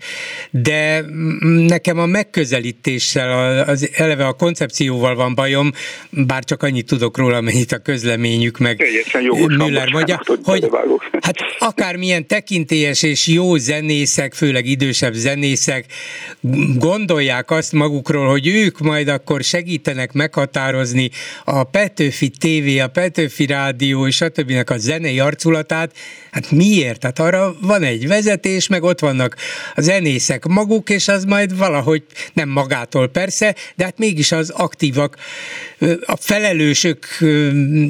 [0.51, 1.05] de
[1.66, 5.70] nekem a megközelítéssel, az eleve a koncepcióval van bajom,
[6.10, 8.85] bár csak annyit tudok róla, amennyit a közleményük meg
[9.48, 10.68] Müller mondja, hogy
[11.20, 15.85] hát akármilyen tekintélyes és jó zenészek, főleg idősebb zenészek
[16.78, 21.11] gondolják azt magukról, hogy ők majd akkor segítenek meghatározni
[21.45, 25.97] a Petőfi TV, a Petőfi Rádió és a többinek a zenei arculatát,
[26.31, 27.03] hát miért?
[27.03, 29.37] Hát arra van egy vezetés, meg ott vannak
[29.75, 32.03] a zenészek maguk, és az majd valahogy
[32.33, 35.16] nem magától persze, de hát mégis az aktívak,
[36.06, 37.06] a felelősök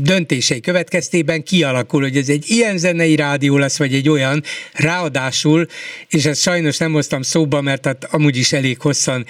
[0.03, 4.43] döntései következtében kialakul, hogy ez egy ilyen zenei rádió lesz, vagy egy olyan,
[4.73, 5.67] ráadásul,
[6.09, 9.27] és ezt sajnos nem hoztam szóba, mert hát amúgy is elég hosszan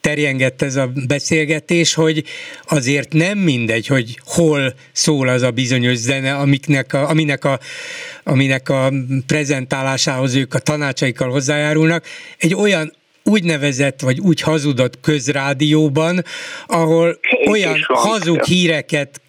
[0.00, 2.24] terjengett ez a beszélgetés, hogy
[2.66, 7.60] azért nem mindegy, hogy hol szól az a bizonyos zene, amiknek a, aminek, a,
[8.24, 8.92] aminek a
[9.26, 12.04] prezentálásához ők a tanácsaikkal hozzájárulnak.
[12.38, 12.92] Egy olyan
[13.26, 16.22] úgynevezett vagy úgy hazudott közrádióban,
[16.66, 17.18] ahol
[17.50, 19.20] olyan hazug híreket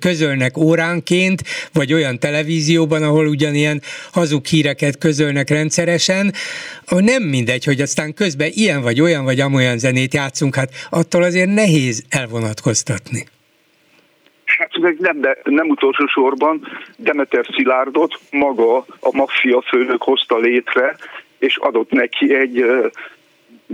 [0.00, 3.82] közölnek óránként, vagy olyan televízióban, ahol ugyanilyen
[4.12, 6.32] hazug híreket közölnek rendszeresen,
[6.88, 11.54] nem mindegy, hogy aztán közben ilyen vagy olyan vagy amolyan zenét játszunk, hát attól azért
[11.54, 13.24] nehéz elvonatkoztatni.
[14.58, 20.96] Hát meg nem, de nem utolsó sorban Demeter Szilárdot maga a maffia főnök hozta létre,
[21.38, 22.64] és adott neki egy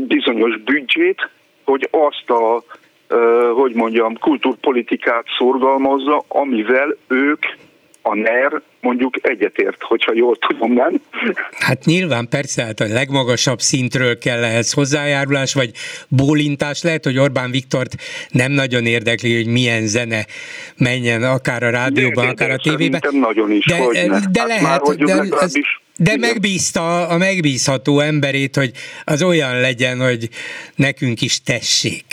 [0.06, 1.28] bizonyos büdzsét,
[1.64, 2.62] hogy azt a,
[3.55, 7.44] hogy mondjam, kultúrpolitikát szorgalmazza, amivel ők
[8.02, 11.01] a NER mondjuk egyetért, hogyha jól tudom, nem?
[11.59, 15.70] Hát nyilván persze, hát a legmagasabb szintről kell ehhez hozzájárulás, vagy
[16.09, 16.82] bólintás.
[16.82, 17.94] Lehet, hogy Orbán Viktort
[18.31, 20.27] nem nagyon érdekli, hogy milyen zene
[20.78, 23.01] menjen akár a rádióban, de, akár a tévében.
[23.11, 25.52] nagyon is, de, de hát lehet, már, de, ez,
[25.97, 28.70] de megbízta a megbízható emberét, hogy
[29.05, 30.28] az olyan legyen, hogy
[30.77, 32.05] nekünk is tessék.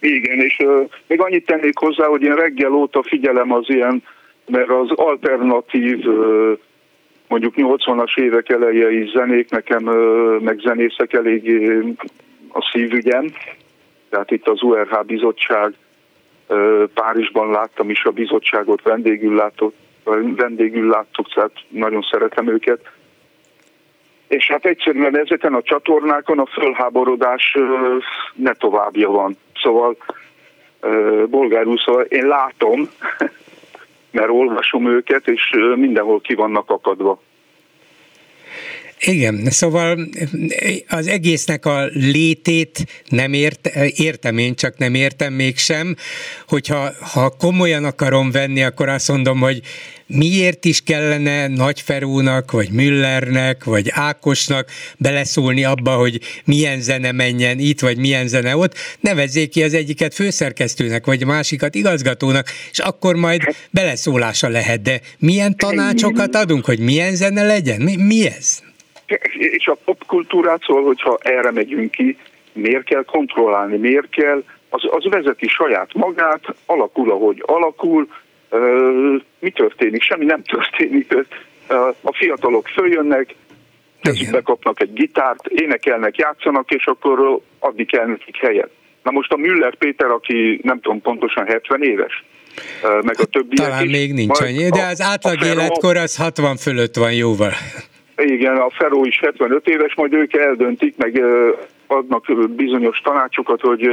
[0.00, 4.02] Igen, és uh, még annyit tennék hozzá, hogy én reggel óta figyelem az ilyen,
[4.46, 6.04] mert az alternatív
[7.28, 9.84] mondjuk 80-as évek elejei zenék nekem,
[10.40, 11.70] meg zenészek elég
[12.52, 13.32] a szívügyem.
[14.08, 15.74] Tehát itt az URH bizottság,
[16.94, 19.76] Párizsban láttam is a bizottságot, vendégül, látott,
[20.36, 22.80] vendégül láttuk, tehát nagyon szeretem őket
[24.34, 27.56] és hát egyszerűen ezeken a csatornákon a fölháborodás
[28.34, 29.36] ne továbbja van.
[29.62, 29.96] Szóval
[31.26, 32.88] bolgárul, szóval én látom,
[34.14, 37.20] mert olvasom őket, és mindenhol ki vannak akadva.
[39.06, 40.08] Igen, szóval
[40.88, 43.66] az egésznek a létét nem ért,
[43.96, 45.96] értem én, csak nem értem mégsem,
[46.48, 49.60] hogyha ha komolyan akarom venni, akkor azt mondom, hogy
[50.06, 57.80] miért is kellene Nagyferónak, vagy Müllernek, vagy Ákosnak beleszólni abba, hogy milyen zene menjen itt,
[57.80, 63.14] vagy milyen zene ott, nevezzék ki az egyiket főszerkesztőnek, vagy a másikat igazgatónak, és akkor
[63.14, 64.82] majd beleszólása lehet.
[64.82, 67.80] De milyen tanácsokat adunk, hogy milyen zene legyen?
[67.80, 68.62] Mi, mi ez?
[69.36, 72.16] És a popkultúrát szól, hogyha erre megyünk ki,
[72.52, 78.08] miért kell kontrollálni, miért kell, az, az vezeti saját magát, alakul, ahogy alakul,
[79.38, 80.02] mi történik?
[80.02, 81.14] Semmi nem történik.
[82.00, 83.34] A fiatalok följönnek,
[84.02, 88.70] kezükbe kapnak egy gitárt, énekelnek, játszanak, és akkor adni kell nekik helyet.
[89.02, 92.24] Na most a Müller Péter, aki nem tudom pontosan 70 éves,
[93.02, 93.56] meg a többi.
[93.56, 97.52] Talán is, még nincs annyi, de az átlag életkor az 60 fölött van jóval.
[98.16, 101.22] Igen, a Feró is 75 éves, majd ők eldöntik, meg
[101.86, 103.88] adnak bizonyos tanácsokat, hogy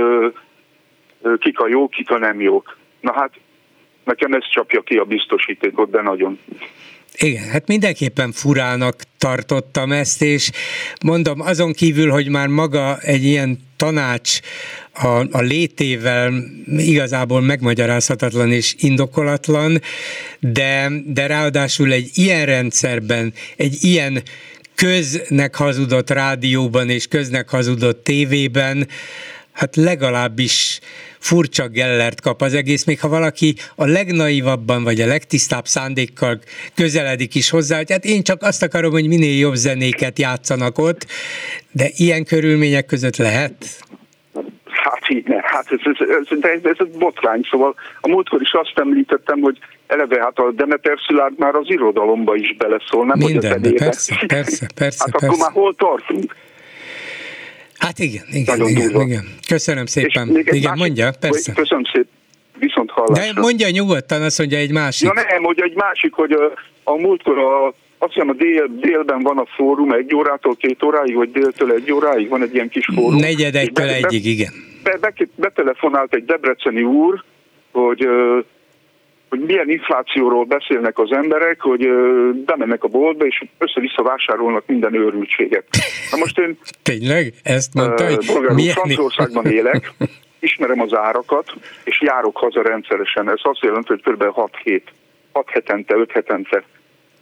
[1.40, 2.78] kik a jók, kik a nem jók.
[3.00, 3.32] Na hát
[4.04, 6.40] nekem ez csapja ki a biztosítékot, de nagyon.
[7.18, 10.52] Igen, hát mindenképpen furának tartottam ezt, és
[11.04, 14.40] mondom, azon kívül, hogy már maga egy ilyen tanács
[14.94, 16.34] a, a létével
[16.78, 19.82] igazából megmagyarázhatatlan és indokolatlan,
[20.40, 24.24] de, de ráadásul egy ilyen rendszerben, egy ilyen
[24.76, 28.88] köznek hazudott rádióban és köznek hazudott tévében,
[29.52, 30.80] hát legalábbis
[31.22, 36.40] furcsa gellert kap az egész, még ha valaki a legnaivabban vagy a legtisztább szándékkal
[36.76, 41.06] közeledik is hozzá, hogy hát én csak azt akarom, hogy minél jobb zenéket játszanak ott,
[41.72, 43.54] de ilyen körülmények között lehet?
[44.66, 48.54] Hát ne, hát ez, ez, ez, de ez, ez, ez botrány, szóval a múltkor is
[48.54, 49.58] azt említettem, hogy
[49.88, 54.16] eleve hát a Demeter Szilárd már az irodalomba is beleszól, nem Mindenbe, hogy a persze,
[54.28, 55.04] persze, persze.
[55.04, 55.28] Hát persze.
[55.28, 56.36] akkor már hol tartunk?
[57.86, 59.04] Hát igen, igen, Nagyon igen, durva.
[59.04, 59.24] igen.
[59.48, 60.28] Köszönöm szépen.
[60.30, 61.54] Igen, másik, mondja, persze.
[61.54, 62.10] Köszönöm szépen.
[62.60, 63.34] Viszont hallásra.
[63.34, 65.08] De mondja nyugodtan, azt mondja egy másik.
[65.08, 66.54] Ja nem, mondja egy másik, hogy a,
[66.84, 67.68] a múltkor a,
[67.98, 71.92] azt hiszem a dél, délben van a fórum egy órától két óráig, vagy déltől egy
[71.92, 73.20] óráig van egy ilyen kis fórum.
[73.20, 74.54] Negyed egytől be, egyig, igen.
[74.84, 77.24] Be, be, betelefonált egy debreceni úr,
[77.72, 78.08] hogy
[79.32, 81.90] hogy milyen inflációról beszélnek az emberek, hogy
[82.46, 85.66] bemennek a boltba, és össze-vissza vásárolnak minden őrültséget.
[86.12, 86.58] Na most én...
[86.92, 87.34] Tényleg?
[87.44, 88.26] Ezt mondta, hogy
[88.56, 88.74] milyen...
[88.74, 89.92] Franciaországban élek,
[90.40, 91.54] ismerem az árakat,
[91.84, 93.30] és járok haza rendszeresen.
[93.30, 94.24] Ez azt jelenti, hogy kb.
[94.24, 94.92] 6 hét,
[95.32, 96.64] 6 hetente, 5 hetente.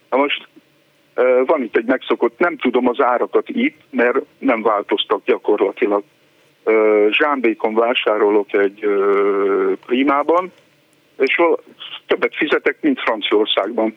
[0.10, 0.48] Na most
[1.46, 6.04] van itt egy megszokott, nem tudom az árakat itt, mert nem változtak gyakorlatilag.
[7.10, 8.88] Zsámbékon vásárolok egy
[9.86, 10.52] primában,
[11.20, 11.42] és
[12.10, 13.96] többet fizetek, mint Franciaországban.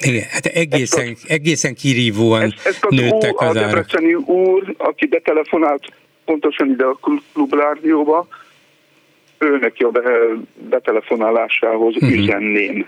[0.00, 3.86] Igen, hát egészen, ezt egészen kirívóan ezt, ezt az nőttek úr, az árak.
[3.92, 5.84] A úr, aki betelefonált
[6.24, 6.98] pontosan ide a
[7.32, 8.26] klubrádióba,
[9.38, 9.90] ő neki a
[10.68, 12.12] betelefonálásához uh-huh.
[12.12, 12.84] üzenném.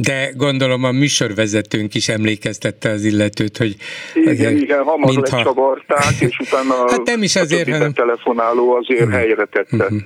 [0.00, 3.76] De gondolom a műsorvezetőnk is emlékeztette az illetőt, hogy...
[4.14, 5.36] Igen, igen, hamar mintha...
[5.36, 7.92] lecsavarták, és utána hát nem is azért, a hanem...
[7.92, 9.16] telefonáló azért uh-huh.
[9.16, 9.84] helyre tette.
[9.84, 9.98] Uh-huh.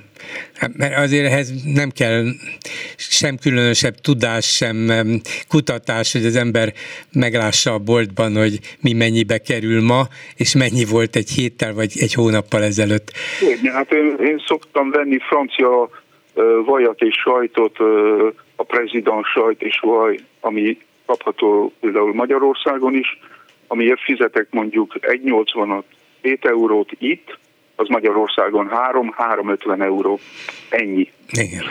[0.55, 2.23] Hát, mert azért ehhez nem kell
[2.97, 4.91] sem különösebb tudás, sem
[5.47, 6.73] kutatás, hogy az ember
[7.13, 12.13] meglássa a boltban, hogy mi mennyibe kerül ma, és mennyi volt egy héttel vagy egy
[12.13, 13.11] hónappal ezelőtt.
[13.41, 15.89] Igen, hát én, én szoktam venni francia
[16.65, 17.77] vajat és sajtot
[18.59, 23.19] a prezident sajt és vaj, ami kapható például Magyarországon is,
[23.67, 25.83] amiért fizetek mondjuk 1,80-at,
[26.21, 27.37] 7 eurót itt,
[27.75, 30.19] az Magyarországon 3-350 euró.
[30.69, 31.11] Ennyi.
[31.31, 31.63] Igen.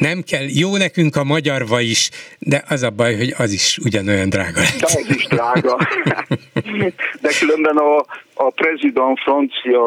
[0.00, 3.78] Nem kell, jó nekünk a magyar vaj is, de az a baj, hogy az is
[3.84, 4.60] ugyanolyan drága.
[4.60, 5.78] De az is drága.
[7.22, 7.96] De különben a,
[8.34, 9.82] a prezident francia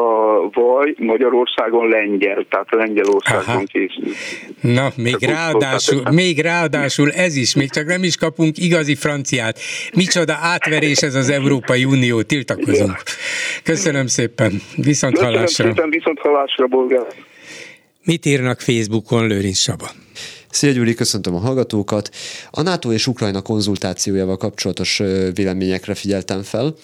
[0.52, 4.12] vaj Magyarországon lengyel, tehát Lengyelországon készül.
[4.60, 9.58] Na, még ráadásul, még ráadásul ez is, még csak nem is kapunk igazi franciát.
[9.94, 13.02] Micsoda átverés ez az Európai Unió, tiltakozunk.
[13.62, 15.44] Köszönöm szépen, viszont hallásra.
[15.44, 17.06] Köszönöm szépen, viszont hallásra, Bolgár.
[18.04, 19.90] Mit írnak Facebookon Lőrinc Saba?
[20.50, 22.10] Szia Gyuri, köszöntöm a hallgatókat.
[22.50, 25.02] A NATO és Ukrajna konzultációjával kapcsolatos
[25.34, 26.74] véleményekre figyeltem fel.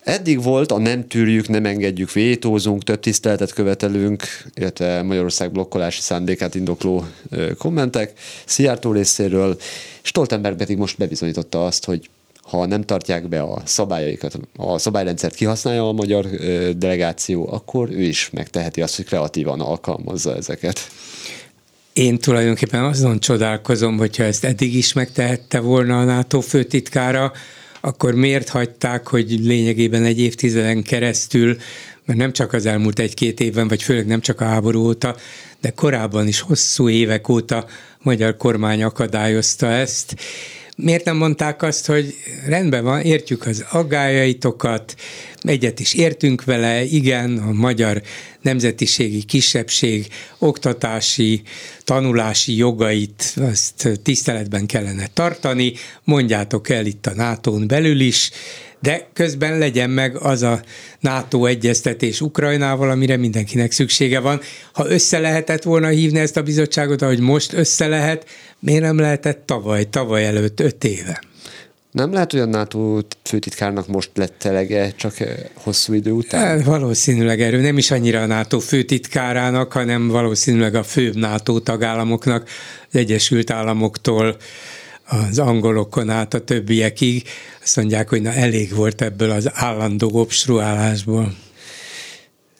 [0.00, 4.22] Eddig volt a nem tűrjük, nem engedjük, vétózunk, több tiszteletet követelünk,
[4.54, 7.04] illetve Magyarország blokkolási szándékát indokló
[7.58, 8.12] kommentek
[8.44, 9.58] Szijjártó részéről.
[10.02, 12.10] Stoltenberg pedig most bebizonyította azt, hogy
[12.52, 16.26] ha nem tartják be a szabályaikat, a szabályrendszert kihasználja a magyar
[16.76, 20.80] delegáció, akkor ő is megteheti azt, hogy kreatívan alkalmazza ezeket.
[21.92, 27.32] Én tulajdonképpen azon csodálkozom, hogyha ezt eddig is megtehette volna a NATO főtitkára,
[27.80, 31.56] akkor miért hagyták, hogy lényegében egy évtizeden keresztül,
[32.04, 35.16] mert nem csak az elmúlt egy-két évben, vagy főleg nem csak a háború óta,
[35.60, 37.66] de korábban is hosszú évek óta
[38.02, 40.14] magyar kormány akadályozta ezt,
[40.76, 42.14] miért nem mondták azt, hogy
[42.46, 44.94] rendben van, értjük az aggájaitokat,
[45.40, 48.02] egyet is értünk vele, igen, a magyar
[48.40, 50.06] nemzetiségi kisebbség
[50.38, 51.42] oktatási,
[51.84, 55.72] tanulási jogait azt tiszteletben kellene tartani,
[56.04, 58.30] mondjátok el itt a nato belül is,
[58.82, 60.62] de közben legyen meg az a
[61.00, 64.40] NATO egyeztetés Ukrajnával, amire mindenkinek szüksége van.
[64.72, 68.26] Ha össze lehetett volna hívni ezt a bizottságot, ahogy most össze lehet,
[68.58, 71.20] miért nem lehetett tavaly, tavaly előtt öt éve?
[71.92, 76.46] Nem lehet, hogy a NATO főtitkárnak most lett elege, csak eh, hosszú idő után?
[76.46, 82.48] Hát, valószínűleg erő nem is annyira a NATO főtitkárának, hanem valószínűleg a főbb NATO tagállamoknak,
[82.90, 84.36] az Egyesült Államoktól
[85.12, 87.22] az angolokon át a többiekig,
[87.62, 91.34] azt mondják, hogy na elég volt ebből az állandó obstruálásból.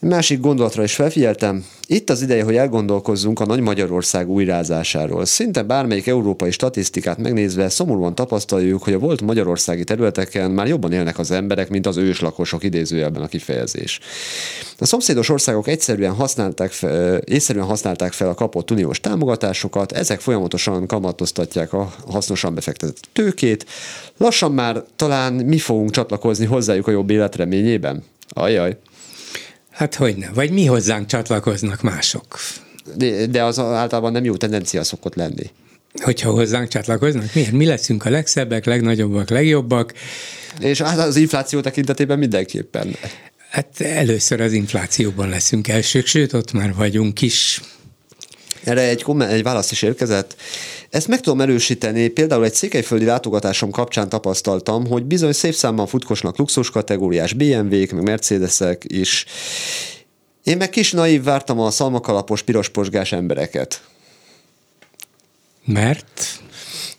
[0.09, 5.25] Másik gondolatra is felfigyeltem, itt az ideje, hogy elgondolkozzunk a Nagy Magyarország újrázásáról.
[5.25, 11.19] Szinte bármelyik európai statisztikát megnézve szomorúan tapasztaljuk, hogy a volt magyarországi területeken már jobban élnek
[11.19, 14.01] az emberek, mint az őslakosok idézőjelben a kifejezés.
[14.79, 20.87] A szomszédos országok egyszerűen használták fel, észszerűen használták fel a kapott uniós támogatásokat, ezek folyamatosan
[20.87, 23.67] kamatoztatják a hasznosan befektetett tőkét.
[24.17, 28.05] Lassan már talán mi fogunk csatlakozni hozzájuk a jobb élet reményében?
[28.29, 28.77] Ajaj.
[29.73, 32.39] Hát hogy ne, vagy mi hozzánk csatlakoznak mások.
[32.97, 35.51] De, de az általában nem jó tendencia szokott lenni.
[36.03, 37.35] Hogyha hozzánk csatlakoznak?
[37.35, 37.53] Miért?
[37.53, 39.93] Mi leszünk a legszebbek, legnagyobbak, legjobbak?
[40.61, 42.97] És hát az infláció tekintetében mindenképpen.
[43.51, 47.61] Hát először az inflációban leszünk elsők, sőt, ott már vagyunk is.
[48.65, 50.37] Erre egy, komment, egy válasz is érkezett.
[50.91, 56.39] Ezt meg tudom erősíteni, például egy székelyföldi látogatásom kapcsán tapasztaltam, hogy bizony szép számban futkosnak
[56.39, 59.25] luxus kategóriás BMW-k, meg Mercedesek is.
[60.45, 63.83] Én meg kis naív vártam a szalmakalapos, pirosposgás embereket.
[65.65, 66.42] Mert?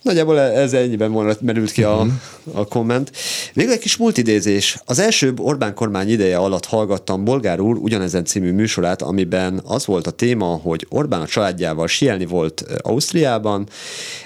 [0.04, 2.14] Nagyjából ez ennyiben merült ki a, mhm.
[2.58, 3.12] a komment.
[3.54, 4.78] Végül egy kis multidézés.
[4.86, 10.08] Az első Orbán kormány ideje alatt hallgattam Bolgár úr ugyanezen című műsorát, amiben az volt
[10.08, 13.68] a téma, hogy Orbán a családjával sielni volt Ausztriában.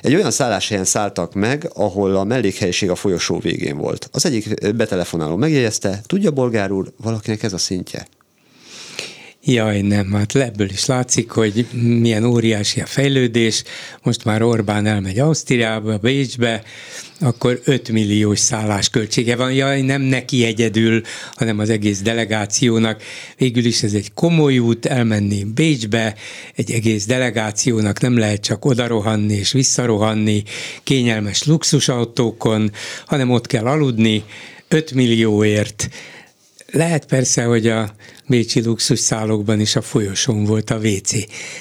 [0.01, 4.09] Egy olyan szálláshelyen szálltak meg, ahol a mellékhelyiség a folyosó végén volt.
[4.11, 8.07] Az egyik betelefonáló megjegyezte, tudja Bolgár úr, valakinek ez a szintje?
[9.49, 13.63] Jaj, nem, hát ebből is látszik, hogy milyen óriási a fejlődés.
[14.03, 16.63] Most már Orbán elmegy Ausztriába, Bécsbe,
[17.19, 19.53] akkor 5 milliós szállásköltsége van.
[19.53, 21.01] Jaj, nem neki egyedül,
[21.35, 23.01] hanem az egész delegációnak.
[23.37, 26.15] Végül is ez egy komoly út, elmenni Bécsbe,
[26.55, 30.43] egy egész delegációnak nem lehet csak odarohanni és visszarohanni
[30.83, 32.71] kényelmes luxusautókon,
[33.05, 34.23] hanem ott kell aludni,
[34.67, 35.89] 5 millióért
[36.71, 37.95] lehet persze, hogy a
[38.27, 41.11] bécsi luxusszállókban is a folyosón volt a WC.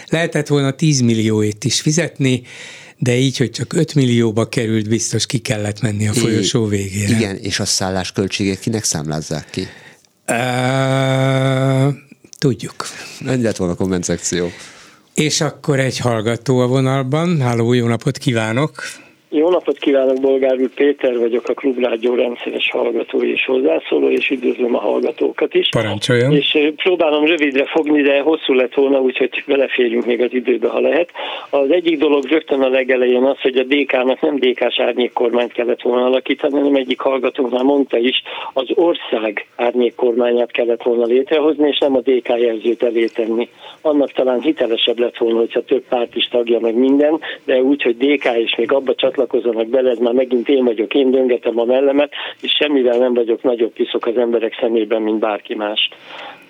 [0.08, 2.42] Lehetett volna 10 millióét is fizetni,
[2.98, 7.16] de így, hogy csak 5 millióba került, biztos ki kellett menni a folyosó végére.
[7.16, 9.66] Igen, és a szállás költségét kinek számlázzák ki?
[10.28, 11.94] Uh,
[12.38, 12.74] tudjuk.
[13.26, 14.50] Ennyi lett volna a komment szekció.
[15.14, 17.40] És akkor egy hallgató a vonalban.
[17.40, 18.82] Háló, jó napot kívánok!
[19.36, 24.74] Jó napot kívánok, Bolgár úr Péter vagyok, a Klubrádió rendszeres hallgató és hozzászóló, és üdvözlöm
[24.74, 25.68] a hallgatókat is.
[25.70, 26.32] Parancsoljon.
[26.32, 31.10] És próbálom rövidre fogni, de hosszú lett volna, úgyhogy beleférjünk még az időbe, ha lehet.
[31.50, 36.04] Az egyik dolog rögtön a legelején az, hogy a DK-nak nem DK-s árnyékkormányt kellett volna
[36.04, 38.22] alakítani, hanem egyik hallgatónk már mondta is,
[38.52, 43.48] az ország árnyékkormányát kellett volna létrehozni, és nem a DK jelzőt elé tenni.
[43.80, 47.96] Annak talán hitelesebb lett volna, hogyha több párt is tagja meg minden, de úgy, hogy
[47.96, 51.64] DK és még abba csatlakozik, csatlakozzanak bele, ez már megint én vagyok, én döngetem a
[51.64, 55.88] mellemet, és semmivel nem vagyok nagyobb piszok az emberek szemében, mint bárki más.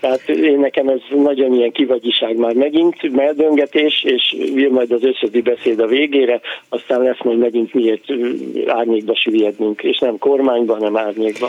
[0.00, 5.40] Tehát én nekem ez nagyon ilyen kivagyiság már megint, meldöngetés, és jön majd az összödi
[5.40, 8.04] beszéd a végére, aztán lesz majd megint miért
[8.66, 11.48] árnyékba süllyednünk, és nem kormányba, hanem árnyékba.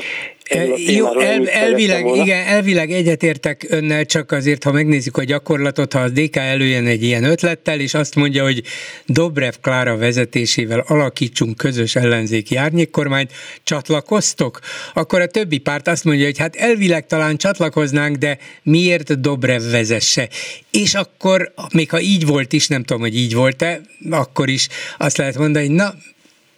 [0.50, 6.00] E, jó, el, elvileg, igen, elvileg egyetértek önnel, csak azért, ha megnézzük a gyakorlatot, ha
[6.00, 8.62] az DK előjön egy ilyen ötlettel, és azt mondja, hogy
[9.06, 13.32] Dobrev Klára vezetésével alakítsunk közös ellenzéki árnyékkormányt,
[13.64, 14.60] csatlakoztok?
[14.94, 20.28] Akkor a többi párt azt mondja, hogy hát elvileg talán csatlakoznánk, de miért Dobrev vezesse?
[20.72, 25.18] És akkor, még ha így volt is, nem tudom, hogy így volt-e, akkor is azt
[25.18, 25.94] lehet mondani, na,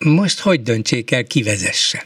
[0.06, 2.04] most hogy döntsék el, ki vezesse?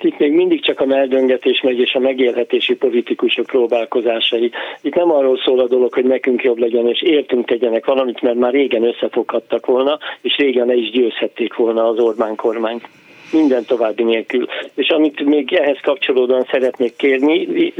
[0.00, 4.50] Itt még mindig csak a meldöngetés megy, és a megélhetési politikusok próbálkozásai.
[4.80, 8.36] Itt nem arról szól a dolog, hogy nekünk jobb legyen, és értünk tegyenek valamit, mert
[8.36, 12.88] már régen összefoghattak volna, és régen ne is győzhették volna az Orbán kormányt
[13.32, 14.46] minden további nélkül.
[14.74, 17.72] És amit még ehhez kapcsolódóan szeretnék kérni,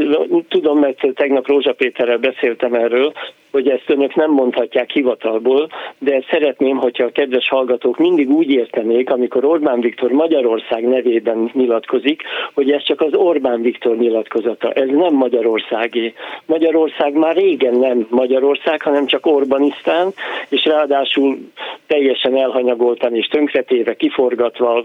[0.48, 3.12] tudom, mert tegnap Rózsa Péterrel beszéltem erről,
[3.52, 5.68] hogy ezt önök nem mondhatják hivatalból,
[5.98, 12.22] de szeretném, hogyha a kedves hallgatók mindig úgy értenék, amikor Orbán Viktor Magyarország nevében nyilatkozik,
[12.54, 14.72] hogy ez csak az Orbán Viktor nyilatkozata.
[14.72, 16.12] Ez nem Magyarországé.
[16.46, 20.12] Magyarország már régen nem Magyarország, hanem csak Orbanisztán,
[20.48, 21.38] és ráadásul
[21.86, 24.84] teljesen elhanyagoltan és tönkretéve, kiforgatva,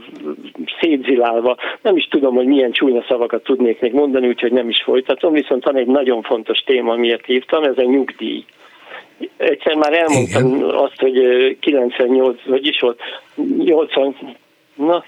[0.80, 1.58] szétzilálva.
[1.82, 5.64] Nem is tudom, hogy milyen csúnya szavakat tudnék még mondani, úgyhogy nem is folytatom, viszont
[5.64, 8.46] van egy nagyon fontos téma, miért hívtam, ez a nyugdíj.
[9.38, 10.70] Egyszer már elmondtam Igen.
[10.70, 13.00] azt, hogy 98, vagyis volt
[13.58, 14.16] 80,
[14.76, 15.04] na,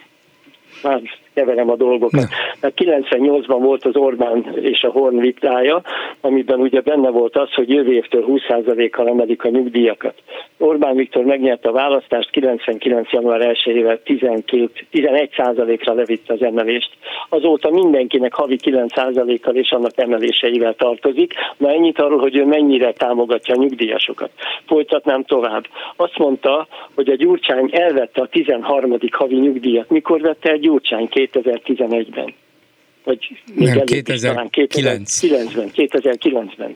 [0.83, 1.01] már
[1.39, 2.27] keverem a dolgokat.
[2.61, 5.81] Mert 98-ban volt az Orbán és a Horn vitája,
[6.21, 10.13] amiben ugye benne volt az, hogy jövő évtől 20%-kal emelik a nyugdíjakat.
[10.57, 13.11] Orbán Viktor megnyerte a választást, 99.
[13.11, 16.89] január 1-ével 12, 11%-ra levitte az emelést.
[17.29, 21.33] Azóta mindenkinek havi 9%-kal és annak emeléseivel tartozik.
[21.57, 24.29] Na ennyit arról, hogy ő mennyire támogatja a nyugdíjasokat.
[24.65, 25.63] Folytatnám tovább.
[25.95, 28.97] Azt mondta, hogy a Gyurcsány elvette a 13.
[29.11, 29.89] havi nyugdíjat.
[29.89, 31.07] Mikor vette el Gyurcsány?
[31.33, 32.33] 2011-ben.
[33.03, 34.49] Vagy még Nem, 2009.
[34.51, 35.69] 2009-ben.
[35.75, 36.75] 2009-ben.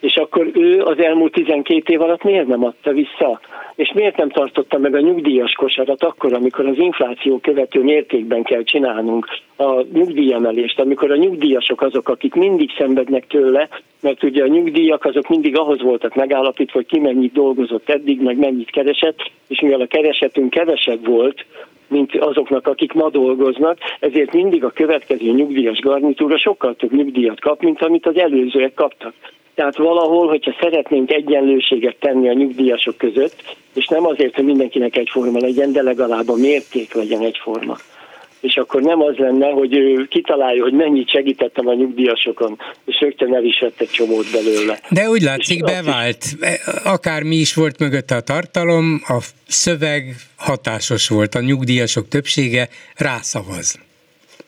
[0.00, 3.40] És akkor ő az elmúlt 12 év alatt miért nem adta vissza?
[3.74, 8.62] És miért nem tartotta meg a nyugdíjas kosarat akkor, amikor az infláció követő mértékben kell
[8.62, 13.68] csinálnunk a nyugdíjemelést, amikor a nyugdíjasok azok, akik mindig szenvednek tőle,
[14.00, 18.38] mert ugye a nyugdíjak azok mindig ahhoz voltak megállapítva, hogy ki mennyit dolgozott eddig, meg
[18.38, 21.44] mennyit keresett, és mivel a keresetünk kevesebb volt,
[21.88, 27.62] mint azoknak, akik ma dolgoznak, ezért mindig a következő nyugdíjas garnitúra sokkal több nyugdíjat kap,
[27.62, 29.14] mint amit az előzőek kaptak.
[29.54, 35.38] Tehát valahol, hogyha szeretnénk egyenlőséget tenni a nyugdíjasok között, és nem azért, hogy mindenkinek egyforma
[35.38, 37.76] legyen, de legalább a mérték legyen egyforma
[38.46, 43.34] és akkor nem az lenne, hogy ő kitalálja, hogy mennyit segítettem a nyugdíjasokon, és rögtön
[43.34, 44.78] el is vett egy csomót belőle.
[44.90, 46.24] De úgy látszik, bevált.
[46.84, 53.84] Akármi is volt mögötte a tartalom, a szöveg hatásos volt, a nyugdíjasok többsége rászavaz.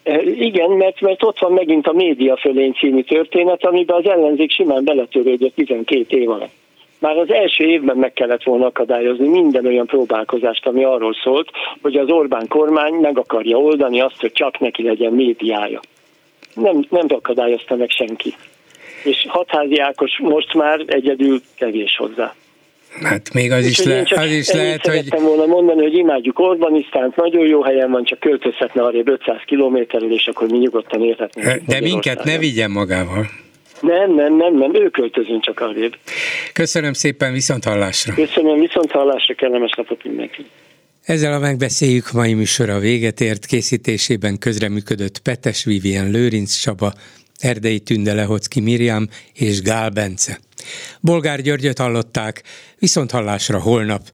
[0.03, 4.51] E, igen, mert, mert ott van megint a média fölény című történet, amiben az ellenzék
[4.51, 6.58] simán beletörődött 12 év alatt.
[6.99, 11.51] Már az első évben meg kellett volna akadályozni minden olyan próbálkozást, ami arról szólt,
[11.83, 15.81] hogy az Orbán kormány meg akarja oldani azt, hogy csak neki legyen médiája.
[16.55, 18.35] Nem, nem akadályozta meg senki.
[19.05, 22.35] És hatházi Ákos most már egyedül kevés hozzá.
[23.03, 24.95] Hát még az is, le, az is lehet, hogy...
[24.95, 30.13] Szerettem volna mondani, hogy imádjuk Orbanisztánt, nagyon jó helyen van, csak költözhetne arrébb 500 kilométerrel,
[30.13, 31.63] és akkor mi nyugodtan érhetnénk.
[31.67, 33.27] De minket ne vigyen magával.
[33.81, 35.97] Nem, nem, nem, nem, ő költözünk csak arrébb.
[36.53, 38.15] Köszönöm szépen, viszont hallásra.
[38.15, 40.47] Köszönöm, viszont hallásra, kellemes napot mindenki.
[41.05, 46.93] Ezzel a megbeszéljük mai műsora véget ért, készítésében közreműködött Petes Vivien Lőrinc Csaba,
[47.39, 50.39] Erdei Tünde Lehocki Miriam és Gál Bence.
[51.01, 52.43] Bolgár Györgyöt hallották,
[52.79, 54.03] viszont hallásra holnap,